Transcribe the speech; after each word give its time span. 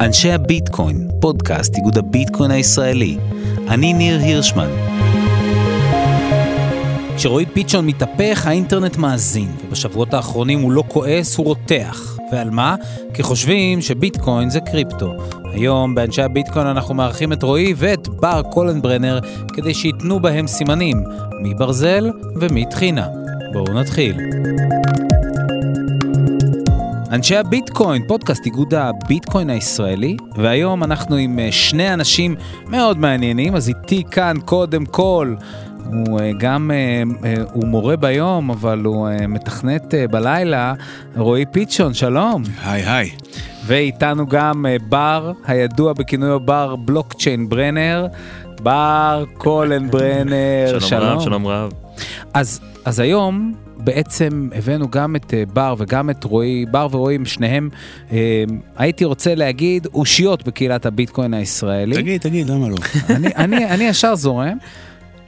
אנשי 0.00 0.32
הביטקוין, 0.32 1.08
פודקאסט 1.20 1.76
איגוד 1.76 1.98
הביטקוין 1.98 2.50
הישראלי. 2.50 3.16
אני 3.68 3.92
ניר 3.92 4.18
הירשמן. 4.18 4.70
כשרועי 7.16 7.46
פיצ'ון 7.46 7.86
מתהפך, 7.86 8.46
האינטרנט 8.46 8.96
מאזין, 8.96 9.48
ובשבועות 9.64 10.14
האחרונים 10.14 10.60
הוא 10.60 10.72
לא 10.72 10.84
כועס, 10.88 11.36
הוא 11.36 11.46
רותח. 11.46 12.18
ועל 12.32 12.50
מה? 12.50 12.74
כי 13.14 13.22
חושבים 13.22 13.80
שביטקוין 13.80 14.50
זה 14.50 14.60
קריפטו. 14.60 15.14
היום 15.52 15.94
באנשי 15.94 16.22
הביטקוין 16.22 16.66
אנחנו 16.66 16.94
מארחים 16.94 17.32
את 17.32 17.42
רועי 17.42 17.74
ואת 17.76 18.08
בר 18.08 18.42
קולנברנר 18.42 19.18
כדי 19.52 19.74
שייתנו 19.74 20.20
בהם 20.20 20.46
סימנים, 20.46 21.04
מי 21.42 21.54
ברזל 21.54 22.10
ומי 22.40 22.64
טחינה. 22.70 23.06
בואו 23.52 23.74
נתחיל. 23.74 24.16
אנשי 27.12 27.36
הביטקוין, 27.36 28.02
פודקאסט 28.06 28.46
איגוד 28.46 28.74
הביטקוין 28.74 29.50
הישראלי, 29.50 30.16
והיום 30.36 30.84
אנחנו 30.84 31.16
עם 31.16 31.38
אה, 31.38 31.52
שני 31.52 31.92
אנשים 31.94 32.36
מאוד 32.66 32.98
מעניינים, 32.98 33.56
אז 33.56 33.68
איתי 33.68 34.04
כאן 34.10 34.36
קודם 34.44 34.86
כל, 34.86 35.34
הוא 35.84 36.20
אה, 36.20 36.30
גם, 36.38 36.70
אה, 37.24 37.34
הוא 37.52 37.66
מורה 37.66 37.96
ביום, 37.96 38.50
אבל 38.50 38.84
הוא 38.84 39.08
מתכנת 39.28 39.94
בלילה, 40.10 40.74
רועי 41.16 41.44
פיצ'ון, 41.52 41.94
שלום. 41.94 42.42
היי 42.64 42.82
היי. 42.82 43.10
ואיתנו 43.66 44.26
גם 44.26 44.66
בר, 44.88 45.32
הידוע 45.44 45.92
בכינויו 45.92 46.40
בר 46.40 46.76
בלוקצ'יין 46.76 47.48
ברנר, 47.48 48.06
בר 48.62 49.24
קולן 49.38 49.90
ברנר, 49.90 50.78
שלום. 50.78 50.80
שלום 50.80 51.16
רב, 51.16 51.20
שלום 51.20 51.46
רב. 51.46 51.72
אז, 52.34 52.60
אז 52.84 53.00
היום 53.00 53.54
בעצם 53.84 54.48
הבאנו 54.54 54.88
גם 54.88 55.16
את 55.16 55.34
אה, 55.34 55.42
בר 55.52 55.74
וגם 55.78 56.10
את 56.10 56.24
רועי, 56.24 56.66
בר 56.70 56.88
ורועי, 56.90 57.18
שניהם, 57.24 57.68
אה, 58.12 58.44
הייתי 58.76 59.04
רוצה 59.04 59.34
להגיד, 59.34 59.86
אושיות 59.86 60.44
בקהילת 60.48 60.86
הביטקוין 60.86 61.34
הישראלי. 61.34 61.94
תגיד, 61.94 62.20
תגיד, 62.20 62.50
למה 62.50 62.68
לא? 62.68 62.76
אני, 63.16 63.28
אני, 63.36 63.66
אני 63.66 63.84
ישר 63.84 64.14
זורם, 64.14 64.56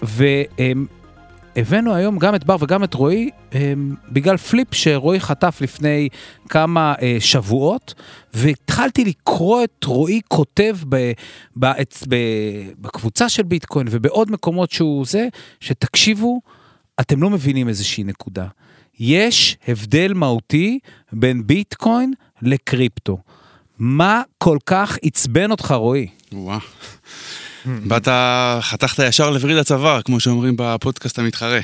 והבאנו 0.02 1.94
היום 1.94 2.18
גם 2.18 2.34
את 2.34 2.44
בר 2.44 2.56
וגם 2.60 2.84
את 2.84 2.94
רועי, 2.94 3.30
אה, 3.54 3.72
בגלל 4.08 4.36
פליפ 4.36 4.74
שרועי 4.74 5.20
חטף 5.20 5.58
לפני 5.60 6.08
כמה 6.48 6.94
שבועות, 7.18 7.94
והתחלתי 8.34 9.04
לקרוא 9.04 9.64
את 9.64 9.84
רועי 9.84 10.20
כותב 10.28 10.76
ב, 10.88 11.12
ב, 11.56 11.66
ב, 12.08 12.16
בקבוצה 12.80 13.28
של 13.28 13.42
ביטקוין 13.42 13.86
ובעוד 13.90 14.30
מקומות 14.30 14.70
שהוא 14.70 15.06
זה, 15.06 15.28
שתקשיבו, 15.60 16.40
אתם 17.02 17.22
לא 17.22 17.30
מבינים 17.30 17.68
איזושהי 17.68 18.04
נקודה. 18.04 18.46
יש 18.98 19.56
הבדל 19.68 20.12
מהותי 20.14 20.78
בין 21.12 21.46
ביטקוין 21.46 22.12
לקריפטו. 22.42 23.18
מה 23.78 24.22
כל 24.38 24.58
כך 24.66 24.98
עצבן 25.02 25.50
אותך, 25.50 25.70
רועי? 25.70 26.06
וואו. 26.32 26.60
באת, 27.66 28.08
חתכת 28.60 29.02
ישר 29.08 29.30
לווריד 29.30 29.56
הצוואר, 29.56 30.02
כמו 30.02 30.20
שאומרים 30.20 30.54
בפודקאסט 30.56 31.18
המתחרה. 31.18 31.60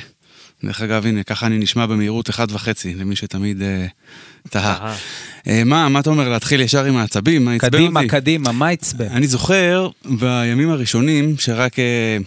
דרך 0.63 0.81
אגב, 0.81 1.05
הנה, 1.05 1.23
ככה 1.23 1.45
אני 1.45 1.57
נשמע 1.57 1.85
במהירות 1.85 2.29
אחד 2.29 2.51
וחצי, 2.51 2.93
למי 2.93 3.15
שתמיד 3.15 3.61
אה, 3.61 3.85
תהה. 4.49 4.95
אה, 5.47 5.63
מה, 5.63 5.89
מה 5.89 5.99
אתה 5.99 6.09
אומר, 6.09 6.29
להתחיל 6.29 6.61
ישר 6.61 6.85
עם 6.85 6.97
העצבים? 6.97 7.45
מה 7.45 7.53
עצבן 7.53 7.67
אותי? 7.67 7.77
קדימה, 7.77 8.07
קדימה, 8.07 8.51
מה 8.51 8.69
עצבן? 8.69 9.07
אני 9.07 9.27
זוכר 9.27 9.89
בימים 10.05 10.69
הראשונים, 10.69 11.35
שרק... 11.37 11.79
אה, 11.79 12.17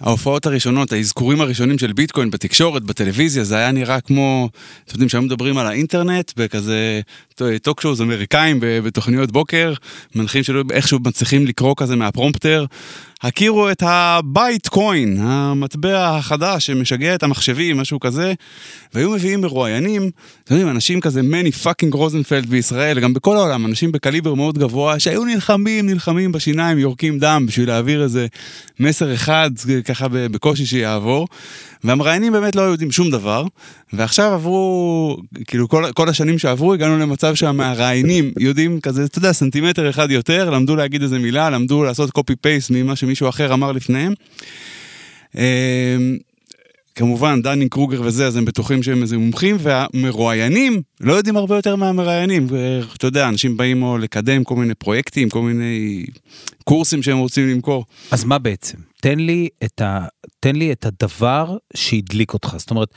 ההופעות 0.00 0.46
הראשונות, 0.46 0.92
האזכורים 0.92 1.40
הראשונים 1.40 1.78
של 1.78 1.92
ביטקוין 1.92 2.30
בתקשורת, 2.30 2.82
בטלוויזיה, 2.82 3.44
זה 3.44 3.56
היה 3.56 3.72
נראה 3.72 4.00
כמו, 4.00 4.48
אתם 4.84 4.92
יודעים 4.92 5.08
שהיום 5.08 5.24
מדברים 5.24 5.58
על 5.58 5.66
האינטרנט, 5.66 6.32
בכזה 6.36 7.00
talk 7.62 7.80
shows 7.80 8.02
אמריקאים 8.02 8.58
בתוכניות 8.60 9.32
בוקר, 9.32 9.72
מנחים 10.14 10.42
שלא 10.42 10.62
איכשהו 10.70 10.98
מצליחים 11.04 11.46
לקרוא 11.46 11.74
כזה 11.76 11.96
מהפרומפטר. 11.96 12.64
הכירו 13.22 13.70
את 13.70 13.82
הבייט 13.86 14.68
קוין, 14.68 15.16
המטבע 15.20 16.16
החדש 16.16 16.66
שמשגע 16.66 17.14
את 17.14 17.22
המחשבים, 17.22 17.76
משהו 17.76 18.00
כזה, 18.00 18.32
והיו 18.94 19.10
מביאים 19.10 19.40
מרואיינים, 19.40 20.10
אתם 20.44 20.54
יודעים, 20.54 20.70
אנשים 20.70 21.00
כזה 21.00 21.22
מני 21.22 21.52
fucking 21.52 21.94
רוזנפלד 21.94 22.46
בישראל, 22.46 23.00
גם 23.00 23.14
בכל 23.14 23.36
העולם, 23.36 23.66
אנשים 23.66 23.92
בקליבר 23.92 24.34
מאוד 24.34 24.58
גבוה, 24.58 24.98
שהיו 24.98 25.24
נלחמים, 25.24 25.86
נלחמים 25.86 26.32
בשיניים, 26.32 26.78
יורקים 26.78 27.18
דם 27.18 27.44
בשביל 27.48 27.68
להעביר 27.68 28.02
איזה 28.02 28.26
מסר 28.80 29.14
אחד, 29.14 29.50
ככה 29.84 30.06
בקושי 30.10 30.66
שיעבור. 30.66 31.26
והמראיינים 31.84 32.32
באמת 32.32 32.56
לא 32.56 32.62
יודעים 32.62 32.92
שום 32.92 33.10
דבר, 33.10 33.44
ועכשיו 33.92 34.32
עברו, 34.32 35.16
כאילו 35.44 35.68
כל, 35.68 35.84
כל 35.94 36.08
השנים 36.08 36.38
שעברו 36.38 36.74
הגענו 36.74 36.98
למצב 36.98 37.34
שהמראיינים 37.34 38.32
יודעים 38.38 38.80
כזה, 38.80 39.04
אתה 39.04 39.18
יודע, 39.18 39.32
סנטימטר 39.32 39.90
אחד 39.90 40.10
יותר, 40.10 40.50
למדו 40.50 40.76
להגיד 40.76 41.02
איזה 41.02 41.18
מילה, 41.18 41.50
למדו 41.50 41.84
לעשות 41.84 42.10
copy 42.10 42.36
paste 42.36 42.70
ממה 42.70 42.96
שמישהו 43.06 43.28
אחר 43.28 43.54
אמר 43.54 43.72
לפניהם. 43.72 44.12
אמ, 45.34 45.40
כמובן, 46.94 47.42
דני 47.42 47.68
קרוגר 47.68 48.02
וזה, 48.04 48.26
אז 48.26 48.36
הם 48.36 48.44
בטוחים 48.44 48.82
שהם 48.82 49.02
איזה 49.02 49.18
מומחים, 49.18 49.56
והמרואיינים 49.58 50.82
לא 51.00 51.12
יודעים 51.12 51.36
הרבה 51.36 51.56
יותר 51.56 51.76
מהמראיינים. 51.76 52.46
אתה 52.96 53.06
יודע, 53.06 53.28
אנשים 53.28 53.56
באים 53.56 53.82
או 53.82 53.98
לקדם 53.98 54.44
כל 54.44 54.56
מיני 54.56 54.74
פרויקטים, 54.74 55.28
כל 55.28 55.42
מיני 55.42 56.04
קורסים 56.64 57.02
שהם 57.02 57.18
רוצים 57.18 57.48
למכור. 57.48 57.84
אז 58.10 58.24
מה 58.24 58.38
בעצם? 58.38 58.78
תן 59.00 59.18
לי 59.18 59.48
את, 59.64 59.80
ה... 59.80 60.06
תן 60.40 60.56
לי 60.56 60.72
את 60.72 60.86
הדבר 60.86 61.56
שהדליק 61.76 62.34
אותך. 62.34 62.54
זאת 62.58 62.70
אומרת, 62.70 62.88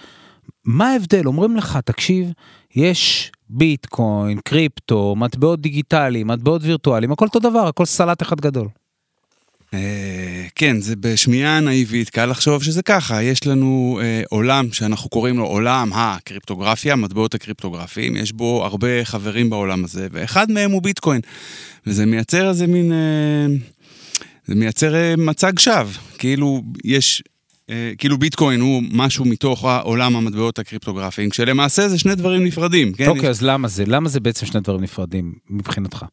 מה 0.65 0.91
ההבדל? 0.91 1.25
אומרים 1.25 1.55
לך, 1.55 1.79
תקשיב, 1.85 2.31
יש 2.75 3.31
ביטקוין, 3.49 4.39
קריפטו, 4.45 5.15
מטבעות 5.17 5.61
דיגיטליים, 5.61 6.27
מטבעות 6.27 6.61
וירטואליים, 6.63 7.11
הכל 7.11 7.25
אותו 7.25 7.39
דבר, 7.39 7.67
הכל 7.67 7.85
סלט 7.85 8.21
אחד 8.21 8.41
גדול. 8.41 8.67
אה, 9.74 10.46
כן, 10.56 10.81
זה 10.81 10.96
בשמיעה 10.96 11.59
נאיבית, 11.59 12.09
קל 12.09 12.25
לחשוב 12.25 12.63
שזה 12.63 12.81
ככה, 12.81 13.24
יש 13.24 13.47
לנו 13.47 14.00
אה, 14.03 14.22
עולם 14.30 14.72
שאנחנו 14.72 15.09
קוראים 15.09 15.38
לו 15.38 15.46
עולם 15.46 15.91
הקריפטוגרפיה, 15.94 16.96
מטבעות 16.96 17.35
הקריפטוגרפיים, 17.35 18.16
יש 18.16 18.31
בו 18.31 18.66
הרבה 18.66 19.06
חברים 19.06 19.50
בעולם 19.50 19.84
הזה, 19.84 20.07
ואחד 20.12 20.52
מהם 20.52 20.72
הוא 20.72 20.81
ביטקוין, 20.81 21.22
וזה 21.88 22.06
מייצר 22.06 22.50
איזה 22.50 22.68
מין, 22.68 22.91
אה, 22.91 23.47
זה 24.46 24.56
מייצר 24.56 24.96
אה, 24.96 25.13
מצג 25.18 25.59
שווא, 25.59 25.94
כאילו 26.18 26.63
יש... 26.84 27.24
אה, 27.69 27.91
כאילו 27.97 28.18
ביטקוין 28.18 28.62
הוא 28.62 28.84
משהו 28.91 29.25
מתוך 29.25 29.66
עולם 29.84 30.16
המטבעות 30.16 30.59
הקריפטוגרפיים, 30.59 31.30
כשלמעשה 31.30 31.90
זה 31.90 32.00
שני 32.00 32.16
דברים 32.16 32.44
נפרדים. 32.44 32.94
כן? 32.94 33.07
אוקיי, 33.07 33.30
אז 33.30 33.41
למה 33.41 33.68
זה? 33.68 33.84
למה 33.88 34.09
זה 34.09 34.19
בעצם 34.19 34.46
שני 34.46 34.62
דברים 34.62 34.81
נפרדים 34.81 35.34
מבחינתך? 35.50 36.06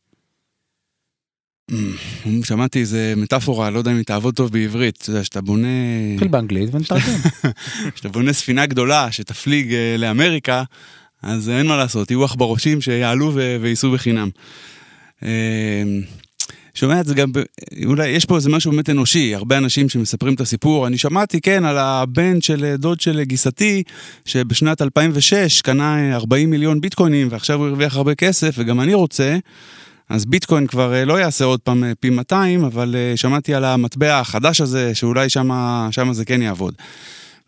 שמעתי 2.45 2.81
איזה 2.81 3.15
מטאפורה, 3.17 3.71
לא 3.71 3.79
יודע 3.79 3.91
אם 3.91 3.97
היא 3.97 4.05
תעבוד 4.05 4.35
טוב 4.35 4.53
בעברית, 4.53 4.99
אתה 5.03 5.11
יודע, 5.11 5.25
שאתה 5.25 5.41
בונה... 5.41 5.69
נתחיל 6.13 6.29
באנגלית 6.29 6.75
ונתרגם. 6.75 7.19
כשאתה 7.95 8.09
בונה 8.09 8.33
ספינה 8.33 8.67
גדולה 8.67 9.13
שתפליג 9.13 9.73
אה, 9.75 9.97
לאמריקה, 9.99 10.63
אז 11.23 11.49
אין 11.49 11.67
מה 11.67 11.77
לעשות, 11.77 12.11
יהיו 12.11 12.25
עכברושים 12.25 12.81
שיעלו 12.81 13.33
וייסעו 13.61 13.93
בחינם. 13.93 14.29
אה, 15.23 15.83
שומע 16.75 17.01
את 17.01 17.07
זה 17.07 17.15
גם, 17.15 17.31
אולי 17.85 18.09
יש 18.09 18.25
פה 18.25 18.37
איזה 18.37 18.51
משהו 18.51 18.71
באמת 18.71 18.91
אנושי, 18.91 19.35
הרבה 19.35 19.59
אנשים 19.59 19.89
שמספרים 19.89 20.35
את 20.35 20.41
הסיפור. 20.41 20.87
אני 20.87 20.99
שמעתי, 20.99 21.41
כן, 21.41 21.65
על 21.65 21.79
הבן 21.79 22.41
של 22.41 22.75
דוד 22.79 23.01
של 23.01 23.23
גיסתי, 23.23 23.83
שבשנת 24.25 24.83
2006 24.83 25.63
קנה 25.63 26.17
40 26.17 26.51
מיליון 26.51 26.81
ביטקוינים, 26.81 27.29
ועכשיו 27.31 27.59
הוא 27.59 27.67
הרוויח 27.67 27.97
הרבה 27.97 28.15
כסף, 28.15 28.55
וגם 28.59 28.81
אני 28.81 28.95
רוצה. 28.95 29.37
אז 30.09 30.27
ביטקוין 30.27 30.67
כבר 30.67 30.95
אה, 30.95 31.05
לא 31.05 31.21
יעשה 31.21 31.45
עוד 31.45 31.61
פעם 31.61 31.85
אה, 31.85 31.93
פי 32.01 32.11
200, 32.11 32.65
אבל 32.65 32.97
אה, 32.97 33.17
שמעתי 33.17 33.55
על 33.55 33.65
המטבע 33.65 34.19
החדש 34.21 34.61
הזה, 34.61 34.95
שאולי 34.95 35.29
שם 35.29 36.13
זה 36.13 36.25
כן 36.25 36.43
יעבוד. 36.43 36.75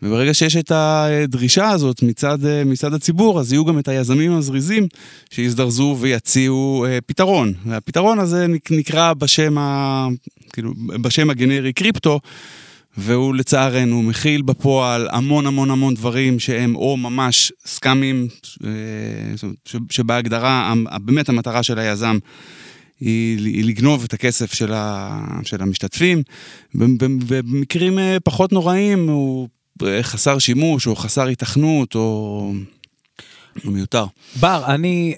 וברגע 0.02 0.34
שיש 0.34 0.56
את 0.56 0.72
הדרישה 0.74 1.70
הזאת 1.70 2.02
מצד, 2.02 2.38
מצד 2.66 2.94
הציבור, 2.94 3.40
אז 3.40 3.52
יהיו 3.52 3.64
גם 3.64 3.78
את 3.78 3.88
היזמים 3.88 4.32
הזריזים 4.32 4.86
שיזדרזו 5.30 5.96
ויציעו 6.00 6.86
פתרון. 7.06 7.52
והפתרון 7.66 8.18
הזה 8.18 8.46
נקרא 8.70 9.12
בשם, 9.12 9.58
ה, 9.58 10.06
כאילו, 10.52 10.72
בשם 11.02 11.30
הגנרי 11.30 11.72
קריפטו, 11.72 12.20
והוא 13.00 13.34
לצערנו 13.34 14.02
מכיל 14.02 14.42
בפועל 14.42 15.08
המון 15.10 15.46
המון 15.46 15.70
המון 15.70 15.94
דברים 15.94 16.38
שהם 16.38 16.76
או 16.76 16.96
ממש 16.96 17.52
סקאמים, 17.66 18.28
אה, 18.64 18.70
שבהגדרה 19.90 20.74
באמת 21.00 21.28
המטרה 21.28 21.62
של 21.62 21.78
היזם 21.78 22.18
היא, 23.00 23.64
לגנוב 23.64 24.04
את 24.04 24.12
הכסף 24.12 24.52
של, 24.52 24.72
המשתתפים, 25.60 26.22
במקרים 26.74 27.98
אה, 27.98 28.16
פחות 28.24 28.52
נוראים 28.52 29.08
הוא 29.08 29.48
אה, 29.86 30.02
חסר 30.02 30.38
שימוש 30.38 30.86
או 30.86 30.96
חסר 30.96 31.26
היתכנות 31.26 31.94
או... 31.94 32.52
מיותר. 33.64 34.04
בר, 34.40 34.62
אני, 34.66 35.14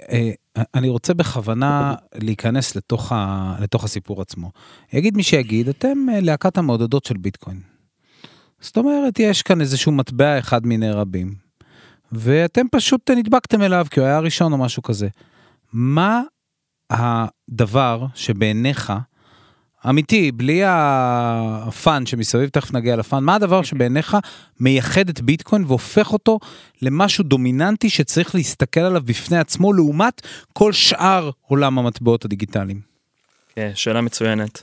אני 0.74 0.88
רוצה 0.88 1.14
בכוונה 1.14 1.94
להיכנס 2.14 2.76
לתוך, 2.76 3.12
ה, 3.12 3.54
לתוך 3.60 3.84
הסיפור 3.84 4.22
עצמו. 4.22 4.50
יגיד 4.92 5.16
מי 5.16 5.22
שיגיד, 5.22 5.68
אתם 5.68 5.98
להקת 6.22 6.58
המעודדות 6.58 7.04
של 7.04 7.16
ביטקוין. 7.16 7.69
זאת 8.60 8.76
אומרת, 8.76 9.18
יש 9.18 9.42
כאן 9.42 9.60
איזשהו 9.60 9.92
מטבע 9.92 10.38
אחד 10.38 10.66
מיני 10.66 10.90
רבים. 10.90 11.34
ואתם 12.12 12.66
פשוט 12.70 13.10
נדבקתם 13.10 13.62
אליו 13.62 13.86
כי 13.90 14.00
הוא 14.00 14.06
היה 14.06 14.16
הראשון 14.16 14.52
או 14.52 14.58
משהו 14.58 14.82
כזה. 14.82 15.08
מה 15.72 16.22
הדבר 16.90 18.06
שבעיניך, 18.14 18.92
אמיתי, 19.88 20.32
בלי 20.32 20.62
הפאן 20.66 22.06
שמסביב, 22.06 22.48
תכף 22.48 22.72
נגיע 22.72 22.96
לפאן, 22.96 23.24
מה 23.24 23.34
הדבר 23.34 23.62
שבעיניך 23.62 24.16
מייחד 24.60 25.08
את 25.08 25.20
ביטקוין 25.20 25.64
והופך 25.64 26.12
אותו 26.12 26.38
למשהו 26.82 27.24
דומיננטי 27.24 27.90
שצריך 27.90 28.34
להסתכל 28.34 28.80
עליו 28.80 29.02
בפני 29.04 29.38
עצמו 29.38 29.72
לעומת 29.72 30.22
כל 30.52 30.72
שאר 30.72 31.30
עולם 31.42 31.78
המטבעות 31.78 32.24
הדיגיטליים? 32.24 32.80
כן, 33.54 33.70
שאלה 33.74 34.00
מצוינת. 34.00 34.62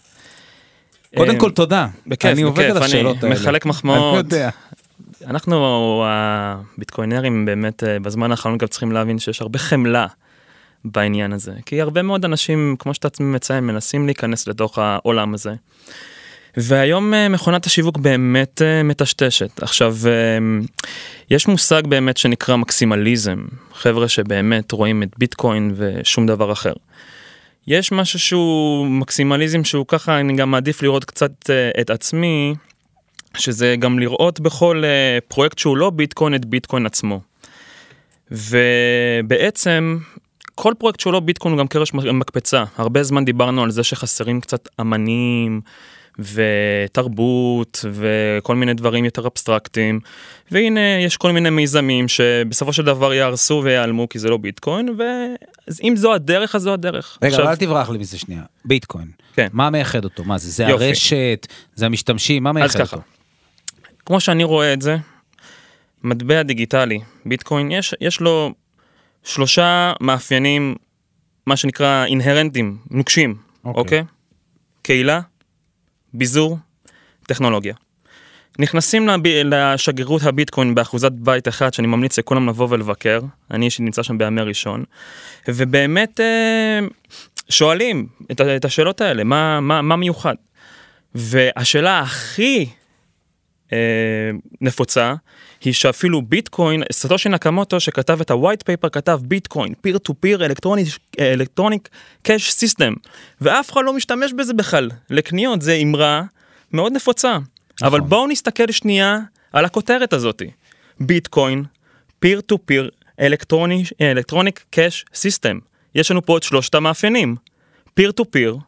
קודם 1.15 1.35
אה, 1.35 1.39
כל 1.39 1.51
תודה, 1.51 1.87
בכיף, 2.07 2.31
אני 2.31 2.41
עובד 2.41 2.63
על 2.63 2.83
השאלות 2.83 3.23
האלה. 3.23 3.35
מחלק 3.35 3.65
אני 3.65 3.69
מחמאות. 3.69 4.25
אנחנו 5.25 6.03
הביטקוינרים 6.07 7.45
באמת 7.45 7.83
אה, 7.83 7.99
בזמן 7.99 8.31
האחרון 8.31 8.57
גם 8.57 8.67
צריכים 8.67 8.91
להבין 8.91 9.19
שיש 9.19 9.41
הרבה 9.41 9.59
חמלה 9.59 10.07
בעניין 10.85 11.33
הזה. 11.33 11.53
כי 11.65 11.81
הרבה 11.81 12.01
מאוד 12.01 12.25
אנשים, 12.25 12.75
כמו 12.79 12.93
שאתה 12.93 13.23
מציין, 13.23 13.63
מנסים 13.63 14.05
להיכנס 14.05 14.47
לתוך 14.47 14.77
העולם 14.77 15.33
הזה. 15.33 15.53
והיום 16.57 17.13
אה, 17.13 17.29
מכונת 17.29 17.65
השיווק 17.65 17.97
באמת 17.97 18.61
מטשטשת. 18.83 19.63
עכשיו, 19.63 19.95
יש 21.29 21.47
מושג 21.47 21.87
באמת 21.87 22.17
שנקרא 22.17 22.55
מקסימליזם, 22.55 23.45
חבר'ה 23.73 24.07
שבאמת 24.07 24.71
רואים 24.71 25.03
את 25.03 25.09
ביטקוין 25.17 25.73
ושום 25.75 26.27
דבר 26.27 26.51
אחר. 26.51 26.73
יש 27.67 27.91
משהו 27.91 28.19
שהוא 28.19 28.87
מקסימליזם 28.87 29.63
שהוא 29.63 29.85
ככה, 29.87 30.19
אני 30.19 30.35
גם 30.35 30.51
מעדיף 30.51 30.81
לראות 30.81 31.05
קצת 31.05 31.49
אה, 31.49 31.81
את 31.81 31.89
עצמי, 31.89 32.55
שזה 33.37 33.75
גם 33.79 33.99
לראות 33.99 34.39
בכל 34.39 34.83
אה, 34.85 35.17
פרויקט 35.27 35.57
שהוא 35.57 35.77
לא 35.77 35.89
ביטקוין 35.89 36.35
את 36.35 36.45
ביטקוין 36.45 36.85
עצמו. 36.85 37.21
ובעצם 38.31 39.97
כל 40.55 40.73
פרויקט 40.77 40.99
שהוא 40.99 41.13
לא 41.13 41.19
ביטקוין 41.19 41.53
הוא 41.53 41.59
גם 41.59 41.67
קרש 41.67 41.93
מקפצה. 41.93 42.63
הרבה 42.77 43.03
זמן 43.03 43.25
דיברנו 43.25 43.63
על 43.63 43.71
זה 43.71 43.83
שחסרים 43.83 44.41
קצת 44.41 44.69
אמנים 44.81 45.61
ותרבות 46.19 47.85
וכל 47.91 48.55
מיני 48.55 48.73
דברים 48.73 49.05
יותר 49.05 49.27
אבסטרקטיים. 49.27 49.99
והנה 50.51 50.99
יש 50.99 51.17
כל 51.17 51.31
מיני 51.31 51.49
מיזמים 51.49 52.07
שבסופו 52.07 52.73
של 52.73 52.85
דבר 52.85 53.13
יהרסו 53.13 53.61
ויעלמו 53.63 54.09
כי 54.09 54.19
זה 54.19 54.29
לא 54.29 54.37
ביטקוין 54.37 54.95
ואם 55.67 55.93
זו 55.95 56.13
הדרך 56.13 56.55
אז 56.55 56.61
זו 56.61 56.73
הדרך. 56.73 57.17
רגע, 57.21 57.35
עכשיו, 57.35 57.49
אל 57.49 57.55
תברח 57.55 57.89
לי 57.89 57.97
מזה 57.97 58.17
שנייה. 58.17 58.43
ביטקוין. 58.65 59.11
כן. 59.33 59.47
מה 59.53 59.69
מייחד 59.69 60.03
אותו? 60.03 60.23
מה 60.23 60.37
זה? 60.37 60.49
זה 60.49 60.63
יופי. 60.63 60.85
הרשת? 60.85 61.47
זה 61.75 61.85
המשתמשים? 61.85 62.43
מה 62.43 62.49
אז 62.49 62.53
מייחד 62.55 62.79
ככה, 62.79 62.95
אותו? 62.95 63.07
כמו 64.05 64.19
שאני 64.19 64.43
רואה 64.43 64.73
את 64.73 64.81
זה, 64.81 64.97
מטבע 66.03 66.43
דיגיטלי, 66.43 66.99
ביטקוין, 67.25 67.71
יש, 67.71 67.95
יש 68.01 68.21
לו 68.21 68.53
שלושה 69.23 69.93
מאפיינים, 70.01 70.75
מה 71.45 71.57
שנקרא 71.57 72.05
אינהרנטים, 72.05 72.77
נוקשים, 72.91 73.35
אוקיי. 73.65 73.81
אוקיי? 73.81 74.03
קהילה, 74.81 75.21
ביזור, 76.13 76.57
טכנולוגיה. 77.27 77.73
נכנסים. 78.59 79.09
לשגרירות 79.45 80.23
הביטקוין 80.23 80.75
באחוזת 80.75 81.11
בית 81.11 81.47
אחת 81.47 81.73
שאני 81.73 81.87
ממליץ 81.87 82.19
לכולם 82.19 82.49
לבוא 82.49 82.67
ולבקר, 82.69 83.19
אני 83.51 83.65
אישית 83.65 83.79
נמצא 83.79 84.03
שם 84.03 84.17
בימי 84.17 84.41
ראשון, 84.41 84.83
ובאמת 85.47 86.19
אה, 86.19 86.79
שואלים 87.49 88.07
את, 88.31 88.65
השאלות 88.65 89.01
האלה, 89.01 89.23
מה, 89.23 89.59
מה, 89.61 89.81
מה 89.81 89.95
מיוחד? 89.95 90.35
והשאלה 91.15 91.99
הכי 91.99 92.69
אה, 93.73 93.77
נפוצה 94.61 95.13
היא 95.61 95.73
שאפילו 95.73 96.21
ביטקוין, 96.21 96.83
סטושי 96.91 97.29
נקמוטו 97.29 97.79
שכתב 97.79 98.21
את 98.21 98.31
ה-white 98.31 98.71
paper 98.71 98.89
כתב 98.89 99.19
ביטקוין, 99.23 99.73
peer 99.87 99.97
to 100.09 100.13
peer 100.13 100.39
electronic 101.17 101.89
cash 102.27 102.51
system, 102.63 103.09
ואף 103.41 103.71
אחד 103.71 103.81
לא 103.85 103.93
משתמש 103.93 104.33
בזה 104.33 104.53
בכלל 104.53 104.89
לקניות, 105.09 105.61
זה 105.61 105.73
אמרה 105.73 106.21
מאוד 106.71 106.93
נפוצה. 106.93 107.37
אבל 107.83 107.99
בואו 107.99 108.27
נסתכל 108.27 108.71
שנייה 108.71 109.19
על 109.53 109.65
הכותרת 109.65 110.13
הזאתי. 110.13 110.51
ביטקוין, 110.99 111.63
peer 112.25 112.39
to 112.51 112.55
peer 112.55 112.89
electronic, 113.21 113.91
electronic 114.01 114.75
cash 114.75 115.13
system. 115.13 115.59
יש 115.95 116.11
לנו 116.11 116.25
פה 116.25 116.37
את 116.37 116.43
שלושת 116.43 116.75
המאפיינים. 116.75 117.35
peer 117.99 118.11
to 118.21 118.23
peer 118.23 118.59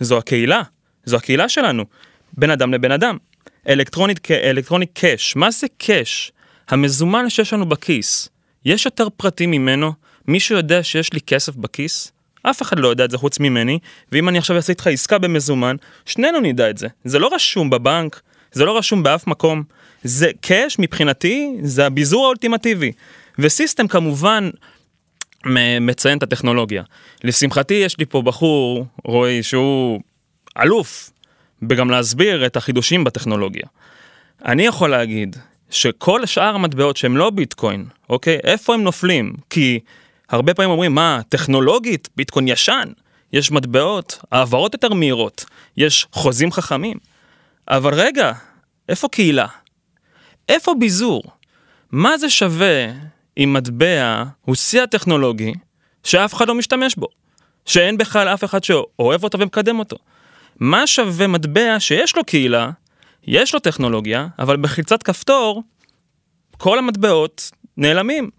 זו 0.00 0.18
הקהילה, 0.18 0.62
זו 1.04 1.16
הקהילה 1.16 1.48
שלנו, 1.48 1.84
בין 2.32 2.50
אדם 2.50 2.74
לבין 2.74 2.92
אדם. 2.92 3.16
אלקטרוניק, 3.68 4.30
אלקטרוניק 4.30 4.90
קאש, 4.94 5.36
מה 5.36 5.50
זה 5.50 5.66
קאש? 5.78 6.32
המזומן 6.68 7.30
שיש 7.30 7.52
לנו 7.52 7.66
בכיס. 7.66 8.28
יש 8.64 8.86
יותר 8.86 9.08
פרטים 9.16 9.50
ממנו? 9.50 9.92
מישהו 10.28 10.56
יודע 10.56 10.82
שיש 10.82 11.12
לי 11.12 11.20
כסף 11.20 11.56
בכיס? 11.56 12.12
אף 12.42 12.62
אחד 12.62 12.78
לא 12.78 12.88
יודע 12.88 13.04
את 13.04 13.10
זה 13.10 13.18
חוץ 13.18 13.40
ממני, 13.40 13.78
ואם 14.12 14.28
אני 14.28 14.38
עכשיו 14.38 14.56
אעשה 14.56 14.72
איתך 14.72 14.86
עסקה 14.86 15.18
במזומן, 15.18 15.76
שנינו 16.06 16.40
נדע 16.40 16.70
את 16.70 16.78
זה. 16.78 16.88
זה 17.04 17.18
לא 17.18 17.30
רשום 17.34 17.70
בבנק, 17.70 18.20
זה 18.52 18.64
לא 18.64 18.78
רשום 18.78 19.02
באף 19.02 19.26
מקום. 19.26 19.62
זה 20.02 20.30
קאש 20.40 20.76
מבחינתי, 20.78 21.56
זה 21.62 21.86
הביזור 21.86 22.24
האולטימטיבי. 22.24 22.92
וסיסטם 23.38 23.88
כמובן 23.88 24.50
מציין 25.80 26.18
את 26.18 26.22
הטכנולוגיה. 26.22 26.82
לשמחתי 27.24 27.74
יש 27.74 27.98
לי 27.98 28.06
פה 28.06 28.22
בחור, 28.22 28.86
רועי, 29.04 29.42
שהוא 29.42 30.00
אלוף 30.62 31.10
בגם 31.62 31.90
להסביר 31.90 32.46
את 32.46 32.56
החידושים 32.56 33.04
בטכנולוגיה. 33.04 33.66
אני 34.44 34.66
יכול 34.66 34.90
להגיד 34.90 35.36
שכל 35.70 36.26
שאר 36.26 36.54
המטבעות 36.54 36.96
שהם 36.96 37.16
לא 37.16 37.30
ביטקוין, 37.30 37.84
אוקיי? 38.08 38.38
איפה 38.44 38.74
הם 38.74 38.82
נופלים? 38.82 39.34
כי 39.50 39.80
הרבה 40.28 40.54
פעמים 40.54 40.70
אומרים, 40.70 40.94
מה, 40.94 41.20
טכנולוגית, 41.28 42.08
ביטקוין 42.16 42.48
ישן, 42.48 42.88
יש 43.32 43.50
מטבעות, 43.50 44.18
העברות 44.32 44.74
יותר 44.74 44.94
מהירות, 44.94 45.44
יש 45.76 46.06
חוזים 46.12 46.52
חכמים. 46.52 46.96
אבל 47.70 47.94
רגע, 47.94 48.32
איפה 48.88 49.08
קהילה? 49.08 49.46
איפה 50.48 50.74
ביזור? 50.78 51.22
מה 51.92 52.18
זה 52.18 52.30
שווה 52.30 52.86
אם 53.38 53.52
מטבע 53.52 54.24
הוא 54.44 54.54
שיא 54.54 54.82
הטכנולוגי 54.82 55.52
שאף 56.04 56.34
אחד 56.34 56.48
לא 56.48 56.54
משתמש 56.54 56.96
בו? 56.96 57.06
שאין 57.64 57.98
בכלל 57.98 58.28
אף 58.28 58.44
אחד 58.44 58.64
שאוהב 58.64 59.24
אותו 59.24 59.38
ומקדם 59.40 59.78
אותו. 59.78 59.96
מה 60.60 60.86
שווה 60.86 61.26
מטבע 61.26 61.80
שיש 61.80 62.16
לו 62.16 62.24
קהילה, 62.24 62.70
יש 63.26 63.54
לו 63.54 63.60
טכנולוגיה, 63.60 64.28
אבל 64.38 64.56
בחיצת 64.56 65.02
כפתור, 65.02 65.62
כל 66.56 66.78
המטבעות 66.78 67.50
נעלמים. 67.76 68.30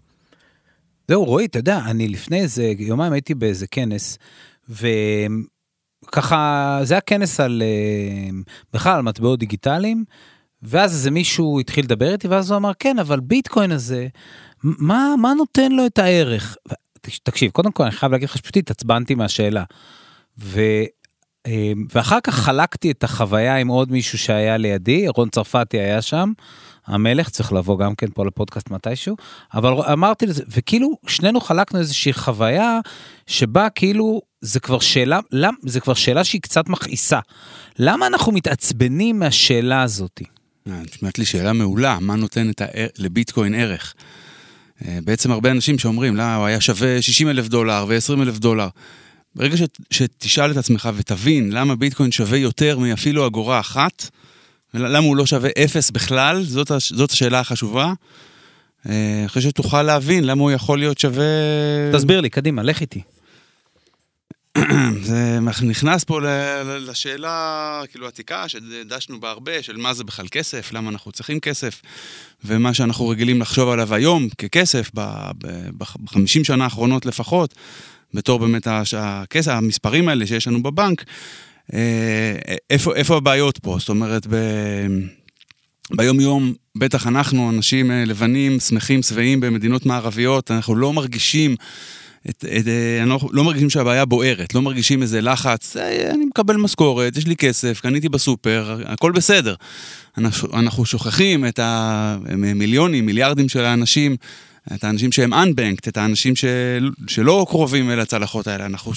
זהו, 1.08 1.24
רועי, 1.24 1.46
אתה 1.46 1.58
יודע, 1.58 1.78
אני 1.86 2.08
לפני 2.08 2.40
איזה 2.40 2.72
יומיים 2.78 3.12
הייתי 3.12 3.34
באיזה 3.34 3.66
כנס, 3.66 4.18
וככה, 6.04 6.78
זה 6.82 6.94
היה 6.94 7.00
כנס 7.00 7.40
על, 7.40 7.62
אה, 7.62 8.30
בכלל 8.72 8.96
על 8.96 9.02
מטבעות 9.02 9.38
דיגיטליים, 9.38 10.04
ואז 10.62 10.94
איזה 10.94 11.10
מישהו 11.10 11.60
התחיל 11.60 11.84
לדבר 11.84 12.12
איתי, 12.12 12.28
ואז 12.28 12.50
הוא 12.50 12.56
אמר, 12.56 12.72
כן, 12.78 12.98
אבל 12.98 13.20
ביטקוין 13.20 13.72
הזה, 13.72 14.08
מה, 14.62 15.14
מה 15.18 15.34
נותן 15.34 15.72
לו 15.72 15.86
את 15.86 15.98
הערך? 15.98 16.56
תקשיב, 17.22 17.50
קודם 17.50 17.72
כל 17.72 17.82
אני 17.82 17.92
חייב 17.92 18.12
להגיד 18.12 18.28
לך 18.28 18.38
שפשוט 18.38 18.56
התעצבנתי 18.56 19.14
מהשאלה. 19.14 19.64
ו... 20.38 20.60
אה, 21.46 21.72
ואחר 21.94 22.20
כך 22.20 22.34
חלקתי 22.34 22.90
את 22.90 23.04
החוויה 23.04 23.56
עם 23.56 23.68
עוד 23.68 23.92
מישהו 23.92 24.18
שהיה 24.18 24.56
לידי, 24.56 25.08
רון 25.08 25.28
צרפתי 25.28 25.78
היה 25.78 26.02
שם, 26.02 26.32
המלך, 26.86 27.28
צריך 27.28 27.52
לבוא 27.52 27.78
גם 27.78 27.94
כן 27.94 28.06
פה 28.14 28.26
לפודקאסט 28.26 28.70
מתישהו, 28.70 29.16
אבל 29.54 29.72
אמרתי 29.92 30.26
לזה, 30.26 30.44
וכאילו 30.48 30.96
שנינו 31.06 31.40
חלקנו 31.40 31.78
איזושהי 31.78 32.12
חוויה 32.12 32.78
שבה 33.26 33.70
כאילו 33.70 34.22
זה 34.40 34.60
כבר 34.60 34.78
שאלה, 34.78 35.20
למ, 35.32 35.54
זה 35.62 35.80
כבר 35.80 35.94
שאלה 35.94 36.24
שהיא 36.24 36.40
קצת 36.40 36.68
מכעיסה. 36.68 37.18
למה 37.78 38.06
אנחנו 38.06 38.32
מתעצבנים 38.32 39.18
מהשאלה 39.18 39.82
הזאתי? 39.82 40.24
אה, 40.68 40.80
נשמעת 40.92 41.18
לי 41.18 41.24
שאלה 41.24 41.52
מעולה, 41.52 41.98
מה 42.00 42.16
נותן 42.16 42.50
את 42.50 42.60
הער... 42.60 42.86
לביטקוין 42.98 43.54
ערך? 43.54 43.94
אה, 44.84 44.98
בעצם 45.04 45.30
הרבה 45.30 45.50
אנשים 45.50 45.78
שאומרים, 45.78 46.16
לא, 46.16 46.34
הוא 46.34 46.46
היה 46.46 46.60
שווה 46.60 47.02
60 47.02 47.28
אלף 47.28 47.48
דולר 47.48 47.84
ו-20 47.88 48.22
אלף 48.22 48.38
דולר. 48.38 48.68
ברגע 49.34 49.56
ש... 49.56 49.62
שתשאל 49.90 50.50
את 50.50 50.56
עצמך 50.56 50.88
ותבין 50.96 51.52
למה 51.52 51.76
ביטקוין 51.76 52.12
שווה 52.12 52.38
יותר 52.38 52.78
מאפילו 52.78 53.26
אגורה 53.26 53.60
אחת, 53.60 54.10
למה 54.74 55.06
הוא 55.06 55.16
לא 55.16 55.26
שווה 55.26 55.50
אפס 55.64 55.90
בכלל, 55.90 56.42
זאת. 56.42 56.72
זאת 56.78 57.10
השאלה 57.10 57.40
החשובה. 57.40 57.92
אה, 58.88 59.22
אחרי 59.26 59.42
שתוכל 59.42 59.82
להבין 59.82 60.24
למה 60.24 60.42
הוא 60.42 60.50
יכול 60.50 60.78
להיות 60.78 60.98
שווה... 60.98 61.24
תסביר 61.92 62.20
לי, 62.20 62.30
קדימה, 62.30 62.62
לך 62.62 62.80
איתי. 62.80 63.02
זה 65.02 65.38
נכנס 65.62 66.04
פה 66.04 66.20
לשאלה 66.80 67.82
כאילו 67.90 68.06
עתיקה 68.06 68.48
שדשנו 68.48 69.20
בה 69.20 69.30
הרבה, 69.30 69.62
של 69.62 69.76
מה 69.76 69.94
זה 69.94 70.04
בכלל 70.04 70.26
כסף, 70.30 70.72
למה 70.72 70.90
אנחנו 70.90 71.12
צריכים 71.12 71.40
כסף, 71.40 71.82
ומה 72.44 72.74
שאנחנו 72.74 73.08
רגילים 73.08 73.40
לחשוב 73.40 73.68
עליו 73.68 73.94
היום 73.94 74.28
ככסף, 74.38 74.90
ב-50 74.94 76.44
שנה 76.44 76.64
האחרונות 76.64 77.06
לפחות, 77.06 77.54
בתור 78.14 78.38
באמת 78.38 78.66
הכסף, 78.96 79.50
המספרים 79.50 80.08
האלה 80.08 80.26
שיש 80.26 80.48
לנו 80.48 80.62
בבנק, 80.62 81.04
אה, 81.74 82.34
איפה, 82.70 82.94
איפה 82.94 83.16
הבעיות 83.16 83.58
פה? 83.58 83.76
זאת 83.80 83.88
אומרת, 83.88 84.26
ב... 84.26 84.36
ביום 85.96 86.20
יום, 86.20 86.54
בטח 86.76 87.06
אנחנו, 87.06 87.50
אנשים 87.50 87.90
אה, 87.90 88.04
לבנים, 88.04 88.60
שמחים, 88.60 89.02
שבעים 89.02 89.40
במדינות 89.40 89.86
מערביות, 89.86 90.50
אנחנו 90.50 90.76
לא 90.76 90.92
מרגישים, 90.92 91.56
את, 92.28 92.44
את, 92.44 92.68
אה, 92.68 93.02
אנחנו 93.02 93.28
לא 93.32 93.44
מרגישים 93.44 93.70
שהבעיה 93.70 94.04
בוערת, 94.04 94.54
לא 94.54 94.62
מרגישים 94.62 95.02
איזה 95.02 95.20
לחץ, 95.20 95.76
אה, 95.76 96.10
אני 96.10 96.24
מקבל 96.24 96.56
משכורת, 96.56 97.16
יש 97.16 97.26
לי 97.26 97.36
כסף, 97.36 97.80
קניתי 97.80 98.08
בסופר, 98.08 98.82
הכל 98.86 99.12
בסדר. 99.12 99.54
אנחנו, 100.18 100.58
אנחנו 100.58 100.84
שוכחים 100.84 101.46
את 101.46 101.60
המיליונים, 101.62 103.06
מיליארדים 103.06 103.48
של 103.48 103.64
האנשים, 103.64 104.16
את 104.74 104.84
האנשים 104.84 105.12
שהם 105.12 105.34
unbanked, 105.34 105.88
את 105.88 105.96
האנשים 105.96 106.36
של, 106.36 106.90
שלא 107.06 107.46
קרובים 107.48 107.90
אל 107.90 108.00
הצלחות 108.00 108.46
האלה, 108.46 108.66
אנחנו 108.66 108.92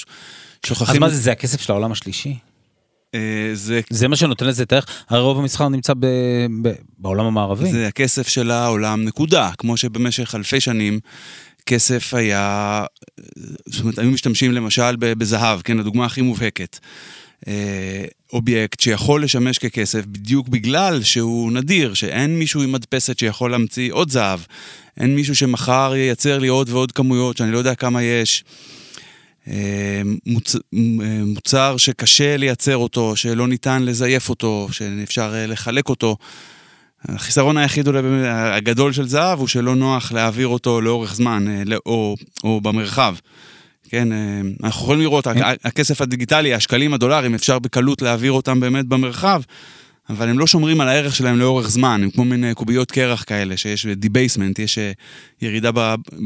שוכחים... 0.65 0.95
אז 0.95 0.99
מה 0.99 1.09
זה, 1.09 1.17
זה 1.17 1.31
הכסף 1.31 1.61
של 1.61 1.71
העולם 1.71 1.91
השלישי? 1.91 2.37
אה, 3.15 3.49
זה, 3.53 3.81
זה 3.89 4.07
מה 4.07 4.15
שנותן 4.15 4.45
לזה 4.45 4.63
את 4.63 4.71
הערך? 4.71 4.85
הרי 5.09 5.21
רוב 5.21 5.39
המסחר 5.39 5.69
נמצא 5.69 5.93
ב, 5.99 6.05
ב, 6.61 6.71
בעולם 6.97 7.25
המערבי. 7.25 7.71
זה 7.71 7.87
הכסף 7.87 8.27
של 8.27 8.51
העולם, 8.51 9.03
נקודה. 9.03 9.51
כמו 9.57 9.77
שבמשך 9.77 10.35
אלפי 10.35 10.59
שנים 10.59 10.99
כסף 11.65 12.13
היה, 12.13 12.85
זאת 13.65 13.81
אומרת, 13.81 13.99
היו 13.99 14.11
משתמשים 14.11 14.51
למשל 14.51 14.95
בזהב, 14.95 15.61
כן, 15.61 15.79
הדוגמה 15.79 16.05
הכי 16.05 16.21
מובהקת. 16.21 16.79
אה, 17.47 18.05
אובייקט 18.33 18.79
שיכול 18.79 19.23
לשמש 19.23 19.57
ככסף 19.57 20.05
בדיוק 20.05 20.47
בגלל 20.47 21.03
שהוא 21.03 21.51
נדיר, 21.51 21.93
שאין 21.93 22.39
מישהו 22.39 22.61
עם 22.61 22.71
מדפסת 22.71 23.19
שיכול 23.19 23.51
להמציא 23.51 23.93
עוד 23.93 24.09
זהב. 24.09 24.39
אין 24.99 25.15
מישהו 25.15 25.35
שמחר 25.35 25.93
ייצר 25.95 26.39
לי 26.39 26.47
עוד 26.47 26.69
ועוד 26.69 26.91
כמויות 26.91 27.37
שאני 27.37 27.51
לא 27.51 27.57
יודע 27.57 27.75
כמה 27.75 28.03
יש. 28.03 28.43
אה, 29.47 30.01
מוצ... 30.25 30.55
אה, 30.55 30.59
מוצר 31.25 31.77
שקשה 31.77 32.37
לייצר 32.37 32.77
אותו, 32.77 33.15
שלא 33.15 33.47
ניתן 33.47 33.83
לזייף 33.83 34.29
אותו, 34.29 34.67
שאפשר 34.71 35.33
לחלק 35.47 35.89
אותו. 35.89 36.17
החיסרון 37.09 37.57
היחיד 37.57 37.87
אולי 37.87 37.99
הגדול 38.27 38.93
של 38.93 39.07
זהב 39.07 39.39
הוא 39.39 39.47
שלא 39.47 39.75
נוח 39.75 40.11
להעביר 40.11 40.47
אותו 40.47 40.81
לאורך 40.81 41.15
זמן 41.15 41.45
או, 41.85 42.15
או 42.43 42.61
במרחב. 42.61 43.15
כן, 43.89 44.07
אנחנו 44.63 44.81
יכולים 44.81 45.01
לראות, 45.01 45.27
הכסף 45.63 46.01
הדיגיטלי, 46.01 46.53
השקלים, 46.53 46.93
הדולרים, 46.93 47.33
אפשר 47.35 47.59
בקלות 47.59 48.01
להעביר 48.01 48.31
אותם 48.31 48.59
באמת 48.59 48.85
במרחב. 48.85 49.41
אבל 50.09 50.29
הם 50.29 50.39
לא 50.39 50.47
שומרים 50.47 50.81
על 50.81 50.87
הערך 50.87 51.15
שלהם 51.15 51.39
לאורך 51.39 51.69
זמן, 51.69 52.01
הם 52.03 52.09
כמו 52.09 52.25
מין 52.25 52.53
קוביות 52.53 52.91
קרח 52.91 53.23
כאלה, 53.27 53.57
שיש 53.57 53.85
debasement, 53.85 54.59
יש 54.59 54.77
אה, 54.77 54.91
ירידה 55.41 55.71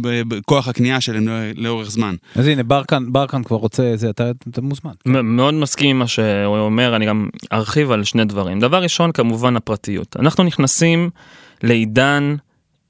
בכוח 0.04 0.68
הקנייה 0.68 1.02
שלהם 1.02 1.28
לאורך 1.56 1.92
זמן. 1.92 2.16
אז 2.36 2.48
הנה, 2.48 2.64
ברקן, 2.64 3.12
ברקן 3.12 3.44
כבר 3.44 3.58
רוצה, 3.58 3.92
זה, 3.96 4.10
אתה, 4.10 4.32
אתה 4.50 4.62
מוזמן. 4.62 4.92
מאוד 5.06 5.54
מסכים 5.54 5.90
עם 5.90 6.00
מה 6.00 6.08
שהוא 6.08 6.58
אומר, 6.58 6.96
אני 6.96 7.06
גם 7.06 7.30
ארחיב 7.52 7.92
על 7.92 8.04
שני 8.04 8.26
דברים. 8.26 8.60
דבר 8.60 8.84
ראשון, 8.84 9.12
כמובן 9.12 9.56
הפרטיות. 9.56 10.16
אנחנו 10.20 10.44
נכנסים 10.44 11.10
לעידן, 11.64 12.36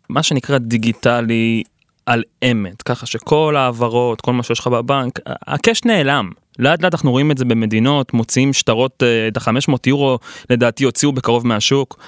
מה 0.10 0.24
שנקרא 0.24 0.58
דיגיטלי 0.58 1.64
על 2.08 2.24
אמת, 2.52 2.82
ככה 2.82 3.06
שכל 3.06 3.56
ההעברות, 3.58 4.22
כל 4.22 4.34
מה 4.34 4.44
שיש 4.44 4.60
לך 4.60 4.68
בבנק, 4.68 5.20
הקש 5.26 5.84
נעלם. 5.86 6.32
לאט 6.60 6.82
לאט 6.82 6.94
אנחנו 6.94 7.12
רואים 7.12 7.32
את 7.32 7.38
זה 7.38 7.46
במדינות, 7.46 8.14
מוציאים 8.14 8.54
שטרות, 8.54 9.04
אה, 9.04 9.28
את 9.28 9.38
ה-500 9.38 9.76
יורו 9.86 10.20
לדעתי 10.50 10.84
הוציאו 10.84 11.12
בקרוב 11.12 11.48
מהשוק. 11.48 12.00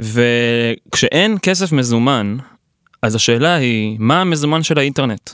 וכשאין 0.00 1.36
כסף 1.42 1.72
מזומן, 1.72 2.36
אז 3.02 3.14
השאלה 3.14 3.54
היא, 3.54 3.96
מה 4.00 4.20
המזומן 4.20 4.62
של 4.62 4.78
האינטרנט? 4.78 5.30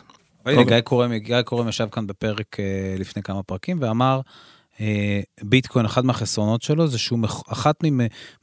הנה, 0.46 0.64
גיא 0.64 0.80
קורם, 0.80 1.14
גיא 1.14 1.42
קורם 1.42 1.68
ישב 1.68 1.86
כאן 1.92 2.06
בפרק 2.06 2.60
אה, 2.60 2.94
לפני 2.98 3.22
כמה 3.22 3.42
פרקים 3.42 3.76
ואמר, 3.80 4.20
אה, 4.80 5.20
ביטקוין, 5.42 5.86
אחד 5.86 6.04
מהחסרונות 6.04 6.62
שלו 6.62 6.86
זה 6.86 6.98
שהוא 6.98 7.18
אחת 7.48 7.84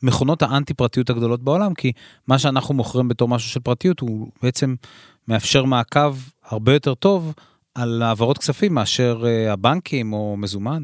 ממכונות 0.03 0.41
האנטי 0.41 0.73
פרטיות 0.73 1.09
הגדולות 1.09 1.43
בעולם, 1.43 1.73
כי 1.73 1.91
מה 2.27 2.39
שאנחנו 2.39 2.73
מוכרים 2.73 3.07
בתור 3.07 3.27
משהו 3.27 3.49
של 3.49 3.59
פרטיות 3.59 3.99
הוא 3.99 4.27
בעצם 4.43 4.75
מאפשר 5.29 5.63
מעקב 5.63 6.15
הרבה 6.49 6.73
יותר 6.73 6.93
טוב 6.93 7.33
על 7.75 8.01
העברות 8.01 8.37
כספים 8.37 8.73
מאשר 8.73 9.23
uh, 9.23 9.51
הבנקים 9.51 10.13
או 10.13 10.35
מזומן. 10.37 10.83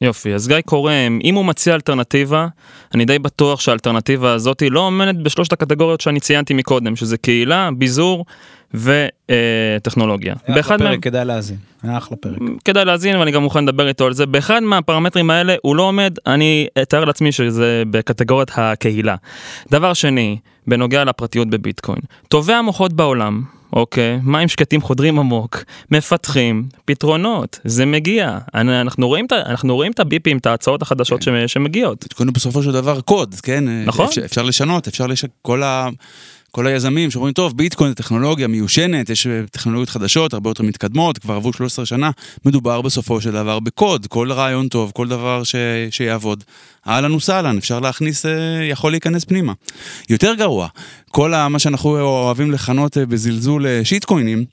יופי, 0.00 0.34
אז 0.34 0.48
גיא 0.48 0.60
קורם, 0.60 1.18
אם 1.24 1.34
הוא 1.34 1.44
מציע 1.44 1.74
אלטרנטיבה, 1.74 2.46
אני 2.94 3.04
די 3.04 3.18
בטוח 3.18 3.60
שהאלטרנטיבה 3.60 4.32
הזאת 4.32 4.62
לא 4.70 4.80
עומדת 4.80 5.14
בשלושת 5.14 5.52
הקטגוריות 5.52 6.00
שאני 6.00 6.20
ציינתי 6.20 6.54
מקודם, 6.54 6.96
שזה 6.96 7.16
קהילה, 7.16 7.68
ביזור 7.78 8.24
וטכנולוגיה. 8.74 10.34
היה 10.46 10.60
אחלה 10.60 10.78
פרק, 10.78 11.02
כדאי 11.02 11.24
להאזין, 11.24 11.56
היה 11.82 11.98
אחלה 11.98 12.16
פרק. 12.16 12.38
כדאי 12.64 12.84
להאזין 12.84 13.16
ואני 13.16 13.30
גם 13.30 13.42
מוכן 13.42 13.64
לדבר 13.64 13.88
איתו 13.88 14.06
על 14.06 14.12
זה. 14.12 14.26
באחד 14.26 14.62
מהפרמטרים 14.62 15.30
האלה 15.30 15.54
הוא 15.62 15.76
לא 15.76 15.82
עומד, 15.82 16.16
אני 16.26 16.66
אתאר 16.82 17.04
לעצמי 17.04 17.32
שזה 17.32 17.82
בקטגוריית 17.90 18.50
הקהילה. 18.54 19.16
דבר 19.70 19.92
שני, 19.92 20.38
בנוגע 20.66 21.04
לפרטיות 21.04 21.48
בביטקוין, 21.48 22.00
טובי 22.28 22.52
המוחות 22.52 22.92
בעולם, 22.92 23.42
אוקיי, 23.72 24.18
מים 24.22 24.48
שקטים 24.48 24.80
חודרים 24.80 25.18
עמוק, 25.18 25.64
מפתחים 25.90 26.68
פתרונות, 26.84 27.58
זה 27.64 27.86
מגיע. 27.86 28.38
אנחנו 28.54 29.08
רואים, 29.08 29.26
אנחנו 29.32 29.74
רואים 29.74 29.92
את 29.92 30.00
הביפים, 30.00 30.38
את 30.38 30.46
ההצעות 30.46 30.82
החדשות 30.82 31.24
כן. 31.24 31.48
שמגיעות. 31.48 32.02
ביטקוין 32.02 32.32
בסופו 32.32 32.62
של 32.62 32.72
דבר 32.72 33.00
קוד, 33.00 33.34
כן? 33.42 33.64
נכון. 33.86 34.06
אפשר, 34.06 34.24
אפשר 34.24 34.42
לשנות, 34.42 34.88
אפשר 34.88 35.06
לשנות, 35.06 35.32
כל 35.42 35.62
ה... 35.62 35.88
כל 36.50 36.66
היזמים 36.66 37.10
שאומרים, 37.10 37.32
טוב, 37.32 37.56
ביטקוין 37.56 37.90
זה 37.90 37.94
טכנולוגיה 37.94 38.46
מיושנת, 38.46 39.10
יש 39.10 39.26
טכנולוגיות 39.50 39.88
חדשות, 39.88 40.32
הרבה 40.32 40.50
יותר 40.50 40.62
מתקדמות, 40.62 41.18
כבר 41.18 41.34
עברו 41.34 41.52
13 41.52 41.86
שנה, 41.86 42.10
מדובר 42.44 42.82
בסופו 42.82 43.20
של 43.20 43.32
דבר 43.32 43.60
בקוד, 43.60 44.06
כל 44.06 44.32
רעיון 44.32 44.68
טוב, 44.68 44.92
כל 44.94 45.08
דבר 45.08 45.44
ש... 45.44 45.54
שיעבוד. 45.90 46.44
אהלן 46.88 47.12
וסהלן, 47.12 47.58
אפשר 47.58 47.80
להכניס, 47.80 48.26
אה, 48.26 48.32
יכול 48.70 48.92
להיכנס 48.92 49.24
פנימה. 49.24 49.52
יותר 50.08 50.34
גרוע, 50.34 50.68
כל 51.10 51.32
מה 51.50 51.58
שאנחנו 51.58 52.00
אוהבים 52.00 52.50
לכנות 52.50 52.98
אה, 52.98 53.06
בזלזול 53.06 53.66
אה, 53.66 53.80
שיטקוינים, 53.84 54.44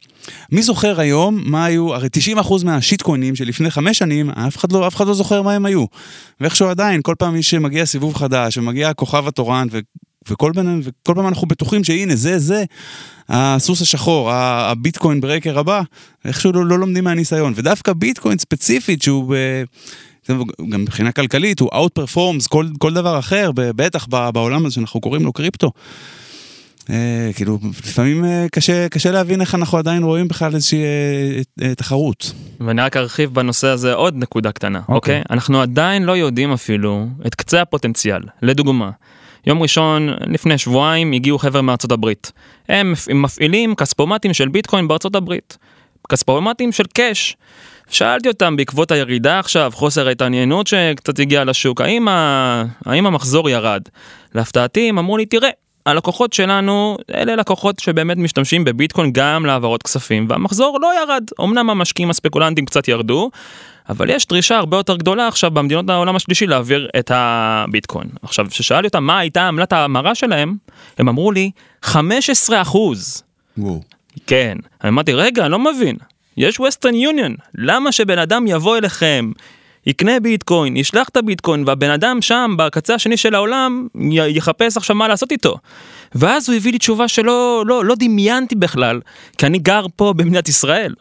מי 0.52 0.62
זוכר 0.62 1.00
היום 1.00 1.42
מה 1.46 1.66
היו, 1.66 1.96
הרי 1.96 2.08
90% 2.38 2.66
מהשיטקוינים 2.66 3.36
שלפני 3.36 3.72
חמש 3.72 3.98
שנים, 3.98 4.30
אף 4.30 4.58
אחד, 4.58 4.72
לא, 4.72 4.88
אף 4.88 4.96
אחד 4.96 5.08
לא 5.08 5.14
זוכר 5.14 5.42
מה 5.42 5.54
הם 5.54 5.66
היו. 5.66 5.86
ואיכשהו 6.42 6.68
עדיין, 6.68 7.02
כל 7.02 7.16
פעם 7.18 7.42
שמגיע 7.42 7.86
סיבוב 7.86 8.16
חדש, 8.16 8.58
ומגיע 8.58 8.90
הכוכב 8.90 9.28
התורן. 9.28 9.68
וכל, 10.32 10.52
בין, 10.56 10.82
וכל 10.84 11.14
פעם 11.16 11.28
אנחנו 11.28 11.48
בטוחים 11.48 11.84
שהנה 11.84 12.16
זה 12.16 12.40
זה 12.40 12.64
הסוס 13.30 13.82
השחור, 13.82 14.32
הביטקוין 14.32 15.22
ברקר 15.22 15.60
הבא, 15.60 15.82
איכשהו 16.26 16.52
לא, 16.52 16.66
לא 16.66 16.80
לומדים 16.80 17.04
מהניסיון. 17.04 17.54
ודווקא 17.56 17.94
ביטקוין 17.94 18.38
ספציפית 18.38 19.02
שהוא 19.02 19.34
ב... 19.34 19.64
גם 20.70 20.82
מבחינה 20.82 21.12
כלכלית 21.12 21.60
הוא 21.60 21.70
outperforms 21.70 22.48
כל, 22.50 22.68
כל 22.80 22.94
דבר 22.94 23.20
אחר, 23.20 23.52
בטח 23.56 24.08
בעולם 24.08 24.66
הזה 24.66 24.76
שאנחנו 24.76 25.02
קוראים 25.02 25.24
לו 25.24 25.34
קריפטו. 25.34 25.72
אה, 26.90 27.30
כאילו, 27.36 27.60
לפעמים 27.64 28.26
אה, 28.26 28.46
קשה, 28.52 28.90
קשה 28.90 29.12
להבין 29.12 29.42
איך 29.42 29.56
אנחנו 29.56 29.78
עדיין 29.78 30.04
רואים 30.04 30.28
בכלל 30.28 30.56
איזושהי 30.56 30.84
אה, 30.84 31.42
אה, 31.62 31.76
תחרות. 31.76 32.34
ואני 32.60 32.82
רק 32.82 32.98
ארחיב 32.98 33.34
בנושא 33.34 33.68
הזה 33.68 33.94
עוד 33.94 34.16
נקודה 34.18 34.52
קטנה, 34.52 34.80
אוקיי? 34.80 34.94
Okay. 34.94 34.96
אוקיי? 34.96 35.22
אנחנו 35.30 35.62
עדיין 35.62 36.04
לא 36.04 36.18
יודעים 36.18 36.52
אפילו 36.52 37.08
את 37.28 37.36
קצה 37.36 37.62
הפוטנציאל. 37.62 38.22
לדוגמה, 38.42 38.90
יום 39.48 39.62
ראשון 39.62 40.10
לפני 40.28 40.58
שבועיים 40.58 41.12
הגיעו 41.12 41.38
חבר'ה 41.38 41.62
מארצות 41.62 41.92
הברית. 41.92 42.32
הם 42.70 42.94
מפעילים 43.14 43.76
כספומטים 43.76 44.34
של 44.34 44.48
ביטקוין 44.48 44.88
בארצות 44.88 45.16
הברית. 45.16 45.58
כספומטים 46.10 46.72
של 46.72 46.84
קאש. 46.94 47.38
שאלתי 47.90 48.28
אותם 48.28 48.56
בעקבות 48.56 48.92
הירידה 48.92 49.40
עכשיו, 49.40 49.72
חוסר 49.76 50.08
ההתעניינות 50.08 50.68
שקצת 50.68 51.20
הגיע 51.20 51.44
לשוק, 51.44 51.82
האם, 51.82 52.08
ה... 52.08 52.64
האם 52.86 53.06
המחזור 53.06 53.50
ירד? 53.50 53.82
להפתעתי 54.36 54.90
הם 54.90 55.00
אמרו 55.00 55.18
לי, 55.18 55.26
תראה, 55.26 55.50
הלקוחות 55.88 56.34
שלנו 56.34 56.98
אלה 57.14 57.36
לקוחות 57.36 57.80
שבאמת 57.80 58.18
משתמשים 58.18 58.64
בביטקוין 58.64 59.12
גם 59.14 59.46
להעברות 59.46 59.84
כספים 59.84 60.26
והמחזור 60.30 60.80
לא 60.82 60.92
ירד. 61.02 61.24
אמנם 61.42 61.70
המשקיעים 61.70 62.10
הספקולנטים 62.10 62.66
קצת 62.66 62.88
ירדו, 62.88 63.30
אבל 63.90 64.10
יש 64.10 64.28
דרישה 64.28 64.58
הרבה 64.58 64.78
יותר 64.78 64.96
גדולה 64.96 65.28
עכשיו 65.28 65.52
במדינות 65.52 65.90
העולם 65.90 66.16
השלישי 66.16 66.48
להעביר 66.48 66.90
את 67.00 67.12
הביטקוין. 67.14 68.08
עכשיו, 68.22 68.48
כששאלתי 68.50 68.88
אותם 68.88 69.04
מה 69.04 69.20
הייתה 69.20 69.48
עמלת 69.48 69.74
ההמרה 69.74 70.16
שלהם, 70.16 70.56
הם 70.98 71.10
אמרו 71.10 71.32
לי 71.32 71.52
15 71.84 72.62
אחוז. 72.62 73.24
וואו. 73.58 73.82
כן. 74.28 74.58
אמרתי, 74.88 75.14
רגע, 75.14 75.44
אני 75.44 75.52
לא 75.52 75.60
מבין. 75.60 75.96
יש 76.38 76.60
ווסטרן 76.60 76.96
יוניון, 76.96 77.36
למה 77.56 77.92
שבן 77.92 78.20
אדם 78.20 78.48
יבוא 78.48 78.78
אליכם, 78.78 79.32
יקנה 79.88 80.20
ביטקוין, 80.20 80.78
ישלח 80.78 81.10
את 81.10 81.18
הביטקוין, 81.18 81.64
והבן 81.68 81.90
אדם 81.90 82.22
שם, 82.22 82.56
בקצה 82.58 82.96
השני 82.96 83.18
של 83.18 83.36
העולם, 83.36 83.88
יחפש 84.28 84.78
עכשיו 84.78 84.96
מה 84.96 85.08
לעשות 85.08 85.32
איתו. 85.32 85.56
ואז 86.16 86.50
הוא 86.50 86.56
הביא 86.56 86.72
לי 86.72 86.78
תשובה 86.78 87.08
שלא 87.08 87.64
לא, 87.68 87.86
לא 87.86 87.96
דמיינתי 88.00 88.56
בכלל, 88.56 89.00
כי 89.38 89.46
אני 89.46 89.60
גר 89.60 89.86
פה 89.96 90.14
במדינת 90.18 90.50
ישראל. 90.50 90.94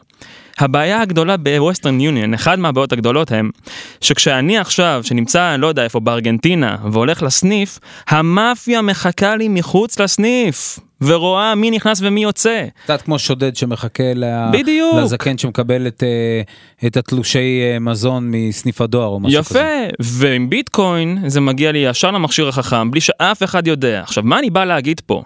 הבעיה 0.59 1.01
הגדולה 1.01 1.37
בווסטרן 1.37 2.01
יוניון, 2.01 2.33
אחד 2.33 2.59
מהבעיות 2.59 2.91
הגדולות 2.91 3.31
הם, 3.31 3.49
שכשאני 4.01 4.57
עכשיו, 4.57 5.01
שנמצא, 5.03 5.55
לא 5.55 5.67
יודע 5.67 5.83
איפה, 5.83 5.99
בארגנטינה, 5.99 6.75
והולך 6.91 7.23
לסניף, 7.23 7.79
המאפיה 8.07 8.81
מחכה 8.81 9.35
לי 9.35 9.47
מחוץ 9.47 9.99
לסניף. 9.99 10.79
ורואה 11.01 11.55
מי 11.55 11.71
נכנס 11.71 11.99
ומי 12.01 12.23
יוצא. 12.23 12.65
קצת 12.83 13.01
כמו 13.01 13.19
שודד 13.19 13.55
שמחכה 13.55 14.03
ל- 14.15 14.51
בדיוק. 14.53 14.95
לזקן 14.95 15.37
שמקבל 15.37 15.87
את, 15.87 16.03
אה, 16.03 16.41
את 16.87 16.97
התלושי 16.97 17.39
אה, 17.73 17.79
מזון 17.79 18.31
מסניף 18.31 18.81
הדואר 18.81 19.07
או 19.07 19.19
משהו 19.19 19.43
כזה. 19.43 19.59
יפה, 19.59 19.95
ועם 19.99 20.49
ביטקוין 20.49 21.23
זה 21.27 21.41
מגיע 21.41 21.71
לי 21.71 21.79
ישר 21.79 22.11
למכשיר 22.11 22.47
החכם 22.47 22.91
בלי 22.91 23.01
שאף 23.01 23.43
אחד 23.43 23.67
יודע. 23.67 24.01
עכשיו, 24.01 24.23
מה 24.23 24.39
אני 24.39 24.49
בא 24.49 24.65
להגיד 24.65 25.01
פה? 25.05 25.23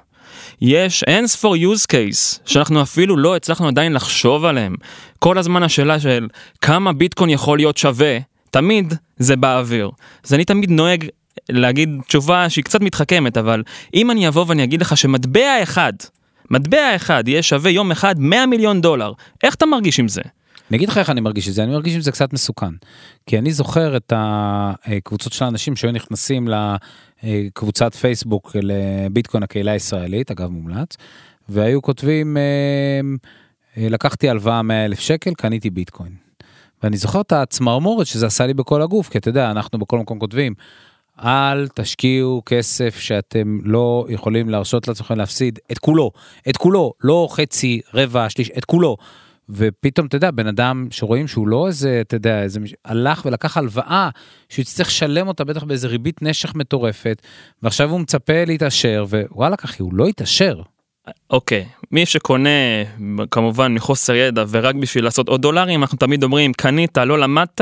יש 0.61 1.03
אין 1.03 1.27
ספור 1.27 1.55
use 1.55 1.85
case 1.91 2.39
שאנחנו 2.45 2.81
אפילו 2.81 3.17
לא 3.17 3.35
הצלחנו 3.35 3.67
עדיין 3.67 3.93
לחשוב 3.93 4.45
עליהם. 4.45 4.75
כל 5.19 5.37
הזמן 5.37 5.63
השאלה 5.63 5.99
של 5.99 6.27
כמה 6.61 6.93
ביטקוין 6.93 7.29
יכול 7.29 7.57
להיות 7.57 7.77
שווה, 7.77 8.17
תמיד 8.51 8.93
זה 9.17 9.35
באוויר. 9.35 9.89
אז 10.25 10.33
אני 10.33 10.45
תמיד 10.45 10.69
נוהג 10.69 11.05
להגיד 11.49 11.89
תשובה 12.07 12.49
שהיא 12.49 12.63
קצת 12.63 12.81
מתחכמת, 12.81 13.37
אבל 13.37 13.63
אם 13.93 14.11
אני 14.11 14.27
אבוא 14.27 14.45
ואני 14.47 14.63
אגיד 14.63 14.81
לך 14.81 14.97
שמטבע 14.97 15.63
אחד, 15.63 15.93
מטבע 16.51 16.95
אחד 16.95 17.27
יהיה 17.27 17.43
שווה 17.43 17.71
יום 17.71 17.91
אחד 17.91 18.15
100 18.19 18.45
מיליון 18.45 18.81
דולר, 18.81 19.13
איך 19.43 19.55
אתה 19.55 19.65
מרגיש 19.65 19.99
עם 19.99 20.07
זה? 20.07 20.21
אני 20.71 20.77
אגיד 20.77 20.89
לך 20.89 20.97
איך 20.97 21.09
אני 21.09 21.21
מרגיש 21.21 21.49
את 21.49 21.53
זה, 21.53 21.63
אני 21.63 21.71
מרגיש 21.71 21.95
עם 21.95 22.01
זה 22.01 22.11
קצת 22.11 22.33
מסוכן. 22.33 22.71
כי 23.25 23.37
אני 23.37 23.51
זוכר 23.51 23.97
את 23.97 24.13
הקבוצות 24.15 25.33
של 25.33 25.45
האנשים 25.45 25.75
שהיו 25.75 25.91
נכנסים 25.91 26.47
לקבוצת 27.23 27.95
פייסבוק 27.95 28.55
לביטקוין 28.61 29.43
הקהילה 29.43 29.71
הישראלית, 29.71 30.31
אגב 30.31 30.49
מומלץ, 30.49 30.97
והיו 31.49 31.81
כותבים, 31.81 32.37
אה, 32.37 33.87
לקחתי 33.89 34.29
הלוואה 34.29 34.61
100 34.61 34.85
אלף 34.85 34.99
שקל, 34.99 35.33
קניתי 35.33 35.69
ביטקוין. 35.69 36.11
ואני 36.83 36.97
זוכר 36.97 37.21
את 37.21 37.31
הצמרמורת 37.31 38.07
שזה 38.07 38.25
עשה 38.25 38.45
לי 38.45 38.53
בכל 38.53 38.81
הגוף, 38.81 39.09
כי 39.09 39.17
אתה 39.17 39.29
יודע, 39.29 39.51
אנחנו 39.51 39.79
בכל 39.79 39.99
מקום 39.99 40.19
כותבים, 40.19 40.53
אל 41.19 41.67
תשקיעו 41.67 42.41
כסף 42.45 42.99
שאתם 42.99 43.59
לא 43.63 44.05
יכולים 44.09 44.49
להרשות 44.49 44.87
לעצמכם 44.87 45.17
להפסיד 45.17 45.59
את 45.71 45.79
כולו, 45.79 46.11
את 46.49 46.57
כולו, 46.57 46.93
לא 47.03 47.27
חצי, 47.31 47.81
רבע, 47.93 48.29
שליש, 48.29 48.51
את 48.57 48.65
כולו. 48.65 48.97
ופתאום 49.49 50.07
אתה 50.07 50.15
יודע 50.15 50.31
בן 50.31 50.47
אדם 50.47 50.87
שרואים 50.91 51.27
שהוא 51.27 51.47
לא 51.47 51.67
איזה 51.67 52.01
אתה 52.01 52.15
יודע 52.15 52.43
איזה 52.43 52.59
מישהו 52.59 52.77
הלך 52.85 53.25
ולקח 53.25 53.57
הלוואה 53.57 54.09
שהוא 54.49 54.63
יצטרך 54.63 54.87
לשלם 54.87 55.27
אותה 55.27 55.43
בטח 55.43 55.63
באיזה 55.63 55.87
ריבית 55.87 56.21
נשך 56.21 56.55
מטורפת 56.55 57.21
ועכשיו 57.63 57.89
הוא 57.89 57.99
מצפה 57.99 58.43
להתעשר 58.47 59.05
ווואלה 59.09 59.57
ככה 59.57 59.83
הוא 59.83 59.93
לא 59.93 60.09
יתעשר. 60.09 60.61
אוקיי, 61.29 61.65
מי 61.91 62.05
שקונה 62.05 62.49
כמובן 63.31 63.73
מחוסר 63.73 64.15
ידע 64.15 64.43
ורק 64.49 64.75
בשביל 64.75 65.03
לעשות 65.03 65.29
עוד 65.29 65.41
דולרים, 65.41 65.81
אנחנו 65.81 65.97
תמיד 65.97 66.23
אומרים, 66.23 66.53
קנית, 66.53 66.97
לא 66.97 67.19
למדת, 67.19 67.61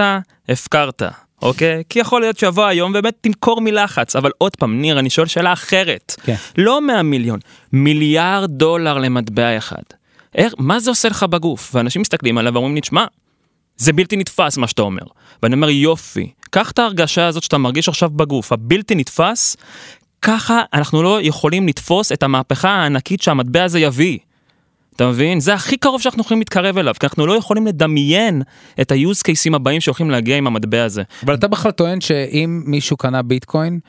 הפקרת. 0.50 1.02
אוקיי? 1.42 1.84
כי 1.90 2.00
יכול 2.00 2.22
להיות 2.22 2.40
שיבוא 2.40 2.66
היום 2.66 2.92
ובאמת 2.92 3.14
תמכור 3.22 3.62
מלחץ, 3.62 4.16
אבל 4.16 4.32
עוד 4.38 4.56
פעם, 4.56 4.82
ניר, 4.82 5.00
אני 5.00 5.10
שואל 5.10 5.28
שאלה 5.28 5.54
אחרת. 5.54 6.16
כן. 6.24 6.36
לא 6.58 6.82
100 6.82 7.04
מיליון, 7.04 7.40
מיליארד 7.74 8.52
דולר 8.52 8.98
למטבע 8.98 9.58
אחד. 9.58 9.84
איך, 10.36 10.54
מה 10.58 10.80
זה 10.80 10.90
עושה 10.90 11.10
לך 11.10 11.24
בגוף? 11.24 11.72
ואנשים 11.76 12.02
מסתכלים 12.02 12.38
עליו 12.38 12.54
ואומרים 12.54 12.76
לי, 12.76 12.82
תשמע, 12.82 13.06
זה 13.78 13.94
בלתי 13.94 14.18
נתפס 14.18 14.58
מה 14.58 14.68
שאתה 14.68 14.82
אומר. 14.82 15.04
ואני 15.44 15.56
אומר, 15.56 15.70
יופי, 15.70 16.32
קח 16.50 16.72
את 16.72 16.80
ההרגשה 16.80 17.28
הזאת 17.28 17.44
שאתה 17.44 17.58
מרגיש 17.58 17.90
עכשיו 17.90 18.10
בגוף, 18.10 18.52
הבלתי 18.52 18.96
נתפס, 18.96 19.58
ככה 20.22 20.62
אנחנו 20.74 21.04
לא 21.04 21.20
יכולים 21.22 21.68
לתפוס 21.68 22.12
את 22.12 22.24
המהפכה 22.24 22.70
הענקית 22.70 23.22
שהמטבע 23.22 23.64
הזה 23.64 23.80
יביא. 23.80 24.18
אתה 25.00 25.08
מבין? 25.08 25.40
זה 25.40 25.54
הכי 25.54 25.78
קרוב 25.78 26.02
שאנחנו 26.02 26.22
יכולים 26.22 26.40
להתקרב 26.40 26.78
אליו, 26.78 26.94
כי 27.00 27.06
אנחנו 27.06 27.28
לא 27.28 27.38
יכולים 27.38 27.68
לדמיין 27.68 28.42
את 28.82 28.92
ה-use 28.92 29.22
cases 29.22 29.56
הבאים 29.56 29.82
שהולכים 29.82 30.10
להגיע 30.10 30.38
עם 30.38 30.48
המטבע 30.48 30.84
הזה. 30.84 31.04
אבל 31.26 31.34
אתה 31.34 31.48
בכלל 31.48 31.72
טוען 31.72 32.02
שאם 32.02 32.62
מישהו 32.66 32.98
קנה 32.98 33.22
ביטקוין 33.22 33.80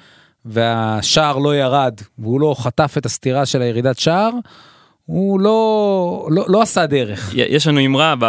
והשער 0.44 1.38
לא 1.38 1.56
ירד 1.56 2.00
והוא 2.18 2.40
לא 2.40 2.54
חטף 2.58 2.94
את 2.98 3.06
הסתירה 3.06 3.46
של 3.46 3.62
הירידת 3.62 3.98
שער, 3.98 4.30
הוא 5.04 5.40
לא, 5.40 6.28
לא, 6.30 6.44
לא 6.48 6.62
עשה 6.62 6.86
דרך. 6.86 7.30
יש 7.34 7.66
לנו 7.66 7.80
אמרה 7.86 8.14
ב... 8.18 8.24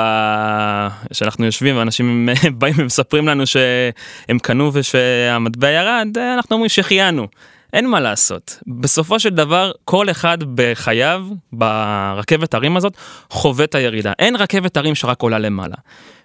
שאנחנו 1.11 1.45
יושבים 1.45 1.77
ואנשים 1.77 2.29
באים 2.59 2.75
ומספרים 2.77 3.27
לנו 3.27 3.47
שהם 3.47 4.39
קנו 4.41 4.69
ושהמטבע 4.73 5.69
ירד, 5.69 6.17
אנחנו 6.17 6.53
אומרים 6.53 6.69
שהחיינו. 6.69 7.27
אין 7.73 7.89
מה 7.89 7.99
לעשות. 7.99 8.57
בסופו 8.67 9.19
של 9.19 9.29
דבר, 9.29 9.71
כל 9.85 10.09
אחד 10.09 10.37
בחייו, 10.55 11.25
ברכבת 11.53 12.53
הרים 12.53 12.77
הזאת, 12.77 12.93
חווה 13.29 13.65
את 13.65 13.75
הירידה. 13.75 14.13
אין 14.19 14.35
רכבת 14.35 14.77
הרים 14.77 14.95
שרק 14.95 15.21
עולה 15.21 15.39
למעלה. 15.39 15.75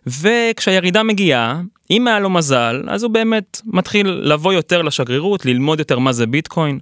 וכשהירידה 0.07 1.03
מגיעה, 1.03 1.61
אם 1.91 2.09
היה 2.09 2.19
לו 2.19 2.31
מזל, 2.31 2.85
אז 2.89 3.03
הוא 3.03 3.11
באמת 3.11 3.61
מתחיל 3.65 4.09
לבוא 4.09 4.53
יותר 4.53 4.83
לשגרירות, 4.83 5.47
ללמוד 5.47 5.79
יותר 5.79 5.99
מה 5.99 6.13
זה 6.13 6.27
ביטקוין, 6.27 6.79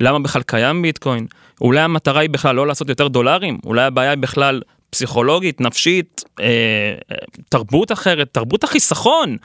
למה 0.00 0.18
בכלל 0.18 0.42
קיים 0.42 0.82
ביטקוין. 0.82 1.26
אולי 1.60 1.80
המטרה 1.80 2.20
היא 2.20 2.30
בכלל 2.30 2.54
לא 2.54 2.66
לעשות 2.66 2.88
יותר 2.88 3.08
דולרים, 3.08 3.58
אולי 3.64 3.82
הבעיה 3.84 4.10
היא 4.10 4.18
בכלל 4.18 4.62
פסיכולוגית, 4.90 5.60
נפשית, 5.60 6.24
אה, 6.40 6.44
אה, 7.10 7.16
תרבות 7.48 7.92
אחרת, 7.92 8.28
תרבות 8.32 8.64
החיסכון. 8.64 9.36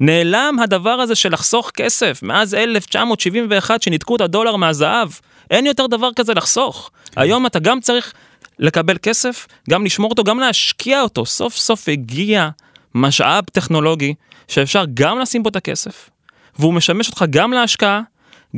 נעלם 0.00 0.56
הדבר 0.62 0.90
הזה 0.90 1.14
של 1.14 1.32
לחסוך 1.32 1.70
כסף 1.70 2.22
מאז 2.22 2.54
1971 2.54 3.82
שניתקו 3.82 4.16
את 4.16 4.20
הדולר 4.20 4.56
מהזהב. 4.56 5.08
אין 5.50 5.66
יותר 5.66 5.86
דבר 5.86 6.10
כזה 6.16 6.34
לחסוך. 6.34 6.90
היום 7.16 7.46
אתה 7.46 7.58
גם 7.58 7.80
צריך 7.80 8.12
לקבל 8.58 8.96
כסף, 9.02 9.46
גם 9.70 9.84
לשמור 9.84 10.10
אותו, 10.10 10.24
גם 10.24 10.38
להשקיע 10.38 11.00
אותו. 11.02 11.26
סוף 11.26 11.56
סוף 11.56 11.88
הגיע 11.88 12.48
משאב 12.94 13.44
טכנולוגי 13.52 14.14
שאפשר 14.48 14.84
גם 14.94 15.18
לשים 15.18 15.42
בו 15.42 15.48
את 15.48 15.56
הכסף, 15.56 16.10
והוא 16.58 16.74
משמש 16.74 17.08
אותך 17.08 17.24
גם 17.30 17.52
להשקעה, 17.52 18.00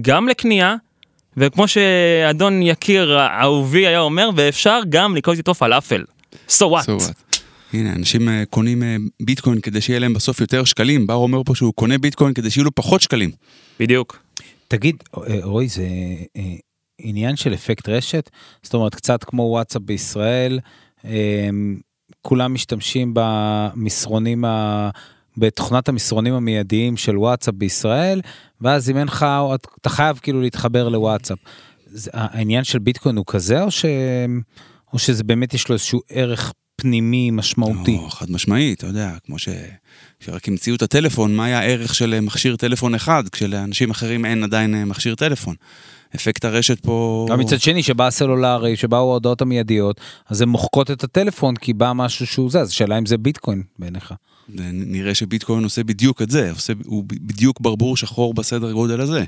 גם 0.00 0.28
לקנייה, 0.28 0.74
וכמו 1.37 1.68
שאדון 1.68 2.62
יקיר 2.62 3.18
אהובי 3.20 3.87
היה 3.87 4.00
אומר, 4.00 4.31
ואפשר 4.37 4.81
גם 4.88 5.16
לקנות 5.16 5.38
איתו 5.38 5.55
פלאפל. 5.55 6.05
So 6.48 6.52
what? 6.52 6.87
So 6.87 6.98
what? 6.98 7.32
הנה, 7.75 7.93
אנשים 7.93 8.29
אה, 8.29 8.43
קונים 8.51 8.83
אה, 8.83 8.97
ביטקוין 9.23 9.61
כדי 9.61 9.81
שיהיה 9.81 9.99
להם 9.99 10.15
בסוף 10.15 10.41
יותר 10.41 10.65
שקלים. 10.65 11.07
בר 11.07 11.15
אומר 11.15 11.43
פה 11.47 11.55
שהוא 11.55 11.73
קונה 11.75 11.99
ביטקוין 11.99 12.35
כדי 12.35 12.51
שיהיו 12.51 12.65
לו 12.65 12.75
פחות 12.75 13.01
שקלים. 13.01 13.31
בדיוק. 13.81 14.19
תגיד, 14.69 14.97
אה, 15.17 15.39
רועי, 15.43 15.69
זה 15.69 15.87
עניין 16.99 17.37
של 17.37 17.55
אפקט 17.55 17.89
רשת? 17.89 18.31
זאת 18.63 18.75
אומרת, 18.75 18.95
קצת 18.95 19.25
כמו 19.25 19.43
וואטסאפ 19.43 19.83
בישראל, 19.83 20.61
אה, 21.05 21.49
כולם 22.23 22.55
משתמשים 22.55 23.11
במסרונים, 23.15 24.45
ה... 24.45 24.91
בתוכנת 25.37 25.89
המסרונים 25.89 26.35
המיידיים 26.35 26.97
של 26.97 27.19
וואטסאפ 27.19 27.55
בישראל, 27.55 28.21
ואז 28.61 28.91
אם 28.91 28.97
אין 28.97 29.07
לך, 29.07 29.27
אתה 29.81 29.89
חייב 29.89 30.19
כאילו 30.23 30.41
להתחבר 30.41 30.89
לוואטסאפ. 30.89 31.39
זה, 31.87 32.11
העניין 32.15 32.65
של 32.65 32.79
ביטקוין 32.79 33.17
הוא 33.17 33.25
כזה, 33.29 33.63
או, 33.63 33.71
ש... 33.71 33.85
או 34.93 34.99
שזה 34.99 35.25
באמת 35.25 35.55
יש 35.55 35.69
לו 35.69 35.73
איזשהו 35.73 36.01
ערך 36.09 36.53
פנימי 36.83 37.31
משמעותי? 37.31 37.99
לא, 38.03 38.09
חד 38.11 38.31
משמעית, 38.31 38.79
אתה 38.79 38.87
יודע, 38.87 39.11
כמו 39.27 39.38
ש... 39.38 39.49
שרק 40.21 40.49
המציאו 40.49 40.77
את 40.77 40.83
הטלפון, 40.83 41.35
מה 41.35 41.45
היה 41.45 41.59
הערך 41.59 41.95
של 41.95 42.21
מכשיר 42.21 42.57
טלפון 42.57 42.95
אחד, 42.95 43.29
כשלאנשים 43.29 43.90
אחרים 43.90 44.25
אין 44.25 44.42
עדיין 44.42 44.75
אה, 44.75 44.85
מכשיר 44.85 45.14
טלפון. 45.14 45.55
אפקט 46.14 46.45
הרשת 46.45 46.81
פה... 46.81 47.27
גם 47.31 47.40
מצד 47.40 47.61
שני 47.61 47.83
שבא 47.83 48.07
הסלולרי, 48.07 48.77
שבאו 48.77 49.11
ההודעות 49.11 49.42
המיידיות, 49.42 50.01
אז 50.29 50.40
הן 50.40 50.49
מוחקות 50.49 50.90
את 50.90 51.05
הטלפון 51.05 51.57
כי 51.57 51.73
בא 51.73 51.92
משהו 51.92 52.27
שהוא 52.27 52.51
זה, 52.51 52.61
אז 52.61 52.71
שאלה 52.71 52.99
אם 52.99 53.07
זה 53.07 53.18
ביטקוין 53.18 53.62
בעיניך. 53.79 54.14
נראה 54.73 55.14
שביטקוין 55.14 55.64
עושה 55.64 55.85
בדיוק 55.85 56.23
את 56.23 56.31
זה, 56.31 56.51
עושה, 56.51 56.73
הוא 56.85 57.05
בדיוק 57.07 57.61
ברבור 57.61 57.97
שחור 57.97 58.35
בסדר 58.35 58.73
גודל 58.73 59.01
הזה. 59.01 59.25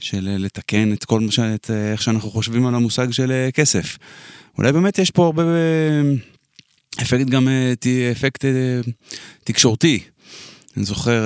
של 0.00 0.28
אה, 0.28 0.38
לתקן 0.38 0.92
את 0.92 1.04
כל 1.04 1.20
מה 1.20 1.32
ש... 1.32 1.38
את 1.38 1.70
אה, 1.70 1.92
איך 1.92 2.02
שאנחנו 2.02 2.30
חושבים 2.30 2.66
על 2.66 2.74
המושג 2.74 3.10
של 3.10 3.32
אה, 3.32 3.50
כסף. 3.50 3.98
אולי 4.58 4.72
באמת 4.72 4.98
יש 4.98 5.10
פה 5.10 5.24
הרבה 5.24 5.42
אפקט 7.02 7.26
גם 7.26 7.48
אפקט 8.12 8.44
תקשורתי. 9.44 10.00
אני 10.76 10.84
זוכר, 10.84 11.24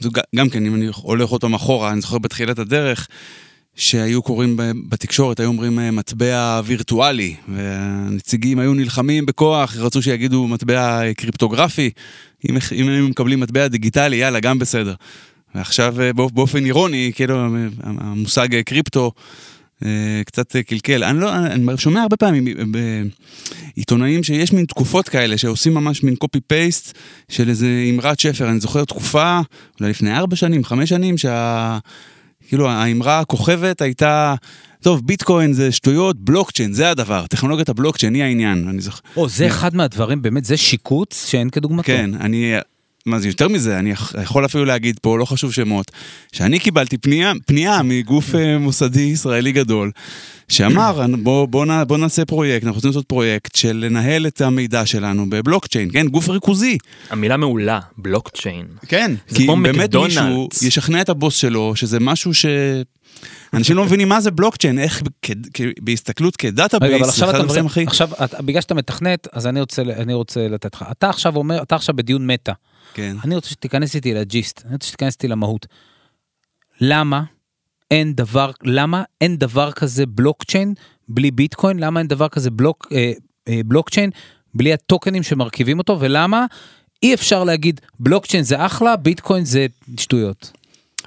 זו 0.00 0.10
גם 0.36 0.48
כן, 0.48 0.66
אם 0.66 0.74
אני 0.74 0.86
הולך 0.94 1.32
אותם 1.32 1.54
אחורה, 1.54 1.92
אני 1.92 2.00
זוכר 2.00 2.18
בתחילת 2.18 2.58
הדרך, 2.58 3.08
שהיו 3.76 4.22
קוראים 4.22 4.56
בתקשורת, 4.88 5.40
היו 5.40 5.48
אומרים 5.48 5.96
מטבע 5.96 6.60
וירטואלי, 6.64 7.34
והנציגים 7.48 8.58
היו 8.58 8.74
נלחמים 8.74 9.26
בכוח, 9.26 9.76
רצו 9.76 10.02
שיגידו 10.02 10.48
מטבע 10.48 11.12
קריפטוגרפי, 11.16 11.90
אם, 12.50 12.56
אם 12.72 12.88
הם 12.88 13.06
מקבלים 13.06 13.40
מטבע 13.40 13.68
דיגיטלי, 13.68 14.16
יאללה, 14.16 14.40
גם 14.40 14.58
בסדר. 14.58 14.94
ועכשיו 15.54 15.94
באופן 16.14 16.64
אירוני, 16.64 17.12
כאילו 17.14 17.46
המושג 17.80 18.60
קריפטו 18.60 19.12
קצת 20.26 20.56
קלקל. 20.56 21.04
אני 21.04 21.20
לא, 21.20 21.36
אני 21.36 21.66
שומע 21.76 22.02
הרבה 22.02 22.16
פעמים 22.16 22.44
בעיתונאים 23.76 24.22
שיש 24.22 24.52
מין 24.52 24.64
תקופות 24.64 25.08
כאלה 25.08 25.38
שעושים 25.38 25.74
ממש 25.74 26.02
מין 26.02 26.16
קופי 26.16 26.40
פייסט 26.40 26.98
של 27.28 27.48
איזה 27.48 27.68
אמרת 27.94 28.20
שפר. 28.20 28.50
אני 28.50 28.60
זוכר 28.60 28.84
תקופה, 28.84 29.40
אולי 29.80 29.90
לפני 29.90 30.16
ארבע 30.16 30.36
שנים, 30.36 30.64
חמש 30.64 30.88
שנים, 30.88 31.18
שה... 31.18 31.78
כאילו 32.48 32.68
האמרה 32.70 33.20
הכוכבת 33.20 33.80
הייתה, 33.80 34.34
טוב, 34.82 35.06
ביטקוין 35.06 35.52
זה 35.52 35.72
שטויות, 35.72 36.16
בלוקצ'יין, 36.20 36.72
זה 36.72 36.90
הדבר, 36.90 37.26
טכנולוגיית 37.26 37.68
הבלוקצ'יין 37.68 38.14
היא 38.14 38.22
העניין, 38.22 38.68
אני 38.68 38.80
זוכר. 38.80 39.00
או, 39.16 39.28
זה 39.28 39.46
אחד 39.46 39.76
מהדברים, 39.76 40.22
באמת, 40.22 40.44
זה 40.44 40.56
שיקוץ 40.56 41.26
שאין 41.26 41.50
כדוגמתו. 41.50 41.86
כן, 41.86 42.10
אני, 42.20 42.54
מה 43.06 43.18
זה 43.18 43.28
יותר 43.28 43.48
מזה, 43.48 43.78
אני 43.78 43.92
יכול 44.22 44.44
אפילו 44.44 44.64
להגיד 44.64 44.98
פה, 45.02 45.18
לא 45.18 45.24
חשוב 45.24 45.52
שמות, 45.52 45.92
שאני 46.32 46.58
קיבלתי 46.58 46.98
פנייה, 46.98 47.32
פנייה 47.46 47.82
מגוף 47.82 48.26
מוסדי 48.60 49.00
ישראלי 49.00 49.52
גדול, 49.52 49.90
שאמר, 50.48 51.06
בוא, 51.22 51.46
בוא, 51.46 51.66
נע- 51.66 51.84
בוא 51.84 51.98
נעשה 51.98 52.24
פרויקט, 52.24 52.64
אנחנו 52.64 52.74
רוצים 52.76 52.88
לעשות 52.90 53.04
פרויקט 53.06 53.56
של 53.56 53.76
לנהל 53.76 54.26
את 54.26 54.40
המידע 54.40 54.86
שלנו 54.86 55.30
בבלוקצ'יין, 55.30 55.88
כן, 55.92 56.08
גוף 56.08 56.28
ריכוזי. 56.28 56.78
המילה 57.10 57.36
מעולה, 57.36 57.80
בלוקצ'יין. 57.98 58.66
כן, 58.88 59.12
כי 59.34 59.48
אם 59.48 59.62
באמת 59.62 59.76
מקדונלדס. 59.78 60.16
מישהו 60.16 60.48
ישכנע 60.62 61.00
את 61.00 61.08
הבוס 61.08 61.36
שלו 61.36 61.76
שזה 61.76 62.00
משהו 62.00 62.34
ש... 62.34 62.46
אנשים 63.54 63.76
לא 63.76 63.84
מבינים 63.84 64.08
מה 64.08 64.20
זה 64.20 64.30
בלוקצ'יין, 64.30 64.78
איך 64.78 65.02
כ- 65.22 65.30
כ- 65.54 65.60
בהסתכלות 65.80 66.36
כ 66.36 66.52
database, 66.52 67.22
אחד 67.22 67.34
הדברים 67.34 67.66
הכי... 67.66 67.84
עכשיו, 67.86 68.08
אתה- 68.24 68.42
בגלל 68.42 68.60
שאתה 68.60 68.74
מתכנת, 68.74 69.28
אז 69.32 69.46
אני 69.46 69.60
רוצה, 69.60 69.82
אני 69.82 70.14
רוצה 70.14 70.48
לתת 70.48 70.74
לך. 70.74 70.84
אתה 70.90 71.08
עכשיו 71.08 71.36
אומר, 71.36 71.62
אתה 71.62 71.74
עכשיו 71.74 71.96
בדיון 71.96 72.26
מטא. 72.26 72.52
כן. 72.94 73.16
אני 73.24 73.34
רוצה 73.34 73.50
שתיכנס 73.50 73.94
איתי 73.94 74.14
ל 74.14 74.22
gist, 74.22 74.62
אני 74.66 74.72
רוצה 74.74 74.86
שתיכנס 74.88 75.14
איתי 75.14 75.28
למהות. 75.28 75.66
למה 76.80 77.22
אין 77.90 78.12
דבר, 78.14 78.50
למה 78.62 79.02
אין 79.20 79.36
דבר 79.36 79.72
כזה 79.72 80.06
בלוקצ'יין 80.06 80.74
בלי 81.08 81.30
ביטקוין? 81.30 81.78
למה 81.78 82.00
אין 82.00 82.08
דבר 82.08 82.28
כזה 82.28 82.50
בלוק, 82.50 82.86
אה, 82.92 83.12
אה, 83.48 83.60
בלוקצ'יין 83.66 84.10
בלי 84.54 84.72
הטוקנים 84.72 85.22
שמרכיבים 85.22 85.78
אותו? 85.78 86.00
ולמה 86.00 86.46
אי 87.02 87.14
אפשר 87.14 87.44
להגיד 87.44 87.80
בלוקצ'יין 88.00 88.42
זה 88.42 88.66
אחלה, 88.66 88.96
ביטקוין 88.96 89.44
זה 89.44 89.66
שטויות? 90.00 90.52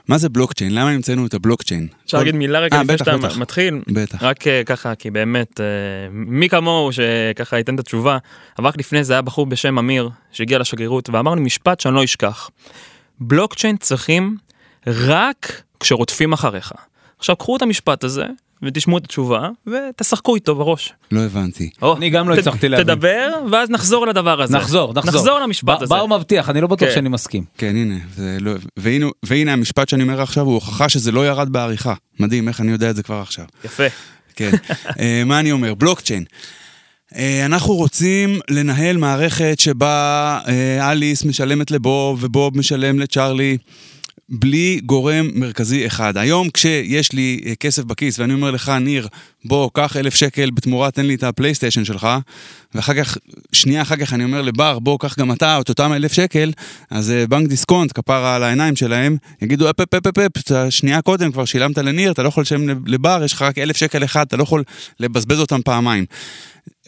מה 0.10 0.18
זה 0.18 0.30
בלוקצ'יין? 0.30 0.76
למה 0.76 0.90
המצאנו 0.90 1.26
את 1.26 1.34
הבלוקצ'יין? 1.34 1.88
אפשר 2.06 2.18
להגיד 2.18 2.36
מילה 2.36 2.60
רגע 2.60 2.78
אה, 2.78 2.84
לפני 2.84 2.98
שאתה. 2.98 3.18
מתחיל? 3.38 3.82
בטח. 3.88 4.24
רק 4.24 4.48
אה, 4.48 4.62
ככה, 4.66 4.96
כי 4.96 5.12
באמת, 5.12 5.60
אה, 5.62 5.66
מי 6.12 6.50
כמוהו 6.50 6.90
שככה 6.92 7.58
ייתן 7.58 7.76
את 7.76 7.80
התשובה, 7.80 8.18
אבל 8.58 8.68
רק 8.68 8.78
לפני 8.78 9.04
זה 9.04 9.14
היה 9.14 9.22
בחור 9.22 9.46
בשם 9.46 9.78
אמיר, 9.78 10.10
שהגיע 10.32 10.60
לשגרירות 10.60 11.10
ואמר 11.10 11.36
לי 11.36 11.42
משפט 11.42 11.80
שאני 11.80 11.96
לא 11.96 12.04
אשכח. 12.04 12.50
בלוקצ'יין 13.20 13.78
צריכים 13.78 14.38
רק 14.88 15.62
כשרודפים 15.80 16.34
אחריך. 16.34 16.72
עכשיו 17.18 17.36
קחו 17.36 17.58
את 17.58 17.62
המשפט 17.62 18.04
הזה 18.04 18.26
ותשמעו 18.64 18.98
את 18.98 19.04
התשובה 19.06 19.50
ותשחקו 19.68 20.36
איתו 20.36 20.56
בראש. 20.56 20.94
לא 21.12 21.22
הבנתי. 21.22 21.70
או, 21.82 21.98
אני 21.98 22.10
גם 22.10 22.30
לא 22.30 22.36
הצלחתי 22.36 22.70
להבין. 22.70 22.96
תדבר 22.96 23.30
ואז 23.52 23.70
נחזור 23.70 24.08
לדבר 24.08 24.42
הזה. 24.42 24.58
נחזור, 24.58 24.94
נחזור. 24.94 25.22
נחזור 25.22 25.40
למשפט 25.40 25.82
הזה. 25.82 25.96
בר 25.96 26.06
מבטיח, 26.06 26.50
אני 26.50 26.62
לא 26.62 26.68
בטוח 26.68 26.90
כן. 26.90 26.96
שאני 26.96 27.10
מסכים. 27.10 27.44
כן, 27.58 27.76
הנה, 27.76 27.96
זה 28.16 28.38
לא... 28.42 28.52
והנה, 28.78 29.06
והנה 29.24 29.54
המשפט 29.54 29.90
שאני 29.90 30.04
אומר 30.04 30.22
עכשיו 30.22 30.46
הוא 30.46 30.54
הוכחה 30.54 30.90
שזה 30.90 31.12
לא 31.12 31.28
ירד 31.28 31.50
בעריכה. 31.50 31.94
מדהים, 32.20 32.48
איך 32.48 32.62
אני 32.62 32.72
יודע 32.72 32.90
את 32.90 32.96
זה 32.96 33.04
כבר 33.04 33.22
עכשיו. 33.22 33.46
יפה. 33.66 33.84
כן. 34.36 34.52
אה, 35.00 35.24
מה 35.26 35.40
אני 35.40 35.52
אומר? 35.52 35.74
בלוקצ'יין. 35.74 36.24
אה, 37.16 37.46
אנחנו 37.46 37.74
רוצים 37.74 38.40
לנהל 38.50 38.98
מערכת 38.98 39.56
שבה 39.60 40.40
אה, 40.48 40.92
אליס 40.92 41.26
משלמת 41.26 41.72
לבוב 41.72 42.24
ובוב 42.24 42.58
משלם 42.58 43.00
לצ'ארלי. 43.00 43.58
בלי 44.32 44.80
גורם 44.86 45.30
מרכזי 45.34 45.88
אחד. 45.88 46.18
היום 46.18 46.50
כשיש 46.50 47.12
לי 47.12 47.42
אה, 47.46 47.56
כסף 47.56 47.84
בכיס 47.84 48.20
ואני 48.20 48.34
אומר 48.34 48.52
לך, 48.52 48.70
ניר, 48.70 49.08
בוא, 49.46 49.70
קח 49.74 49.98
אלף 49.98 50.16
שקל 50.16 50.50
בתמורה, 50.50 50.92
תן 50.92 51.06
לי 51.06 51.16
את 51.16 51.24
הפלייסטיישן 51.24 51.86
שלך, 51.86 52.08
ואחר 52.76 52.94
כך, 52.94 53.18
שנייה 53.52 53.82
אחר 53.82 53.96
כך 53.96 54.14
אני 54.14 54.24
אומר 54.24 54.42
לבר, 54.42 54.80
בוא, 54.80 55.00
קח 55.00 55.20
גם 55.20 55.32
אתה 55.32 55.62
את 55.62 55.70
אותם 55.70 55.94
אלף 55.94 56.14
שקל, 56.14 56.52
אז 56.90 57.12
אה, 57.12 57.28
בנק 57.28 57.48
דיסקונט, 57.48 57.92
כפרה 57.96 58.36
על 58.36 58.44
העיניים 58.44 58.76
שלהם, 58.76 59.18
יגידו, 59.42 59.70
אפ 59.70 59.80
אפ 59.80 59.94
אפ 59.94 60.08
אפ 60.08 60.18
אפ, 60.18 60.70
שנייה 60.70 61.02
קודם 61.02 61.32
כבר 61.32 61.46
שילמת 61.46 61.78
לניר, 61.78 62.12
אתה 62.12 62.24
לא 62.24 62.28
יכול 62.28 62.42
לשלם 62.42 62.86
לבר, 62.88 63.22
יש 63.26 63.34
לך 63.34 63.42
רק 63.42 63.58
אלף 63.58 63.78
שקל 63.78 64.04
אחד, 64.04 64.26
אתה 64.28 64.38
לא 64.38 64.44
יכול 64.44 64.64
לבזבז 65.00 65.40
אותם 65.40 65.62
פעמיים. 65.62 66.06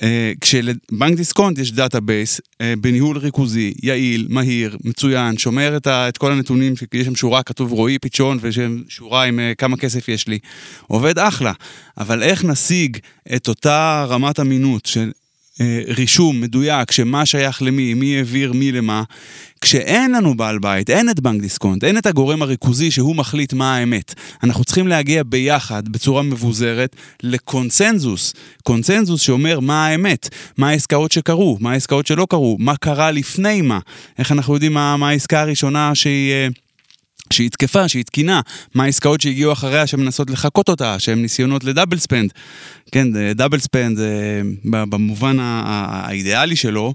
אה, 0.02 0.32
כשלבנק 0.42 1.18
דיסקונט 1.18 1.58
יש 1.58 1.72
database 1.72 2.42
אה, 2.62 2.74
בניהול 2.82 3.18
ריכוזי, 3.18 3.74
יעיל, 3.84 4.28
מהיר, 4.30 4.78
מצוין, 4.84 5.38
שומר 5.38 5.78
את, 5.78 5.88
ה, 5.88 6.10
את 6.10 6.18
כל 6.18 6.32
הנתונים, 6.32 6.74
יש 6.94 7.06
שם 7.06 7.16
שורה, 7.16 7.44
כתוב 7.44 7.72
רועי 7.72 8.00
פיטשון, 8.00 8.38
ויש 8.42 8.56
שם 8.56 8.82
שורה 8.90 9.24
עם 9.24 9.40
אה, 9.40 9.54
כמה 9.58 9.78
כסף 9.78 10.08
יש 10.10 10.28
לי. 10.28 10.40
עובד 10.88 11.20
אחלה, 11.20 11.54
אבל 11.98 12.24
איך 12.24 12.46
נשיג 12.46 12.98
את 13.36 13.48
אותה 13.48 14.06
רמת 14.10 14.40
אמינות 14.40 14.86
של 14.86 15.12
רישום 15.88 16.42
מדויק, 16.42 16.92
שמה 16.92 17.26
שייך 17.26 17.62
למי, 17.62 17.94
מי 17.94 18.18
העביר 18.18 18.54
מי 18.54 18.72
למה, 18.72 19.04
כשאין 19.62 20.12
לנו 20.12 20.38
בעל 20.38 20.60
בית, 20.60 20.90
אין 20.90 21.10
את 21.10 21.20
בנק 21.20 21.42
דיסקונט, 21.42 21.84
אין 21.84 21.98
את 21.98 22.06
הגורם 22.06 22.42
הריכוזי 22.42 22.92
שהוא 22.92 23.16
מחליט 23.16 23.54
מה 23.54 23.76
האמת. 23.76 24.14
אנחנו 24.44 24.64
צריכים 24.64 24.88
להגיע 24.88 25.24
ביחד, 25.24 25.90
בצורה 25.90 26.24
מבוזרת, 26.24 26.96
לקונצנזוס. 27.24 28.34
קונצנזוס 28.64 29.22
שאומר 29.22 29.60
מה 29.60 29.88
האמת, 29.88 30.30
מה 30.58 30.70
העסקאות 30.70 31.12
שקרו, 31.12 31.58
מה 31.60 31.72
העסקאות 31.72 32.08
שלא 32.08 32.28
קרו, 32.30 32.58
מה 32.60 32.76
קרה 32.78 33.12
לפני 33.12 33.62
מה. 33.62 33.80
איך 34.20 34.32
אנחנו 34.32 34.54
יודעים 34.54 34.74
מה, 34.74 34.98
מה 34.98 35.10
העסקה 35.10 35.42
הראשונה 35.42 35.96
שהיא... 35.96 36.50
אה, 37.28 37.34
שהיא 37.34 37.50
תקפה, 37.50 37.88
שהיא 37.88 38.04
תקינה, 38.04 38.42
מה 38.76 38.84
העסקאות 38.84 39.22
שהגיעו 39.22 39.52
אחריה 39.54 39.88
שמנסות 39.88 40.30
לחקות 40.30 40.70
אותה, 40.70 41.00
שהן 41.00 41.22
ניסיונות 41.22 41.64
ל 41.64 41.69
double 41.69 41.98
spend. 41.98 42.32
כן, 42.92 43.34
double 43.36 43.60
spend 43.60 44.00
במובן 44.66 45.40
ה- 45.40 45.44
ה- 45.66 46.08
האידיאלי 46.08 46.56
שלו, 46.56 46.94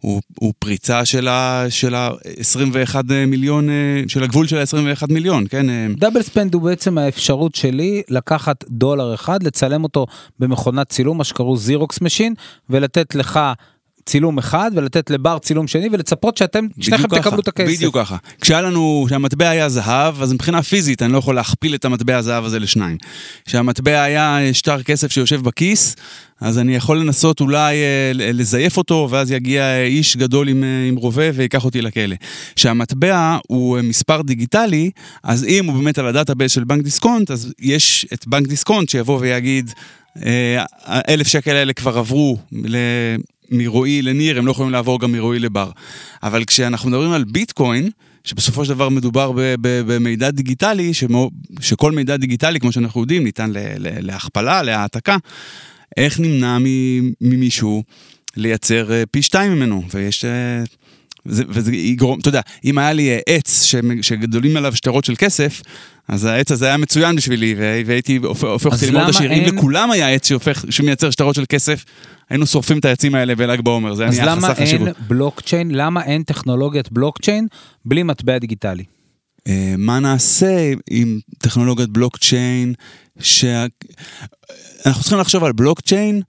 הוא, 0.00 0.22
הוא 0.38 0.52
פריצה 0.58 1.04
של 1.04 1.28
ה- 1.28 1.64
של 1.68 1.94
ה-21 1.94 2.96
מיליון, 3.26 3.70
אה, 3.70 3.74
של 4.08 4.22
הגבול 4.22 4.46
של 4.46 4.58
ה-21 4.58 5.12
מיליון, 5.12 5.44
כן? 5.50 5.70
אה, 5.70 5.86
double 5.96 6.22
spend 6.22 6.54
הוא 6.54 6.62
בעצם 6.62 6.98
האפשרות 6.98 7.54
שלי 7.54 8.02
לקחת 8.08 8.64
דולר 8.68 9.14
אחד, 9.14 9.42
לצלם 9.42 9.84
אותו 9.84 10.06
במכונת 10.38 10.88
צילום, 10.88 11.18
מה 11.18 11.24
שקראו 11.24 11.56
Xerox 11.56 12.00
machine, 12.00 12.34
ולתת 12.70 13.14
לך 13.14 13.40
צילום 14.06 14.38
אחד, 14.38 14.70
ולתת 14.74 15.10
לבר 15.10 15.38
צילום 15.38 15.66
שני, 15.66 15.88
ולצפות 15.92 16.36
שאתם, 16.36 16.66
שניכם 16.80 17.08
תקבלו 17.08 17.40
את 17.40 17.48
הכסף. 17.48 17.76
בדיוק 17.76 17.98
ככה. 17.98 18.16
כשהיה 18.40 18.60
לנו, 18.60 19.04
כשהמטבע 19.06 19.48
היה 19.48 19.68
זהב, 19.68 20.22
אז 20.22 20.32
מבחינה 20.32 20.62
פיזית 20.62 21.02
אני 21.02 21.12
לא 21.12 21.18
יכול 21.18 21.34
להכפיל 21.34 21.74
את 21.74 21.84
המטבע 21.84 22.16
הזהב 22.16 22.44
הזה 22.44 22.58
לשניים. 22.58 22.96
כשהמטבע 23.44 24.02
היה 24.02 24.38
שטר 24.52 24.82
כסף 24.82 25.12
שיושב 25.12 25.40
בכיס, 25.42 25.96
אז 26.42 26.58
אני 26.58 26.76
יכול 26.76 27.00
לנסות 27.00 27.40
אולי 27.40 27.76
אה, 27.76 28.10
לזייף 28.14 28.76
אותו, 28.76 29.08
ואז 29.10 29.30
יגיע 29.30 29.62
אה, 29.62 29.84
איש 29.84 30.16
גדול 30.16 30.48
עם, 30.48 30.64
אה, 30.64 30.88
עם 30.88 30.96
רובה 30.96 31.24
ויקח 31.34 31.64
אותי 31.64 31.82
לכלא. 31.82 32.16
כשהמטבע 32.56 33.38
הוא 33.48 33.80
מספר 33.82 34.22
דיגיטלי, 34.22 34.90
אז 35.22 35.44
אם 35.44 35.66
הוא 35.66 35.74
באמת 35.74 35.98
על 35.98 36.06
ה 36.06 36.11
database 36.11 36.52
של 36.52 36.64
בנק 36.64 36.82
דיסקונט, 36.82 37.30
אז 37.30 37.52
יש 37.58 38.06
את 38.12 38.26
בנק 38.26 38.46
דיסקונט 38.46 38.88
שיבוא 38.88 39.18
ויגיד, 39.20 39.70
האלף 40.84 41.26
שקל 41.26 41.56
האלה 41.56 41.72
כבר 41.72 41.98
עברו. 41.98 42.38
מרועי 43.52 44.02
לניר, 44.02 44.38
הם 44.38 44.46
לא 44.46 44.50
יכולים 44.50 44.72
לעבור 44.72 45.00
גם 45.00 45.12
מרועי 45.12 45.38
לבר. 45.38 45.70
אבל 46.22 46.44
כשאנחנו 46.44 46.90
מדברים 46.90 47.12
על 47.12 47.24
ביטקוין, 47.24 47.90
שבסופו 48.24 48.64
של 48.64 48.74
דבר 48.74 48.88
מדובר 48.88 49.32
במידע 49.60 50.30
דיגיטלי, 50.30 50.94
שמו, 50.94 51.30
שכל 51.60 51.92
מידע 51.92 52.16
דיגיטלי, 52.16 52.60
כמו 52.60 52.72
שאנחנו 52.72 53.00
יודעים, 53.00 53.24
ניתן 53.24 53.50
להכפלה, 53.78 54.62
להעתקה, 54.62 55.16
איך 55.96 56.20
נמנע 56.20 56.58
ממישהו 57.20 57.82
לייצר 58.36 58.92
אה, 58.92 59.02
פי 59.10 59.22
שתיים 59.22 59.52
ממנו? 59.52 59.82
ויש... 59.94 60.24
אה, 60.24 60.62
וזה, 61.26 61.44
וזה 61.48 61.72
יגרום, 61.72 62.20
אתה 62.20 62.28
יודע, 62.28 62.40
אם 62.64 62.78
היה 62.78 62.92
לי 62.92 63.10
אה, 63.10 63.18
עץ 63.26 63.72
שגדולים 64.02 64.56
עליו 64.56 64.76
שטרות 64.76 65.04
של 65.04 65.14
כסף, 65.18 65.62
אז 66.08 66.24
העץ 66.24 66.52
הזה 66.52 66.66
היה 66.66 66.76
מצוין 66.76 67.16
בשבילי, 67.16 67.54
וה- 67.58 67.82
והייתי 67.86 68.16
הופ- 68.22 68.44
הופך 68.44 68.66
אז 68.66 68.72
אותי 68.72 68.86
ללמוד 68.86 69.00
למה 69.02 69.10
עשיר. 69.10 69.32
אם 69.32 69.56
לכולם 69.56 69.90
היה 69.90 70.08
עץ 70.10 70.28
שהופך, 70.28 70.64
שמייצר 70.70 71.10
שטרות 71.10 71.34
של 71.34 71.44
כסף, 71.48 71.84
היינו 72.30 72.46
שורפים 72.46 72.78
את 72.78 72.84
העצים 72.84 73.14
האלה 73.14 73.34
בל"ג 73.34 73.60
בעומר, 73.60 73.94
זה 73.94 74.06
אז 74.06 74.18
למה 74.20 74.48
חסר 74.48 74.62
חשיבות. 74.62 74.86
אין 74.88 74.94
בלוקצ'יין, 75.08 75.70
למה 75.70 76.04
אין 76.04 76.22
טכנולוגיית 76.22 76.92
בלוקצ'יין 76.92 77.46
בלי 77.84 78.02
מטבע 78.02 78.38
דיגיטלי? 78.38 78.84
אה, 79.48 79.74
מה 79.78 79.98
נעשה 79.98 80.56
עם 80.90 81.18
טכנולוגיית 81.38 81.88
בלוקצ'יין, 81.90 82.74
שה... 83.20 83.66
אנחנו 84.86 85.00
צריכים 85.02 85.18
לחשוב 85.18 85.44
על 85.44 85.52
בלוקצ'יין 85.52 86.22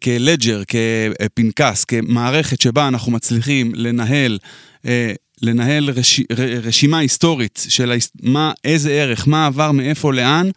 כלג'ר, 0.00 0.62
כפנקס, 0.68 1.84
כמערכת 1.84 2.60
שבה 2.60 2.88
אנחנו 2.88 3.12
מצליחים 3.12 3.72
לנהל, 3.74 4.38
אה, 4.86 5.12
לנהל 5.42 5.90
רש... 5.90 6.20
ר- 6.20 6.58
רשימה 6.62 6.98
היסטורית 6.98 7.66
של 7.68 7.90
ההיס... 7.90 8.10
מה, 8.22 8.52
איזה 8.64 8.90
ערך, 8.92 9.28
מה 9.28 9.46
עבר, 9.46 9.72
מאיפה, 9.72 10.12
לאן, 10.12 10.50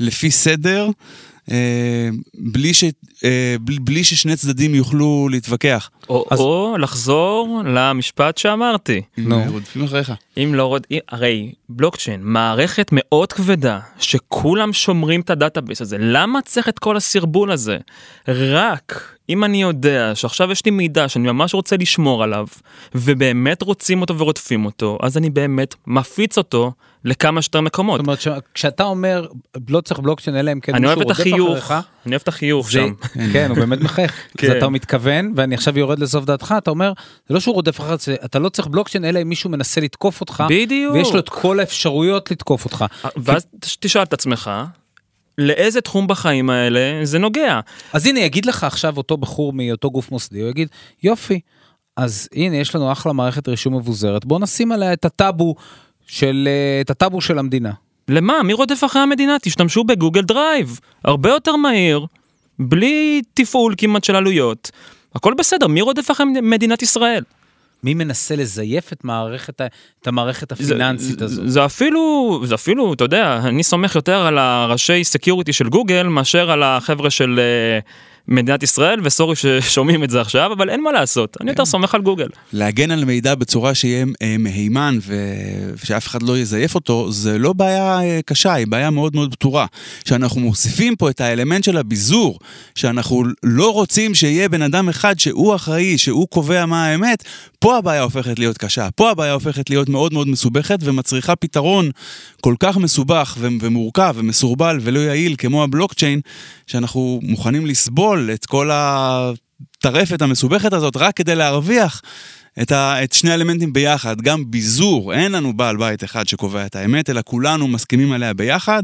לפי 0.00 0.30
סדר. 0.30 0.88
אה, 1.50 2.08
בלי, 2.34 2.74
ש, 2.74 2.84
אה, 3.24 3.56
בלי, 3.60 3.78
בלי 3.78 4.04
ששני 4.04 4.36
צדדים 4.36 4.74
יוכלו 4.74 5.28
להתווכח. 5.30 5.90
או, 6.08 6.24
אז- 6.30 6.38
או 6.40 6.76
לחזור 6.78 7.62
למשפט 7.64 8.38
שאמרתי. 8.38 9.02
נו. 9.18 9.44
רודפים 9.48 9.84
אחריך. 9.84 10.12
אם 10.36 10.54
לא 10.54 10.64
רוד... 10.66 10.86
הרי 11.08 11.52
בלוקצ'יין, 11.68 12.20
מערכת 12.22 12.88
מאוד 12.92 13.32
כבדה, 13.32 13.78
שכולם 13.98 14.72
שומרים 14.72 15.20
את 15.20 15.30
ה 15.30 15.36
database 15.36 15.80
הזה, 15.80 15.96
למה 16.00 16.42
צריך 16.42 16.68
את 16.68 16.78
כל 16.78 16.96
הסרבול 16.96 17.52
הזה? 17.52 17.78
רק 18.28 19.16
אם 19.32 19.44
אני 19.44 19.62
יודע 19.62 20.12
שעכשיו 20.14 20.50
יש 20.52 20.64
לי 20.64 20.70
מידע 20.70 21.08
שאני 21.08 21.32
ממש 21.32 21.54
רוצה 21.54 21.76
לשמור 21.76 22.22
עליו, 22.22 22.46
ובאמת 22.94 23.62
רוצים 23.62 24.00
אותו 24.00 24.18
ורודפים 24.18 24.64
אותו, 24.64 24.98
אז 25.02 25.16
אני 25.16 25.30
באמת 25.30 25.74
מפיץ 25.86 26.38
אותו 26.38 26.72
לכמה 27.04 27.42
שיותר 27.42 27.60
מקומות. 27.60 28.00
זאת 28.00 28.06
אומרת, 28.06 28.20
ש- 28.20 28.28
כשאתה 28.54 28.84
אומר 28.84 29.26
לא 29.68 29.80
צריך 29.80 30.00
בלוקצ'יין 30.00 30.36
אלא 30.36 30.52
אם 30.52 30.60
כן 30.60 30.74
אני 30.74 30.80
מישהו 30.80 30.96
אוהב 30.96 31.10
את 31.10 31.16
רודף 31.16 31.20
החיוך, 31.20 31.58
אחריך, 31.58 31.74
אני 32.06 32.14
אוהב 32.14 32.22
את 32.22 32.28
החיוך 32.28 32.70
זה- 32.70 32.80
שם. 32.80 32.92
כן, 33.32 33.46
הוא 33.50 33.58
באמת 33.58 33.80
מחייך. 33.80 34.12
כן. 34.38 34.50
אז 34.50 34.56
אתה 34.56 34.68
מתכוון, 34.68 35.32
ואני 35.36 35.54
עכשיו 35.54 35.78
יורד 35.78 35.98
לסוף 35.98 36.24
דעתך, 36.24 36.54
אתה 36.58 36.70
אומר, 36.70 36.92
זה 37.28 37.34
לא 37.34 37.40
שהוא 37.40 37.54
רודף 37.54 37.80
אחריך, 37.80 38.00
זה- 38.02 38.16
אתה 38.24 38.38
לא 38.38 38.48
צריך 38.48 38.68
בלוקצ'יין 38.68 39.04
אלא 39.04 39.22
אם 39.22 39.28
מישהו 39.28 39.50
מנסה 39.50 39.80
לתקוף 39.80 40.20
אותך, 40.20 40.44
בדיוק. 40.48 40.94
ויש 40.94 41.12
לו 41.12 41.18
את 41.18 41.28
כל 41.28 41.60
האפשרויות 41.60 42.30
לתקוף 42.30 42.64
אותך. 42.64 42.84
ואז 43.16 43.46
תש- 43.60 43.76
תשאל 43.80 44.02
את 44.02 44.12
עצמך, 44.12 44.50
לאיזה 45.38 45.80
תחום 45.80 46.06
בחיים 46.06 46.50
האלה 46.50 47.04
זה 47.04 47.18
נוגע. 47.18 47.60
אז 47.92 48.06
הנה, 48.06 48.20
יגיד 48.20 48.46
לך 48.46 48.64
עכשיו 48.64 48.96
אותו 48.96 49.16
בחור 49.16 49.52
מאותו 49.52 49.90
גוף 49.90 50.10
מוסדי, 50.10 50.40
הוא 50.40 50.50
יגיד, 50.50 50.68
יופי, 51.02 51.40
אז 51.96 52.28
הנה, 52.34 52.56
יש 52.56 52.74
לנו 52.74 52.92
אחלה 52.92 53.12
מערכת 53.12 53.48
רישום 53.48 53.76
מבוזרת, 53.76 54.24
בוא 54.24 54.38
נשים 54.38 54.72
עליה 54.72 54.92
את 54.92 55.04
הטאבו 55.04 55.54
של, 56.06 56.48
אה, 56.50 56.80
את 56.80 56.90
הטאבו 56.90 57.20
של 57.20 57.38
המדינה. 57.38 57.72
למה? 58.08 58.42
מי 58.42 58.52
רודף 58.52 58.84
אחרי 58.84 59.02
המדינה? 59.02 59.36
תשתמשו 59.42 59.84
ב 59.84 59.89
Google 59.89 60.22
Drive. 60.22 60.80
הרבה 61.04 61.30
יותר 61.30 61.56
מהיר, 61.56 62.06
בלי 62.58 63.22
תפעול 63.34 63.74
כמעט 63.76 64.04
של 64.04 64.16
עלויות. 64.16 64.70
הכל 65.14 65.34
בסדר, 65.38 65.66
מי 65.66 65.80
רודף 65.80 66.10
אחרי 66.10 66.26
מדינת 66.26 66.82
ישראל? 66.82 67.22
מי 67.82 67.94
מנסה 67.94 68.36
לזייף 68.36 68.92
את 68.92 69.04
מערכת, 69.04 69.60
את 70.02 70.06
המערכת 70.06 70.52
הפיננסית 70.52 71.18
זה, 71.18 71.24
הזו? 71.24 71.48
זה 71.48 71.64
אפילו, 71.64 72.40
זה 72.44 72.54
אפילו, 72.54 72.92
אתה 72.94 73.04
יודע, 73.04 73.40
אני 73.44 73.62
סומך 73.62 73.94
יותר 73.94 74.26
על 74.26 74.38
הראשי 74.38 75.04
security 75.04 75.52
של 75.52 75.68
גוגל 75.68 76.02
מאשר 76.02 76.50
על 76.50 76.62
החבר'ה 76.62 77.10
של 77.10 77.40
אה, 77.40 77.78
מדינת 78.28 78.62
ישראל, 78.62 79.00
ו 79.04 79.09
sorry 79.09 79.36
ששומעים 79.36 80.04
את 80.04 80.10
זה 80.10 80.20
עכשיו, 80.20 80.52
אבל 80.52 80.70
אין 80.70 80.82
מה 80.82 80.92
לעשות, 80.92 81.36
אני 81.40 81.50
יותר 81.50 81.64
סומך 81.64 81.94
על 81.94 82.00
גוגל. 82.00 82.26
להגן 82.52 82.90
על 82.90 83.04
מידע 83.04 83.34
בצורה 83.34 83.74
שיהיה 83.74 84.06
אה, 84.22 84.36
מהימן. 84.38 84.98
ושאף 85.76 86.06
אחד 86.06 86.22
לא 86.22 86.38
יזייף 86.38 86.74
אותו, 86.74 87.12
זה 87.12 87.38
לא 87.38 87.52
בעיה 87.52 88.00
אה, 88.00 88.20
קשה, 88.26 88.52
היא 88.52 88.66
בעיה 88.66 88.90
מאוד 88.90 89.14
מאוד 89.14 89.32
פתורה. 89.32 89.66
שאנחנו 90.04 90.40
מוסיפים 90.40 90.96
פה 90.96 91.10
את 91.10 91.20
האלמנט 91.20 91.64
של 91.64 91.76
הביזור, 91.76 92.38
שאנחנו 92.74 93.24
לא 93.42 93.72
רוצים 93.72 94.14
שיהיה 94.14 94.48
בן 94.48 94.62
אדם 94.62 94.88
אחד 94.88 95.18
שהוא 95.18 95.54
אחראי, 95.54 95.98
שהוא 95.98 96.28
קובע 96.28 96.66
מה 96.66 96.86
האמת, 96.86 97.24
פה 97.58 97.76
הבעיה 97.76 98.02
הופכת 98.02 98.38
להיות 98.38 98.58
קשה. 98.58 98.88
פה 98.96 99.10
הבעיה 99.10 99.32
הופכת 99.32 99.70
להיות 99.70 99.88
מאוד 99.88 100.12
מאוד 100.12 100.28
מסובכת 100.28 100.78
ומצריכה 100.82 101.36
פתרון 101.36 101.90
כל 102.40 102.54
כך 102.60 102.76
מסובך 102.76 103.36
ומורכב 103.40 104.14
ומסורבל 104.18 104.78
ולא 104.80 104.98
יעיל 105.00 105.34
כמו 105.38 105.64
הבלוקצ'יין, 105.64 106.20
שאנחנו 106.66 107.20
מוכנים 107.22 107.66
לסבול 107.66 108.11
את 108.34 108.46
כל 108.46 108.70
הטרפת 108.72 110.22
המסובכת 110.22 110.72
הזאת 110.72 110.96
רק 110.96 111.16
כדי 111.16 111.34
להרוויח 111.34 112.02
את, 112.62 112.72
ה, 112.72 113.04
את 113.04 113.12
שני 113.12 113.30
האלמנטים 113.30 113.72
ביחד, 113.72 114.20
גם 114.20 114.50
ביזור, 114.50 115.12
אין 115.12 115.32
לנו 115.32 115.52
בעל 115.56 115.76
בית 115.76 116.04
אחד 116.04 116.28
שקובע 116.28 116.66
את 116.66 116.76
האמת, 116.76 117.10
אלא 117.10 117.20
כולנו 117.24 117.68
מסכימים 117.68 118.12
עליה 118.12 118.34
ביחד, 118.34 118.82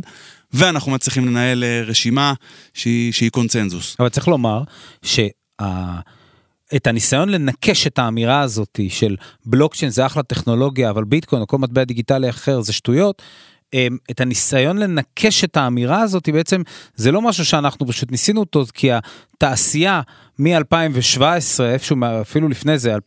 ואנחנו 0.52 0.92
מצליחים 0.92 1.26
לנהל 1.26 1.64
אה, 1.64 1.82
רשימה 1.86 2.32
שהיא, 2.74 3.12
שהיא 3.12 3.30
קונצנזוס. 3.30 3.96
אבל 4.00 4.08
צריך 4.08 4.28
לומר 4.28 4.62
שה... 5.02 5.26
את 6.76 6.86
הניסיון 6.86 7.28
לנקש 7.28 7.86
את 7.86 7.98
האמירה 7.98 8.40
הזאת 8.40 8.80
של 8.88 9.16
בלוקצ'יין 9.46 9.90
זה 9.90 10.06
אחלה 10.06 10.22
טכנולוגיה, 10.22 10.90
אבל 10.90 11.04
ביטקוין 11.04 11.42
או 11.42 11.46
כל 11.46 11.58
מטבע 11.58 11.84
דיגיטלי 11.84 12.30
אחר 12.30 12.60
זה 12.60 12.72
שטויות, 12.72 13.22
את 14.10 14.20
הניסיון 14.20 14.78
לנקש 14.78 15.44
את 15.44 15.56
האמירה 15.56 16.00
הזאת 16.00 16.28
בעצם 16.28 16.62
זה 16.94 17.12
לא 17.12 17.22
משהו 17.22 17.44
שאנחנו 17.44 17.86
פשוט 17.86 18.10
ניסינו 18.10 18.40
אותו 18.40 18.64
כי 18.74 18.90
התעשייה 18.92 20.00
מ-2017 20.38 21.22
איפשהו 21.62 21.96
אפילו 22.22 22.48
לפני 22.48 22.78
זה 22.78 22.96
2015-2016 22.96 22.98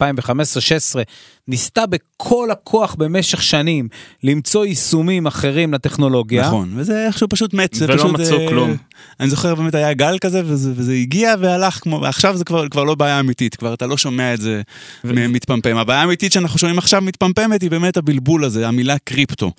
ניסתה 1.47 1.85
בכל 1.85 2.51
הכוח 2.51 2.95
במשך 2.95 3.43
שנים 3.43 3.87
למצוא 4.23 4.65
יישומים 4.65 5.27
אחרים 5.27 5.73
לטכנולוגיה. 5.73 6.47
נכון, 6.47 6.73
וזה 6.75 7.05
איכשהו 7.07 7.29
פשוט 7.29 7.53
מת. 7.53 7.75
ולא 7.79 7.95
פשוט, 7.95 8.19
מצאו 8.19 8.39
אה, 8.39 8.47
כלום. 8.49 8.75
אני 9.19 9.29
זוכר 9.29 9.55
באמת 9.55 9.75
היה 9.75 9.93
גל 9.93 10.17
כזה, 10.21 10.41
וזה, 10.45 10.71
וזה 10.75 10.93
הגיע 10.93 11.35
והלך 11.39 11.79
כמו, 11.81 12.05
עכשיו 12.05 12.37
זה 12.37 12.43
כבר, 12.43 12.69
כבר 12.69 12.83
לא 12.83 12.95
בעיה 12.95 13.19
אמיתית, 13.19 13.55
כבר 13.55 13.73
אתה 13.73 13.87
לא 13.87 13.97
שומע 13.97 14.33
את 14.33 14.41
זה 14.41 14.61
ו- 15.03 15.29
מתפמפם. 15.29 15.77
הבעיה 15.77 16.01
האמיתית 16.01 16.31
שאנחנו 16.31 16.59
שומעים 16.59 16.77
עכשיו 16.77 17.01
מתפמפמת 17.01 17.61
היא 17.61 17.71
באמת 17.71 17.97
הבלבול 17.97 18.43
הזה, 18.43 18.67
המילה 18.67 18.95
קריפטו. 19.03 19.51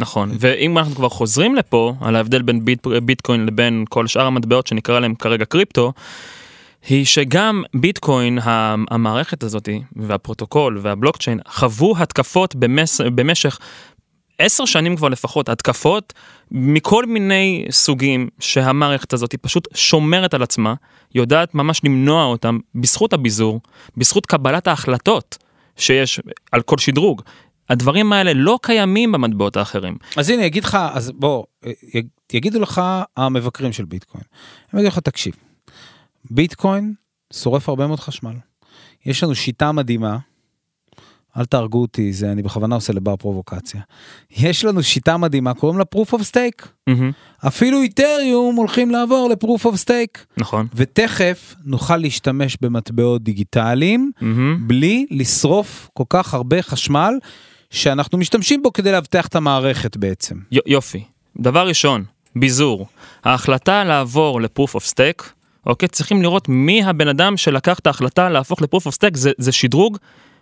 נכון, 0.00 0.30
ואם 0.38 0.78
אנחנו 0.78 0.94
כבר 0.94 1.08
חוזרים 1.08 1.54
לפה, 1.54 1.94
על 2.00 2.16
ההבדל 2.16 2.42
בין 2.42 2.64
ביט, 2.64 2.86
ביטקוין 2.86 3.46
לבין 3.46 3.84
כל 3.88 4.06
שאר 4.06 4.26
המטבעות 4.26 4.66
שנקרא 4.66 5.00
להם 5.00 5.14
כרגע 5.14 5.44
קריפטו, 5.44 5.92
היא 6.88 7.04
שגם 7.04 7.62
ביטקוין, 7.74 8.38
המערכת 8.90 9.42
הזאת, 9.42 9.68
והפרוטוקול 9.96 10.78
והבלוקצ'יין, 10.82 11.40
חוו 11.48 11.94
התקפות 11.98 12.54
במס, 12.54 13.00
במשך 13.00 13.58
עשר 14.38 14.64
שנים 14.64 14.96
כבר 14.96 15.08
לפחות, 15.08 15.48
התקפות 15.48 16.12
מכל 16.50 17.06
מיני 17.06 17.66
סוגים 17.70 18.28
שהמערכת 18.40 19.12
הזאת 19.12 19.34
פשוט 19.34 19.68
שומרת 19.74 20.34
על 20.34 20.42
עצמה, 20.42 20.74
יודעת 21.14 21.54
ממש 21.54 21.80
למנוע 21.84 22.24
אותם 22.24 22.58
בזכות 22.74 23.12
הביזור, 23.12 23.60
בזכות 23.96 24.26
קבלת 24.26 24.66
ההחלטות 24.66 25.38
שיש 25.76 26.20
על 26.52 26.62
כל 26.62 26.78
שדרוג. 26.78 27.22
הדברים 27.68 28.12
האלה 28.12 28.32
לא 28.34 28.58
קיימים 28.62 29.12
במטבעות 29.12 29.56
האחרים. 29.56 29.96
אז 30.16 30.30
הנה, 30.30 30.44
יגיד 30.44 30.64
לך, 30.64 30.78
אז 30.92 31.10
בוא, 31.10 31.44
יגידו 32.32 32.60
לך 32.60 32.82
המבקרים 33.16 33.72
של 33.72 33.84
ביטקוין. 33.84 34.24
הם 34.72 34.78
יגידו 34.78 34.88
לך, 34.92 34.98
תקשיב, 34.98 35.34
ביטקוין 36.30 36.94
שורף 37.32 37.68
הרבה 37.68 37.86
מאוד 37.86 38.00
חשמל. 38.00 38.34
יש 39.06 39.22
לנו 39.22 39.34
שיטה 39.34 39.72
מדהימה, 39.72 40.18
אל 41.36 41.44
תהרגו 41.44 41.82
אותי, 41.82 42.12
זה 42.12 42.32
אני 42.32 42.42
בכוונה 42.42 42.74
עושה 42.74 42.92
לבר 42.92 43.16
פרובוקציה. 43.16 43.80
יש 44.30 44.64
לנו 44.64 44.82
שיטה 44.82 45.16
מדהימה, 45.16 45.54
קוראים 45.54 45.78
לה 45.78 45.84
proof 45.94 46.14
of 46.14 46.20
stake. 46.32 46.66
מהמם, 46.86 47.10
אפילו 47.46 47.82
איתריום 47.82 48.56
הולכים 48.56 48.90
לעבור 48.90 49.30
ל-proof 49.30 49.62
of 49.62 49.84
stake. 49.84 50.18
נכון. 50.36 50.66
ותכף 50.74 51.54
נוכל 51.64 51.96
להשתמש 51.96 52.56
במטבעות 52.60 53.22
דיגיטליים, 53.22 54.12
מהמם. 54.20 54.68
בלי 54.68 55.06
לשרוף 55.10 55.90
כל 55.94 56.04
כך 56.08 56.34
הרבה 56.34 56.62
חשמל, 56.62 57.14
שאנחנו 57.70 58.18
משתמשים 58.18 58.62
בו 58.62 58.72
כדי 58.72 58.92
לאבטח 58.92 59.26
את 59.26 59.36
המערכת 59.36 59.96
בעצם. 59.96 60.34
י- 60.52 60.58
יופי. 60.66 61.04
דבר 61.40 61.68
ראשון, 61.68 62.04
ביזור. 62.36 62.86
ההחלטה 63.24 63.84
לעבור 63.84 64.40
ל-proof 64.40 64.70
of 64.70 64.84
stake, 64.94 65.24
אוקיי? 65.66 65.88
צריכים 65.88 66.22
לראות 66.22 66.48
מי 66.48 66.84
הבן 66.84 67.08
אדם 67.08 67.36
שלקח 67.36 67.78
את 67.78 67.86
ההחלטה 67.86 68.28
להפוך 68.28 68.62
ל-proof 68.62 68.82
of 68.82 68.92
stake, 68.92 69.14
זה, 69.16 69.30
זה 69.38 69.52
שדרוג 69.52 69.98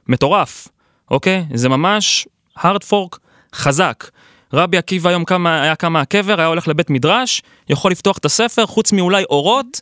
מטורף, 0.08 0.68
אוקיי? 1.10 1.44
זה 1.54 1.68
ממש 1.68 2.28
hard 2.58 2.82
fork 2.90 3.18
חזק. 3.54 4.10
רבי 4.52 4.76
עקיבא 4.76 5.08
היום 5.10 5.24
כמה, 5.24 5.62
היה 5.62 5.74
קם 5.76 5.92
מהקבר, 5.92 6.38
היה 6.40 6.48
הולך 6.48 6.68
לבית 6.68 6.90
מדרש, 6.90 7.42
יכול 7.68 7.90
לפתוח 7.90 8.18
את 8.18 8.24
הספר, 8.24 8.66
חוץ 8.66 8.92
מאולי 8.92 9.24
אורות, 9.30 9.80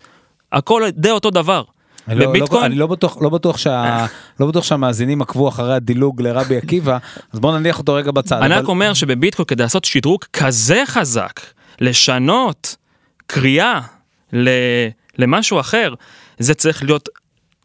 הכל 0.53 0.83
די 0.93 1.11
אותו 1.11 1.31
דבר. 1.31 1.65
אני 2.09 2.19
לא, 2.19 2.25
לא, 2.25 2.31
בביטקוין? 2.31 2.65
אני 2.65 2.75
לא 2.75 2.87
בטוח, 2.87 3.23
לא 3.23 3.29
בטוח, 3.29 3.59
שה, 3.59 4.07
לא 4.41 4.47
בטוח 4.47 4.65
שהמאזינים 4.65 5.23
עקבו 5.23 5.49
אחרי 5.49 5.75
הדילוג 5.75 6.23
לרבי 6.23 6.57
עקיבא, 6.57 6.99
אז 7.33 7.41
בואו 7.41 7.59
נניח 7.59 7.79
אותו 7.79 7.95
רגע 7.95 8.11
בצד. 8.11 8.43
אני 8.43 8.55
רק 8.55 8.69
אומר 8.69 8.95
שבביטקוין 8.95 9.47
כדי 9.47 9.63
לעשות 9.63 9.85
שדרוג 9.85 10.25
כזה 10.33 10.83
חזק, 10.87 11.41
לשנות 11.81 12.77
קריאה 13.27 13.81
ל... 14.33 14.49
למשהו 15.19 15.61
אחר, 15.61 15.95
זה 16.39 16.55
צריך 16.55 16.83
להיות, 16.83 17.09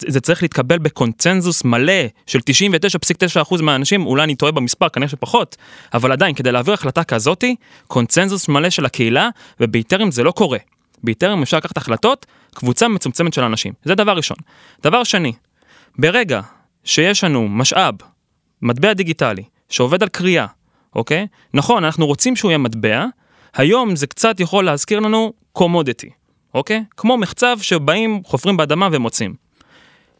זה 0.08 0.22
צריך 0.22 0.42
להתקבל 0.42 0.78
בקונצנזוס 0.78 1.64
מלא 1.64 2.04
של 2.28 2.40
99.9% 2.40 3.62
מהאנשים, 3.62 4.06
אולי 4.06 4.24
אני 4.24 4.36
טועה 4.36 4.52
במספר, 4.52 4.90
כנראה 4.90 5.10
שפחות, 5.10 5.58
אבל 5.94 6.12
עדיין, 6.12 6.36
כדי 6.36 6.52
להעביר 6.52 6.74
החלטה 6.74 7.04
כזאתי, 7.04 7.56
קונצנזוס 7.88 8.48
מלא 8.48 8.70
של 8.70 8.86
הקהילה, 8.86 9.30
ובאיתרם 9.60 10.12
זה 10.12 10.24
לא 10.24 10.32
קורה. 10.32 10.58
באיתרם 11.04 11.42
אפשר 11.42 11.58
לקחת 11.58 11.78
החלטות, 11.78 12.26
קבוצה 12.54 12.88
מצומצמת 12.88 13.34
של 13.34 13.44
אנשים. 13.44 13.74
זה 13.84 13.96
דבר 13.96 14.12
ראשון. 14.12 14.38
דבר 14.84 15.04
שני, 15.04 15.34
ברגע 15.98 16.42
שיש 16.84 17.24
לנו 17.24 17.50
משאב, 17.50 17.96
מטבע 18.62 18.94
דיגיטלי, 18.94 19.44
שעובד 19.70 20.04
על 20.04 20.10
קריאה, 20.10 20.46
אוקיי? 20.96 21.28
נכון, 21.54 21.84
אנחנו 21.84 22.08
רוצים 22.08 22.36
שהוא 22.36 22.52
יהיה 22.52 22.58
מטבע, 22.58 23.06
היום 23.54 23.96
זה 23.96 24.08
קצת 24.08 24.40
יכול 24.40 24.66
להזכיר 24.66 25.00
לנו 25.00 25.34
קומודיטי, 25.52 26.10
אוקיי? 26.54 26.84
כמו 26.98 27.18
מחצב 27.18 27.58
שבאים, 27.62 28.22
חופרים 28.26 28.58
באדמה 28.58 28.90
ומוצאים. 28.92 29.36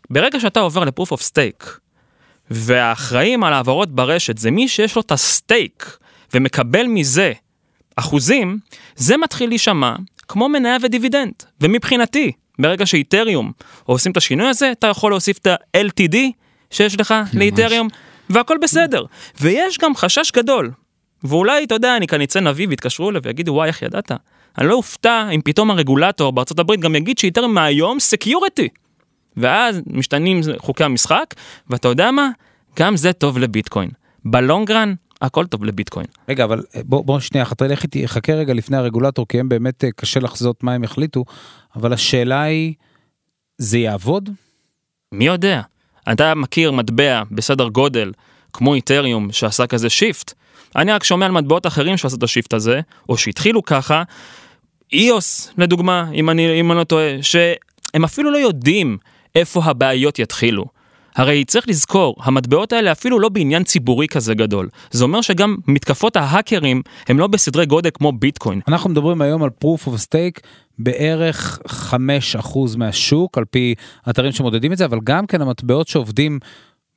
ברגע 0.10 0.40
שאתה 0.40 0.60
עובר 0.60 0.84
ל-proof 0.84 1.14
of 1.14 1.22
stake, 1.32 1.66
והאחראים 2.50 3.44
על 3.44 3.54
העברות 3.54 3.92
ברשת 3.96 4.38
זה 4.38 4.52
מי 4.52 4.68
שיש 4.68 4.96
לו 4.96 5.02
את 5.02 5.12
הסטייק 5.12 5.98
ומקבל 6.34 6.88
מזה 6.88 7.34
אחוזים, 7.96 8.60
זה 8.96 9.18
מתחיל 9.18 9.50
להישמע 9.50 9.96
כמו 10.30 10.50
מניה 10.50 10.78
ודיבידנד. 10.82 11.34
ומבחינתי, 11.62 12.32
ברגע 12.60 12.86
ש 12.86 12.99
Ethereum 12.99 13.52
עושים 13.84 14.12
את 14.12 14.18
השינוי 14.18 14.48
הזה, 14.48 14.72
אתה 14.72 14.88
יכול 14.88 15.12
להוסיף 15.12 15.38
את 15.38 15.48
ה-LTD 15.48 16.16
שיש 16.72 17.00
לך 17.00 17.14
ל 17.34 17.39
Ethereum, 17.39 17.88
והכל 18.30 18.58
בסדר. 18.62 19.06
ויש 19.42 19.78
גם 19.78 19.96
חשש 19.96 20.32
גדול, 20.32 20.72
ואולי, 21.24 21.64
אתה 21.64 21.76
יודע, 21.76 21.98
אני 21.98 22.08
כאן 22.08 22.22
אצא 22.22 22.40
נביא 22.40 22.68
ויתקשרו 22.70 23.10
אליי 23.10 23.22
ויגידו, 23.24 23.54
וואי, 23.54 23.68
איך 23.68 23.82
ידעת? 23.82 24.12
אני 24.58 24.68
לא 24.68 24.74
אופתע 24.74 25.30
אם 25.30 25.42
פתאום 25.42 25.72
הרגולטור 25.72 26.32
בארצות 26.32 26.60
הברית 26.60 26.80
גם 26.80 26.96
יגיד 26.96 27.18
ש 27.18 27.25
Ethereum 27.25 27.54
מהיום 27.54 28.00
security. 28.00 28.68
ואז 29.38 29.82
משתנים 29.88 30.42
חוקי 30.58 30.84
המשחק, 30.84 31.34
ואתה 31.70 31.88
יודע 31.88 32.12
מה? 32.12 32.30
גם 32.80 32.98
זה 32.98 33.14
טוב 33.14 33.38
לביטקוין. 33.38 33.90
ב-long 34.26 34.67
run, 34.67 34.94
הכל 35.22 35.46
טוב 35.46 35.64
לביטקוין. 35.66 36.06
רגע, 36.30 36.44
אבל 36.44 36.64
אה, 36.76 36.82
בוא, 36.86 37.06
בוא 37.06 37.20
שנייה 37.20 37.44
אחת, 37.44 37.62
לך 37.62 37.84
איתי, 37.84 38.08
חכה 38.08 38.34
רגע 38.34 38.54
לפני 38.54 38.78
הרגולטור, 38.78 39.28
כי 39.28 39.40
הם 39.40 39.50
באמת 39.50 39.84
אה, 39.84 39.90
קשה 39.92 40.20
לחזות 40.20 40.64
מה 40.64 40.74
הם 40.74 40.84
יחליטו, 40.84 41.26
אבל 41.76 41.94
השאלה 41.94 42.42
היא, 42.42 42.74
זה 43.58 43.78
יעבוד? 43.78 44.30
מי 45.12 45.26
יודע? 45.26 45.62
אתה 46.12 46.36
מכיר 46.36 46.72
מטבע 46.72 47.24
בסדר 47.32 47.68
גודל 47.68 48.12
כמו 48.54 48.76
את'ריום 48.76 49.32
שעשה 49.32 49.68
כזה 49.68 49.90
shift? 49.90 50.34
אני 50.76 50.92
רק 50.92 51.04
שומע 51.04 51.26
על 51.26 51.32
מטבעות 51.32 51.68
אחרים 51.68 51.98
שעשו 51.98 52.16
את 52.18 52.24
ה 52.24 52.29
shift 52.29 52.54
הזה, 52.54 52.82
או 53.10 53.18
שהתחילו 53.18 53.64
ככה. 53.64 54.04
איוס, 54.94 55.54
לדוגמה, 55.58 56.06
אם 56.14 56.30
אני, 56.30 56.60
אם 56.60 56.72
אני 56.72 56.80
לא 56.80 56.84
טועה, 56.84 57.18
שהם 57.22 58.04
אפילו 58.04 58.32
לא 58.32 58.38
יודעים 58.38 58.98
איפה 59.36 59.64
הבעיות 59.64 60.20
יתחילו. 60.20 60.66
הרי 61.20 61.46
צריך 61.46 61.70
לזכור, 61.70 62.16
המטבעות 62.20 62.74
האלה 62.74 62.92
אפילו 62.92 63.20
לא 63.20 63.30
בעניין 63.30 63.64
ציבורי 63.64 64.08
כזה 64.08 64.34
גדול. 64.34 64.70
זה 64.92 65.04
אומר 65.04 65.22
שגם 65.22 65.56
מתקפות 65.68 66.16
ההאקרים 66.16 66.82
הם 67.08 67.20
לא 67.20 67.28
בסדרי 67.28 67.66
גודל 67.66 67.90
כמו 67.94 68.12
ביטקוין. 68.12 68.62
אנחנו 68.68 68.90
מדברים 68.90 69.22
היום 69.22 69.44
על 69.44 69.50
proof 69.64 69.88
of 69.88 69.92
stake 70.08 70.42
בערך 70.80 71.60
5% 72.44 72.78
מהשוק 72.78 73.38
על 73.38 73.46
פי 73.46 73.76
אתרים 74.10 74.32
שמודדים 74.32 74.74
את 74.74 74.78
זה, 74.78 74.86
אבל 74.86 75.00
גם 75.04 75.28
כן 75.28 75.42
המטבעות 75.42 75.88
שעובדים 75.88 76.40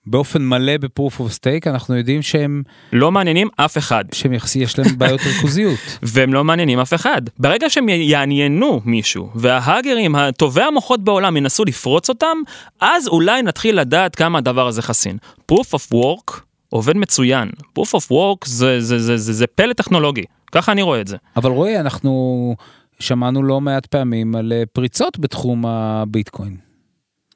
באופן 0.06 0.42
מלא 0.42 0.76
ב 0.76 0.83
proof 0.83 1.20
of 1.20 1.32
stake 1.32 1.66
אנחנו 1.66 1.96
יודעים 1.96 2.22
שהם 2.22 2.62
לא 2.92 3.12
מעניינים 3.12 3.48
אף 3.56 3.78
אחד 3.78 4.04
שהם 4.12 4.32
יחסי 4.32 4.58
יש 4.58 4.78
להם 4.78 4.98
בעיות 4.98 5.20
ריכוזיות 5.26 5.78
והם 6.02 6.34
לא 6.34 6.44
מעניינים 6.44 6.78
אף 6.78 6.94
אחד 6.94 7.22
ברגע 7.38 7.70
שהם 7.70 7.88
יעניינו 7.88 8.80
מישהו 8.84 9.30
וההאקרים 9.34 10.14
הטובי 10.14 10.62
המוחות 10.62 11.04
בעולם 11.04 11.36
ינסו 11.36 11.64
לפרוץ 11.64 12.08
אותם 12.08 12.36
אז 12.80 13.08
אולי 13.08 13.42
נתחיל 13.42 13.80
לדעת 13.80 14.16
כמה 14.16 14.38
הדבר 14.38 14.66
הזה 14.66 14.82
חסין. 14.82 15.16
proof 15.52 15.66
of 15.74 15.94
work 15.94 16.40
עובד 16.68 16.96
מצוין 16.96 17.50
proof 17.78 17.90
of 17.90 18.10
work 18.10 18.46
זה 18.46 18.80
זה 18.80 18.98
זה 18.98 19.16
זה 19.16 19.32
זה 19.32 19.46
פלא 19.46 19.72
טכנולוגי 19.72 20.24
ככה 20.52 20.72
אני 20.72 20.82
רואה 20.82 21.00
את 21.00 21.08
זה. 21.08 21.16
אבל 21.36 21.50
רועי 21.50 21.80
אנחנו 21.80 22.56
שמענו 23.00 23.42
לא 23.42 23.60
מעט 23.60 23.86
פעמים 23.86 24.34
על 24.34 24.52
אה, 24.52 24.62
פריצות 24.72 25.18
בתחום 25.18 25.66
הביטקוין. 25.66 26.56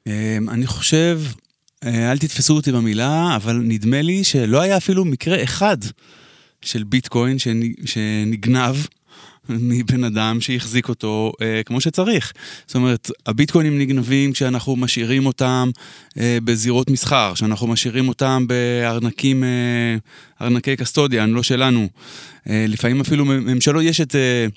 אמ, 0.07 0.49
אני 0.49 0.67
חושב 0.67 1.19
אל 1.85 2.17
תתפסו 2.17 2.55
אותי 2.55 2.71
במילה, 2.71 3.35
אבל 3.35 3.55
נדמה 3.63 4.01
לי 4.01 4.23
שלא 4.23 4.61
היה 4.61 4.77
אפילו 4.77 5.05
מקרה 5.05 5.43
אחד 5.43 5.77
של 6.61 6.83
ביטקוין 6.83 7.37
שנגנב 7.85 8.75
מבן 9.49 10.03
אדם 10.03 10.41
שהחזיק 10.41 10.89
אותו 10.89 11.31
אה, 11.41 11.61
כמו 11.65 11.81
שצריך. 11.81 12.33
זאת 12.67 12.75
אומרת, 12.75 13.11
הביטקוינים 13.25 13.79
נגנבים 13.79 14.33
כשאנחנו 14.33 14.75
משאירים 14.75 15.25
אותם 15.25 15.69
אה, 16.19 16.37
בזירות 16.43 16.89
מסחר, 16.89 17.31
כשאנחנו 17.33 17.67
משאירים 17.67 18.07
אותם 18.07 18.45
בארנקים, 18.47 19.43
אה, 19.43 19.95
ארנקי 20.41 20.75
custodian, 20.75 21.29
לא 21.29 21.43
שלנו. 21.43 21.87
אה, 22.49 22.65
לפעמים 22.67 23.01
אפילו 23.01 23.25
ממשלות, 23.25 23.83
יש 23.83 24.01
את... 24.01 24.15
אה, 24.15 24.47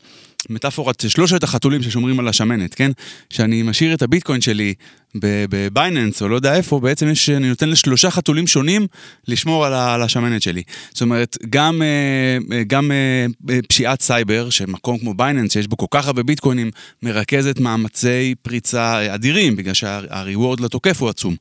מטאפורת 0.49 1.05
שלושת 1.09 1.43
החתולים 1.43 1.83
ששומרים 1.83 2.21
על 2.21 2.29
השמנת, 2.29 2.75
כן? 2.75 2.91
שאני 3.31 3.63
משאיר 3.63 3.95
את 3.95 4.03
הביטקוין 4.03 4.41
שלי 4.41 4.75
בביינאנס 5.15 6.23
או 6.23 6.29
לא 6.29 6.37
יודע 6.37 6.55
איפה, 6.55 6.81
בעצם 6.81 7.09
יש, 7.09 7.31
אני 7.31 7.49
נותן 7.49 7.69
לשלושה 7.69 8.11
חתולים 8.11 8.47
שונים 8.47 8.87
לשמור 9.29 9.67
על, 9.67 9.75
על 9.75 10.03
השמנת 10.03 10.43
שלי. 10.43 10.63
זאת 10.91 11.03
אומרת, 11.03 11.39
גם, 11.51 11.83
אה, 11.83 12.57
אה, 12.57 12.63
גם 12.67 12.91
אה, 12.93 13.59
פשיעת 13.69 14.03
סייבר, 14.03 14.51
שמקום 14.51 14.99
כמו 14.99 15.15
ביינאנס, 15.15 15.53
שיש 15.53 15.67
בו 15.67 15.77
כל 15.77 15.87
כך 15.91 16.07
הרבה 16.07 16.23
ביטקוינים, 16.23 16.71
מרכזת 17.03 17.61
מאמצי 17.61 18.35
פריצה 18.43 19.15
אדירים, 19.15 19.57
בגלל 19.57 19.75
שה 19.75 20.03
reward 20.03 20.61
לתוקף 20.61 21.01
הוא 21.01 21.09
עצום. 21.09 21.37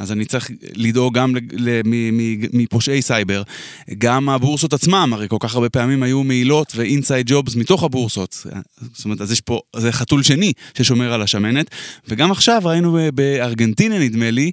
אז 0.00 0.12
אני 0.12 0.24
צריך 0.24 0.50
לדאוג 0.74 1.14
גם 1.14 1.34
מפושעי 2.52 3.02
סייבר. 3.02 3.42
גם 3.98 4.28
הבורסות 4.28 4.72
עצמם, 4.72 5.10
הרי 5.14 5.28
כל 5.28 5.36
כך 5.40 5.54
הרבה 5.54 5.68
פעמים 5.68 6.02
היו 6.02 6.24
מעילות 6.24 6.72
ו 6.76 6.83
inside 6.83 7.26
jobs 7.28 7.56
מתוך 7.56 7.82
הבורסות. 7.82 8.46
זאת 8.94 9.04
אומרת, 9.04 9.20
אז 9.20 9.32
יש 9.32 9.40
פה, 9.40 9.60
זה 9.76 9.92
חתול 9.92 10.22
שני 10.22 10.52
ששומר 10.74 11.12
על 11.12 11.22
השמנת. 11.22 11.70
וגם 12.08 12.30
עכשיו 12.32 12.62
ראינו 12.64 12.98
בארגנטינה, 13.14 13.98
נדמה 13.98 14.30
לי, 14.30 14.50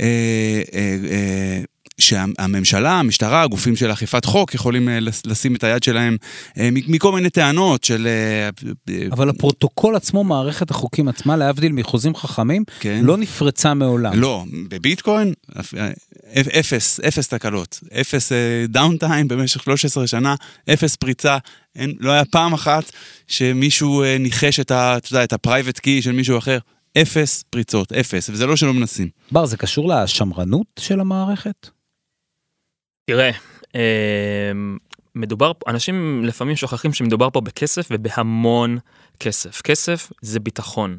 אה, 0.00 0.06
אה, 0.74 0.96
אה, 1.10 1.62
שהממשלה, 2.00 2.92
המשטרה, 2.92 3.42
הגופים 3.42 3.76
של 3.76 3.92
אכיפת 3.92 4.24
חוק 4.24 4.54
יכולים 4.54 4.88
אה, 4.88 4.98
לשים 5.26 5.54
את 5.54 5.64
היד 5.64 5.82
שלהם 5.82 6.16
אה, 6.58 6.68
מכל 6.72 7.12
מיני 7.12 7.30
טענות 7.30 7.84
של... 7.84 8.06
אה, 8.06 8.48
אבל 9.12 9.28
הפרוטוקול 9.28 9.96
עצמו, 9.96 10.24
מערכת 10.24 10.70
החוקים 10.70 11.08
עצמה, 11.08 11.36
להבדיל 11.36 11.72
מחוזים 11.72 12.14
חכמים, 12.14 12.64
כן. 12.80 13.00
לא 13.04 13.16
נפרצה 13.16 13.74
מעולם. 13.74 14.12
לא, 14.14 14.44
בביטקוין, 14.68 15.32
אפס, 16.32 17.00
אפס 17.00 17.28
תקלות, 17.28 17.80
אפס 18.00 18.32
downtime 18.68 19.28
במשך 19.28 19.62
13 19.62 20.06
שנה, 20.06 20.34
אפס 20.72 20.96
פריצה, 20.96 21.38
אין, 21.76 21.92
לא 22.00 22.10
היה 22.10 22.24
פעם 22.24 22.52
אחת 22.52 22.84
שמישהו 23.26 24.02
ניחש 24.20 24.60
את, 24.60 24.70
ה, 24.70 24.96
יודע, 25.12 25.24
את 25.24 25.32
ה 25.32 25.38
private 25.38 25.78
key 25.78 26.02
של 26.02 26.12
מישהו 26.12 26.38
אחר. 26.38 26.58
אפס 26.98 27.44
פריצות, 27.50 27.92
אפס, 27.92 28.30
וזה 28.30 28.46
לא 28.46 28.56
שלא 28.56 28.74
מנסים. 28.74 29.08
בר, 29.32 29.46
זה 29.46 29.56
קשור 29.56 29.88
לשמרנות 29.88 30.66
של 30.78 31.00
המערכת? 31.00 31.79
תראה, 33.04 33.30
אמ, 33.74 34.78
מדובר, 35.14 35.52
אנשים 35.66 36.24
לפעמים 36.24 36.56
שוכחים 36.56 36.92
שמדובר 36.92 37.30
פה 37.30 37.40
בכסף 37.40 37.88
ובהמון 37.90 38.78
כסף. 39.20 39.60
כסף 39.60 40.12
זה 40.22 40.40
ביטחון. 40.40 40.98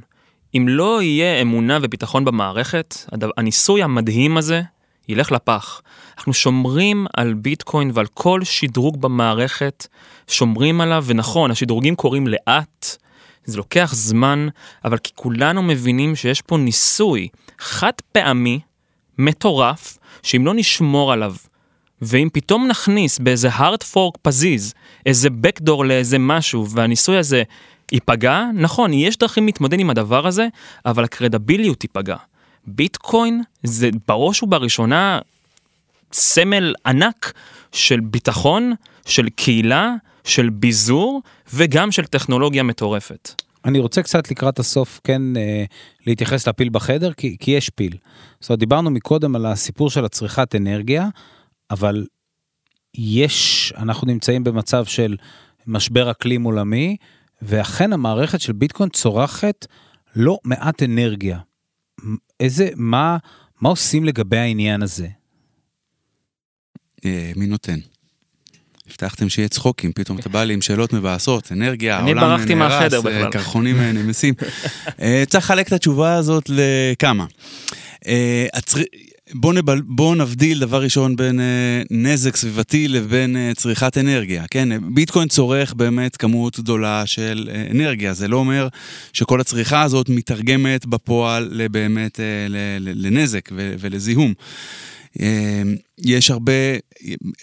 אם 0.58 0.66
לא 0.68 1.02
יהיה 1.02 1.42
אמונה 1.42 1.78
וביטחון 1.82 2.26
במערכת, 2.26 2.96
הניסוי 3.38 3.84
המדהים 3.84 4.38
הזה 4.38 4.62
ילך 5.08 5.32
לפח. 5.32 5.82
אנחנו 6.18 6.34
שומרים 6.34 7.08
על 7.18 7.34
ביטקוין 7.34 7.92
ועל 7.94 8.06
כל 8.14 8.44
שדרוג 8.44 9.02
במערכת, 9.02 9.88
שומרים 10.28 10.82
עליו, 10.82 11.04
ונכון, 11.08 11.52
השדרוגים 11.52 11.96
קורים 11.96 12.28
לאט, 12.28 12.98
זה 13.46 13.58
לוקח 13.58 13.92
זמן, 13.94 14.48
אבל 14.86 14.98
כי 14.98 15.12
כולנו 15.16 15.64
מבינים 15.64 16.16
שיש 16.16 16.42
פה 16.42 16.58
ניסוי 16.58 17.28
חד 17.60 17.92
פעמי, 18.12 18.60
מטורף, 19.18 19.98
שאם 20.24 20.46
לא 20.46 20.54
נשמור 20.54 21.14
עליו 21.14 21.36
ואם 22.02 22.30
פתאום 22.34 22.68
נכניס 22.68 23.20
באיזה 23.20 23.50
hard 23.50 23.84
fork 23.94 24.18
פזיז, 24.22 24.74
איזה 25.06 25.30
backdoor 25.30 25.84
לאיזה 25.84 26.20
משהו, 26.20 26.70
והניסוי 26.70 27.18
הזה 27.18 27.44
ייפגע, 27.92 28.44
נכון, 28.54 28.94
יש 28.94 29.18
דרכים 29.18 29.46
להתמודד 29.46 29.80
עם 29.80 29.90
הדבר 29.90 30.28
הזה, 30.28 30.48
אבל 30.86 31.04
הקרדביליות 31.04 31.80
תיפגע. 31.80 32.16
ביטקוין 32.68 33.42
זה 33.64 33.90
בראש 34.08 34.44
ובראשונה 34.44 35.20
סמל 36.14 36.74
ענק 36.86 37.34
של 37.72 38.00
ביטחון, 38.00 38.74
של 39.06 39.30
קהילה, 39.30 39.94
של 40.24 40.50
ביזור 40.50 41.22
וגם 41.54 41.92
של 41.92 42.06
טכנולוגיה 42.06 42.64
מטורפת. 42.64 43.42
אני 43.66 43.80
רוצה 43.80 44.04
קצת 44.04 44.32
לקראת 44.32 44.60
הסוף 44.60 45.00
כן 45.04 45.38
אה, 45.38 45.64
להתייחס 46.08 46.48
לפיל 46.48 46.70
בחדר 46.70 47.14
כי, 47.14 47.38
כי 47.40 47.52
יש 47.52 47.70
פיל. 47.70 47.98
זאת 48.40 48.50
אומרת 48.50 48.60
דיברנו 48.60 48.90
מקודם 48.90 49.36
על 49.36 49.46
הסיפור 49.46 49.90
של 49.90 50.06
הצריכת 50.06 50.56
אנרגיה 50.56 51.08
אבל 51.72 52.06
יש, 52.98 53.74
אנחנו 53.78 54.08
נמצאים 54.08 54.44
במצב 54.44 54.86
של 54.86 55.18
משבר 55.68 56.12
אקלים 56.12 56.44
עולמי, 56.44 56.98
ואכן 57.42 57.94
המערכת 57.94 58.42
של 58.42 58.54
ביטקוין 58.54 58.90
צורכת 58.90 59.66
לא 60.16 60.40
מעט 60.44 60.84
אנרגיה. 60.84 61.40
איזה, 62.40 62.70
מה, 62.76 63.18
מה 63.62 63.70
עושים 63.70 64.06
לגבי 64.06 64.38
העניין 64.38 64.82
הזה? 64.82 65.08
אה, 67.06 67.32
מי 67.36 67.48
נותן? 67.48 67.80
הבטחתם 68.88 69.30
שיהיה 69.30 69.48
צחוקים, 69.48 69.92
פתאום 69.94 70.20
אתה 70.20 70.30
בא 70.30 70.44
לי 70.44 70.54
עם 70.54 70.62
שאלות 70.62 70.94
מבאסות, 70.94 71.52
אנרגיה, 71.52 71.98
העולם 71.98 72.16
נהרס, 72.16 72.30
אני 72.30 72.38
ברחתי 72.38 72.54
מהחדר 72.56 72.98
אה, 72.98 73.02
בכלל. 73.02 73.32
קרחונים 73.32 73.80
אה, 73.80 73.92
נמסים. 73.92 74.34
צריך 75.30 75.46
לחלק 75.46 75.68
את 75.68 75.74
התשובה 75.74 76.16
הזאת 76.16 76.50
לכמה. 76.50 77.26
בוא, 79.34 79.54
נבל, 79.54 79.82
בוא 79.82 80.15
נבדיל 80.15 80.60
דבר 80.60 80.84
ראשון 80.84 81.15
בין 81.15 81.39
אה, 81.39 81.82
נזק 81.91 82.36
סביבתי 82.36 82.88
לבין 82.88 83.38
אה, 83.38 83.52
צריכת 83.56 83.98
אנרגיה, 83.98 84.46
כן? 84.52 84.94
ביטקוין 84.94 85.28
צורך 85.28 85.74
באמת 85.74 86.17
כמות 86.17 86.60
גדולה 86.60 87.06
של 87.06 87.50
אה, 87.54 87.67
אנרגיה, 87.72 88.13
זה 88.13 88.28
לא 88.28 88.38
אומר 88.38 88.67
שכל 89.13 89.41
הצריכה 89.41 89.82
הזאת 89.82 90.10
מתרגמת 90.10 90.86
בפועל 90.86 91.50
לבאמת 91.52 92.20
אה, 92.20 92.48
לנזק 92.80 93.50
ו, 93.54 93.76
ולזיהום. 93.80 94.34
אה, 95.22 95.62
יש 95.98 96.32
הרבה, 96.32 96.54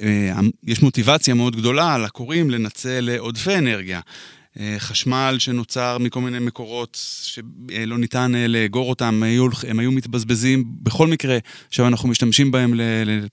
אה, 0.03 0.40
יש 0.66 0.83
מוטיבציה 0.83 1.35
מאוד 1.35 1.57
גדולה 1.57 1.98
לקוראים 1.98 2.51
לנצל 2.51 3.11
עודפי 3.18 3.55
אנרגיה. 3.55 4.01
אה, 4.59 4.75
חשמל 4.79 5.37
שנוצר 5.38 5.99
מכל 5.99 6.21
מיני 6.21 6.38
מקורות 6.38 6.99
שלא 7.23 7.99
ניתן 7.99 8.35
אה, 8.35 8.49
לאגור 8.49 8.90
אותם, 8.90 9.23
היו, 9.23 9.47
הם 9.68 9.79
היו 9.79 9.92
מתבזבזים 9.92 10.64
בכל 10.83 11.07
מקרה, 11.07 11.38
עכשיו 11.68 11.87
אנחנו 11.87 12.09
משתמשים 12.09 12.51
בהם 12.51 12.75
ל, 12.75 12.81
ל, 12.81 13.27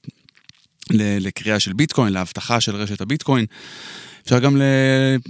ל, 0.91 1.27
לקריאה 1.27 1.59
של 1.59 1.73
ביטקוין, 1.73 2.13
לאבטחה 2.13 2.61
של 2.61 2.75
רשת 2.75 3.01
הביטקוין. 3.01 3.45
אפשר 4.23 4.39
גם 4.39 4.57
ל... 4.57 4.61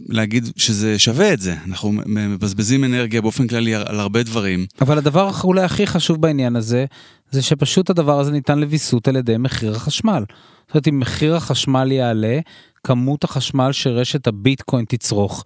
להגיד 0.10 0.48
שזה 0.58 1.00
שווה 1.00 1.34
את 1.34 1.40
זה, 1.40 1.56
אנחנו 1.68 1.92
מבזבזים 2.06 2.84
אנרגיה 2.84 3.22
באופן 3.22 3.48
כללי 3.48 3.76
על 3.76 4.00
הרבה 4.00 4.24
דברים. 4.24 4.66
אבל 4.82 4.98
הדבר 4.98 5.32
אולי 5.44 5.64
הכי 5.64 5.88
חשוב 5.88 6.22
בעניין 6.22 6.56
הזה, 6.56 6.86
זה 7.32 7.42
שפשוט 7.42 7.90
הדבר 7.90 8.20
הזה 8.20 8.32
ניתן 8.32 8.60
לוויסות 8.60 9.08
על 9.08 9.16
ידי 9.16 9.38
מחיר 9.38 9.76
החשמל. 9.76 10.24
זאת 10.68 10.74
אומרת, 10.74 10.88
אם 10.88 11.00
מחיר 11.00 11.36
החשמל 11.36 11.92
יעלה, 11.92 12.40
כמות 12.84 13.24
החשמל 13.24 13.72
שרשת 13.72 14.28
הביטקוין 14.28 14.86
תצרוך 14.86 15.44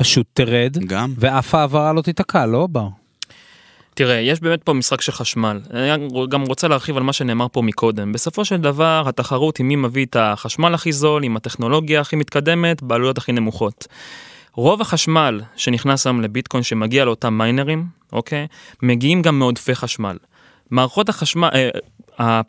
פשוט 0.00 0.26
תרד, 0.32 0.76
גם. 0.86 1.14
ואף 1.18 1.54
העברה 1.54 1.92
לא 1.92 2.02
תיתקע, 2.02 2.46
לא 2.46 2.66
בר? 2.66 2.88
תראה, 3.94 4.14
יש 4.14 4.40
באמת 4.40 4.62
פה 4.62 4.72
משחק 4.72 5.00
של 5.00 5.12
חשמל. 5.12 5.60
אני 5.70 6.06
גם 6.28 6.42
רוצה 6.42 6.68
להרחיב 6.68 6.96
על 6.96 7.02
מה 7.02 7.12
שנאמר 7.12 7.46
פה 7.52 7.62
מקודם. 7.62 8.12
בסופו 8.12 8.44
של 8.44 8.56
דבר, 8.56 9.02
התחרות 9.06 9.56
היא 9.56 9.66
מי 9.66 9.76
מביא 9.76 10.06
את 10.06 10.16
החשמל 10.16 10.74
הכי 10.74 10.92
זול, 10.92 11.24
עם 11.24 11.36
הטכנולוגיה 11.36 12.00
הכי 12.00 12.16
מתקדמת, 12.16 12.82
בעלויות 12.82 13.18
הכי 13.18 13.32
נמוכות. 13.32 13.86
רוב 14.54 14.80
החשמל 14.80 15.40
שנכנס 15.56 16.06
היום 16.06 16.20
לביטקוין 16.20 16.62
שמגיע 16.62 17.04
לאותם 17.04 17.38
מיינרים, 17.38 17.86
אוקיי? 18.12 18.46
מגיעים 18.82 19.22
גם 19.22 19.38
מעודפי 19.38 19.74
חשמל. 19.74 20.16
מערכות 20.70 21.08
החשמל, 21.08 21.48
אה, 22.20 22.40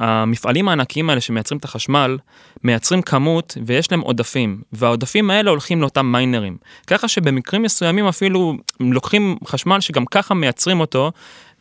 המפעלים 0.00 0.68
הענקיים 0.68 1.10
האלה 1.10 1.20
שמייצרים 1.20 1.58
את 1.58 1.64
החשמל, 1.64 2.18
מייצרים 2.64 3.02
כמות 3.02 3.56
ויש 3.66 3.90
להם 3.92 4.00
עודפים, 4.00 4.62
והעודפים 4.72 5.30
האלה 5.30 5.50
הולכים 5.50 5.80
לאותם 5.80 6.12
מיינרים. 6.12 6.56
ככה 6.86 7.08
שבמקרים 7.08 7.62
מסוימים 7.62 8.06
אפילו 8.06 8.56
לוקחים 8.80 9.36
חשמל 9.46 9.80
שגם 9.80 10.04
ככה 10.06 10.34
מייצרים 10.34 10.80
אותו, 10.80 11.12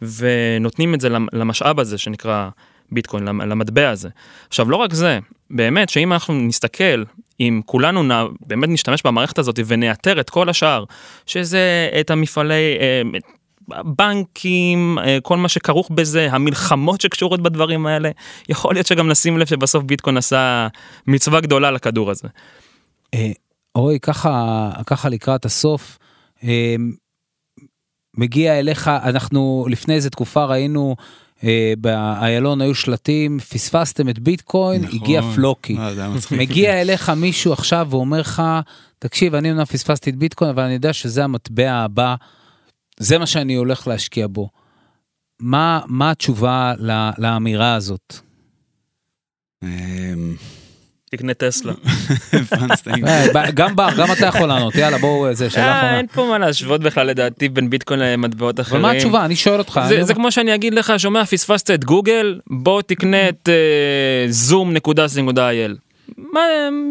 ונותנים 0.01 0.93
את 0.93 1.01
זה 1.01 1.09
למ- 1.09 1.27
למשאב 1.33 1.79
הזה 1.79 1.97
שנקרא 1.97 2.49
ביטקוין, 2.91 3.23
למ- 3.25 3.41
למטבע 3.41 3.89
הזה. 3.89 4.09
עכשיו 4.47 4.69
לא 4.69 4.75
רק 4.75 4.93
זה, 4.93 5.19
באמת 5.49 5.89
שאם 5.89 6.13
אנחנו 6.13 6.33
נסתכל, 6.33 7.03
אם 7.39 7.61
כולנו 7.65 8.03
נ... 8.03 8.11
באמת 8.47 8.69
נשתמש 8.69 9.01
במערכת 9.05 9.37
הזאת 9.39 9.59
ונאתר 9.67 10.19
את 10.19 10.29
כל 10.29 10.49
השאר, 10.49 10.83
שזה 11.25 11.89
את 11.99 12.11
המפעלי... 12.11 12.77
אה, 13.73 13.83
בנקים, 13.83 14.97
אה, 14.99 15.17
כל 15.23 15.37
מה 15.37 15.49
שכרוך 15.49 15.89
בזה, 15.91 16.27
המלחמות 16.31 17.01
שקשורות 17.01 17.41
בדברים 17.41 17.85
האלה, 17.85 18.09
יכול 18.49 18.73
להיות 18.73 18.87
שגם 18.87 19.09
נשים 19.09 19.37
לב 19.37 19.47
שבסוף 19.47 19.83
ביטקוין 19.83 20.17
עשה 20.17 20.67
מצווה 21.07 21.41
גדולה 21.41 21.71
לכדור 21.71 22.11
הזה. 22.11 22.27
אה, 23.13 23.31
אוי, 23.75 23.99
ככה, 23.99 24.71
ככה 24.85 25.09
לקראת 25.09 25.45
הסוף, 25.45 25.97
אה, 26.43 26.75
מגיע 28.17 28.59
אליך, 28.59 28.87
אנחנו 28.87 29.65
לפני 29.69 29.93
איזה 29.93 30.09
תקופה 30.09 30.45
ראינו, 30.45 30.95
אה, 31.43 31.73
באיילון 31.77 32.61
היו 32.61 32.75
שלטים, 32.75 33.39
פספסתם 33.39 34.09
את 34.09 34.19
ביטקוין, 34.19 34.81
נכון. 34.81 34.95
הגיע 34.95 35.21
פלוקי. 35.21 35.77
אה. 35.77 36.09
מגיע 36.31 36.81
אליך 36.81 37.09
מישהו 37.09 37.53
עכשיו 37.53 37.87
ואומר 37.89 38.19
לך, 38.19 38.43
תקשיב, 38.99 39.35
אני 39.35 39.51
אומנם 39.51 39.65
פספסתי 39.65 40.09
את 40.09 40.15
ביטקוין, 40.15 40.49
אבל 40.49 40.63
אני 40.63 40.73
יודע 40.73 40.93
שזה 40.93 41.23
המטבע 41.23 41.71
הבא, 41.71 42.15
זה 42.99 43.17
מה 43.17 43.25
שאני 43.27 43.55
הולך 43.55 43.87
להשקיע 43.87 44.27
בו. 44.29 44.49
מה, 45.39 45.79
מה 45.87 46.11
התשובה 46.11 46.73
ל- 46.79 47.09
לאמירה 47.17 47.73
הזאת? 47.75 48.13
אמ, 49.63 50.35
תקנה 51.11 51.33
טסלה. 51.33 51.73
אה, 53.07 53.25
גם 53.53 53.75
בר, 53.75 53.89
גם 53.97 54.11
אתה 54.11 54.25
יכול 54.25 54.47
לענות, 54.47 54.75
יאללה 54.75 54.97
בואו, 54.97 55.33
זה 55.33 55.49
שאלה 55.49 55.65
אה, 55.65 55.79
אחרונה. 55.79 55.97
אין 55.97 56.07
פה 56.07 56.25
מה 56.29 56.37
להשוות 56.37 56.81
בכלל 56.81 57.07
לדעתי 57.07 57.49
בין 57.49 57.69
ביטקוין 57.69 57.99
למטבעות 57.99 58.59
אחרים. 58.59 58.81
מה 58.81 58.91
התשובה? 58.91 59.25
אני 59.25 59.35
שואל 59.35 59.59
אותך. 59.59 59.81
זה, 59.87 60.01
אומר- 60.01 60.13
כמו 60.13 60.31
שאני 60.31 60.55
אגיד 60.55 60.73
לך, 60.73 60.93
שומע, 60.97 61.25
פספסת 61.25 61.71
את 61.71 61.85
גוגל, 61.85 62.39
בוא 62.49 62.81
תקנה 62.81 63.29
את 63.29 63.49
zoom.co.il. 64.49 65.88
מה, 66.17 66.39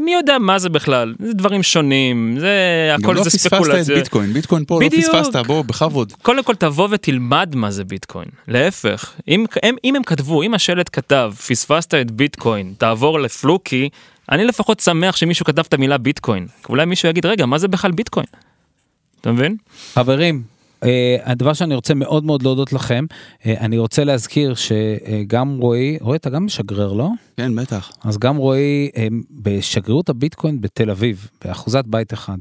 מי 0.04 0.12
יודע 0.12 0.38
מה 0.38 0.58
זה 0.58 0.68
בכלל? 0.68 1.14
זה 1.18 1.32
דברים 1.32 1.62
שונים, 1.62 2.36
זה 2.40 2.48
גם 2.92 3.00
הכל 3.02 3.12
לא 3.12 3.22
זה 3.22 3.30
פספסת 3.30 3.46
את 3.46 3.52
ספקולציה. 3.52 3.94
ביטקוין, 3.94 4.32
ביטקוין 4.32 4.64
פה 4.64 4.80
לא 4.82 4.88
בדיוק. 4.88 5.14
פספסת, 5.14 5.36
בוא, 5.36 5.62
בכבוד. 5.62 6.12
קודם 6.22 6.42
כל 6.42 6.54
תבוא 6.54 6.88
ותלמד 6.90 7.54
מה 7.54 7.70
זה 7.70 7.84
ביטקוין, 7.84 8.28
להפך, 8.48 9.12
אם 9.28 9.44
הם, 9.62 9.76
אם 9.84 9.96
הם 9.96 10.02
כתבו, 10.02 10.42
אם 10.42 10.54
השלט 10.54 10.90
כתב, 10.92 11.32
פספסת 11.46 11.94
את 11.94 12.10
ביטקוין, 12.10 12.74
תעבור 12.78 13.20
לפלוקי, 13.20 13.88
אני 14.32 14.44
לפחות 14.44 14.80
שמח 14.80 15.16
שמישהו 15.16 15.46
כתב 15.46 15.62
את 15.68 15.74
המילה 15.74 15.98
ביטקוין. 15.98 16.46
אולי 16.68 16.84
מישהו 16.84 17.08
יגיד, 17.08 17.26
רגע, 17.26 17.46
מה 17.46 17.58
זה 17.58 17.68
בכלל 17.68 17.92
ביטקוין? 17.92 18.26
אתה 19.20 19.32
מבין? 19.32 19.56
חברים, 19.94 20.42
אה, 20.84 21.16
הדבר 21.24 21.52
שאני 21.52 21.74
רוצה 21.74 21.94
מאוד 21.94 22.24
מאוד 22.24 22.42
להודות 22.42 22.72
לכם, 22.72 23.04
אה, 23.46 23.54
אני 23.60 23.78
רוצה 23.78 24.04
להזכיר 24.04 24.54
שגם 24.54 25.58
רועי, 25.60 25.98
רועי 26.00 26.16
אתה 26.16 26.30
גם 26.30 26.46
משגרר 26.46 26.92
לא? 26.92 27.08
כן, 27.36 27.54
בטח. 27.54 27.90
אז 28.04 28.18
גם 28.18 28.36
רועי 28.36 28.90
אה, 28.96 29.08
בשגרירות 29.30 30.08
הביטקוין 30.08 30.60
בתל 30.60 30.90
אביב, 30.90 31.28
באחוזת 31.44 31.84
בית 31.86 32.12
אחד, 32.12 32.38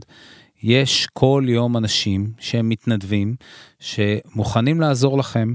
יש 0.64 1.08
כל 1.14 1.46
יום 1.48 1.78
אנשים 1.78 2.32
שהם 2.40 2.70
מתנדבים, 2.70 3.36
שמוכנים 3.80 4.82
לעזור 4.82 5.18
לכם 5.18 5.54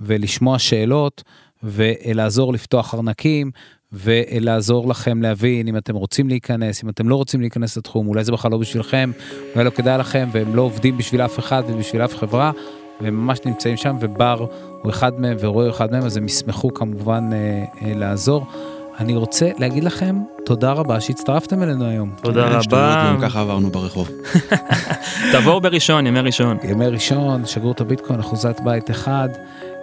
ולשמוע 0.00 0.58
שאלות 0.58 1.22
ולעזור 1.62 2.52
לפתוח 2.52 2.94
ארנקים. 2.94 3.50
ולעזור 3.92 4.88
לכם 4.88 5.22
להבין 5.22 5.68
אם 5.68 5.76
אתם 5.76 5.94
רוצים 5.94 6.28
להיכנס, 6.28 6.84
אם 6.84 6.88
אתם 6.88 7.08
לא 7.08 7.16
רוצים 7.16 7.40
להיכנס 7.40 7.76
לתחום, 7.76 8.08
אולי 8.08 8.24
זה 8.24 8.32
בכלל 8.32 8.50
לא 8.50 8.58
בשבילכם, 8.58 9.10
אולי 9.54 9.64
לא 9.64 9.70
כדאי 9.70 9.98
לכם, 9.98 10.28
והם 10.32 10.56
לא 10.56 10.62
עובדים 10.62 10.96
בשביל 10.98 11.20
אף 11.20 11.38
אחד 11.38 11.62
ובשביל 11.68 12.04
אף 12.04 12.16
חברה, 12.16 12.50
והם 13.00 13.14
ממש 13.14 13.38
נמצאים 13.44 13.76
שם, 13.76 13.96
ובר 14.00 14.46
הוא 14.82 14.90
אחד 14.90 15.20
מהם 15.20 15.36
ורועי 15.40 15.66
הוא 15.66 15.74
אחד 15.74 15.92
מהם, 15.92 16.02
אז 16.02 16.16
הם 16.16 16.26
ישמחו 16.26 16.74
כמובן 16.74 17.30
אה, 17.32 17.38
אה, 17.82 17.94
לעזור. 17.94 18.46
אני 18.98 19.16
רוצה 19.16 19.50
להגיד 19.58 19.84
לכם 19.84 20.16
תודה 20.44 20.72
רבה 20.72 21.00
שהצטרפתם 21.00 21.62
אלינו 21.62 21.84
היום. 21.84 22.10
תודה 22.22 22.46
רבה. 22.48 23.12
גם 23.14 23.20
ככה 23.20 23.40
עברנו 23.40 23.70
ברחוב. 23.70 24.10
תבואו 25.32 25.60
בראשון, 25.60 26.06
ימי 26.06 26.20
ראשון. 26.20 26.56
ימי 26.64 26.86
ראשון, 26.86 27.46
שגרירות 27.46 27.80
הביטקוין, 27.80 28.20
אחוזת 28.20 28.60
בית 28.64 28.90
אחד. 28.90 29.28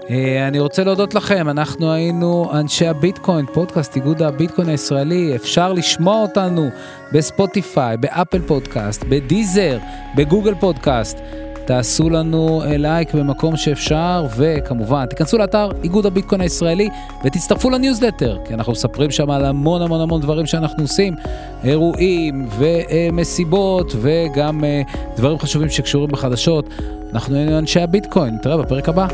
אה, 0.10 0.48
אני 0.48 0.60
רוצה 0.60 0.84
להודות 0.84 1.16
לכם, 1.16 1.50
אנחנו 1.50 1.92
היינו 1.92 2.50
אנשי 2.54 2.88
הביטקוין, 2.88 3.46
פודקאסט 3.54 3.96
איגוד 3.96 4.22
הביטקוין 4.22 4.70
הישראלי, 4.70 5.36
אפשר 5.36 5.74
לשמוע 5.74 6.22
אותנו 6.22 6.70
בספוטיפיי, 7.14 7.98
באפל 7.98 8.42
פודקאסט, 8.42 9.04
בדיזר, 9.10 9.78
בגוגל 10.16 10.56
פודקאסט. 10.60 11.18
תעשו 11.66 12.10
לנו 12.10 12.64
אה, 12.64 12.78
לייק 12.78 13.14
במקום 13.14 13.58
שאפשר, 13.58 14.26
וכמובן, 14.38 15.06
תיכנסו 15.06 15.38
לאתר 15.38 15.70
איגוד 15.84 16.06
הביטקוין 16.06 16.42
הישראלי 16.42 16.90
ותצטרפו 17.26 17.70
לניוזלטר, 17.70 18.38
כי 18.46 18.54
אנחנו 18.54 18.72
מספרים 18.72 19.12
שם 19.12 19.30
על 19.32 19.46
המון 19.46 19.82
המון 19.82 20.02
המון 20.02 20.22
דברים 20.22 20.46
שאנחנו 20.46 20.84
עושים, 20.84 21.16
אירועים 21.64 22.48
ומסיבות 22.60 23.96
וגם 24.02 24.64
אה, 24.64 24.82
דברים 25.16 25.40
חשובים 25.40 25.70
שקשורים 25.70 26.10
בחדשות. 26.10 26.70
אנחנו 27.14 27.36
היינו 27.36 27.58
אנשי 27.58 27.82
הביטקוין, 27.82 28.36
נתראה 28.36 28.58
בפרק 28.58 28.90
הבא. 28.90 29.08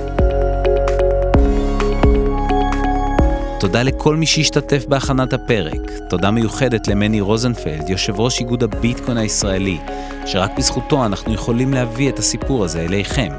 תודה 3.61 3.83
לכל 3.83 4.15
מי 4.15 4.25
שהשתתף 4.25 4.85
בהכנת 4.87 5.33
הפרק. 5.33 5.91
תודה 6.09 6.31
מיוחדת 6.31 6.87
למני 6.87 7.21
רוזנפלד, 7.21 7.89
יושב 7.89 8.19
ראש 8.19 8.39
איגוד 8.39 8.63
הביטקוין 8.63 9.17
הישראלי, 9.17 9.77
שרק 10.25 10.51
בזכותו 10.57 11.05
אנחנו 11.05 11.33
יכולים 11.33 11.73
להביא 11.73 12.09
את 12.09 12.19
הסיפור 12.19 12.63
הזה 12.63 12.81
אליכם. 12.81 13.29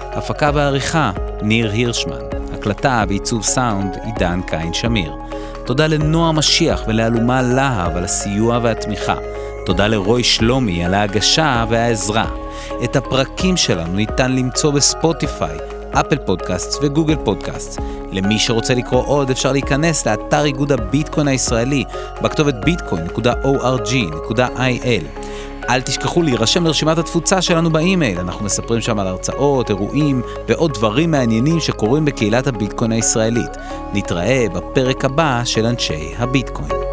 הפקה 0.00 0.50
ועריכה, 0.54 1.12
ניר 1.42 1.70
הירשמן. 1.70 2.20
הקלטה 2.52 3.04
ועיצוב 3.08 3.42
סאונד, 3.42 3.96
עידן 4.04 4.40
קין 4.46 4.74
שמיר. 4.74 5.12
תודה 5.64 5.86
לנועה 5.86 6.32
משיח 6.32 6.82
ולאלומה 6.86 7.42
להב 7.42 7.96
על 7.96 8.04
הסיוע 8.04 8.58
והתמיכה. 8.62 9.16
תודה 9.66 9.86
לרוי 9.86 10.24
שלומי 10.24 10.84
על 10.84 10.94
ההגשה 10.94 11.64
והעזרה. 11.68 12.26
את 12.84 12.96
הפרקים 12.96 13.56
שלנו 13.56 13.92
ניתן 13.92 14.32
למצוא 14.32 14.70
בספוטיפיי, 14.70 15.58
אפל 15.92 16.16
פודקאסט 16.26 16.78
וגוגל 16.82 17.16
פודקאסט. 17.24 17.80
למי 18.12 18.38
שרוצה 18.38 18.74
לקרוא 18.74 19.02
עוד 19.06 19.30
אפשר 19.30 19.52
להיכנס 19.52 20.06
לאתר 20.06 20.44
איגוד 20.44 20.72
הביטקוין 20.72 21.28
הישראלי 21.28 21.84
בכתובת 22.22 22.54
bitcoin.org.il. 22.54 24.22
אל 25.70 25.80
תשכחו 25.80 26.22
להירשם 26.22 26.64
לרשימת 26.64 26.98
התפוצה 26.98 27.42
שלנו 27.42 27.70
באימייל, 27.70 28.18
אנחנו 28.18 28.44
מספרים 28.44 28.80
שם 28.80 28.98
על 28.98 29.06
הרצאות, 29.06 29.70
אירועים 29.70 30.22
ועוד 30.48 30.74
דברים 30.74 31.10
מעניינים 31.10 31.60
שקורים 31.60 32.04
בקהילת 32.04 32.46
הביטקוין 32.46 32.92
הישראלית. 32.92 33.56
נתראה 33.94 34.46
בפרק 34.54 35.04
הבא 35.04 35.42
של 35.44 35.66
אנשי 35.66 36.14
הביטקוין. 36.18 36.91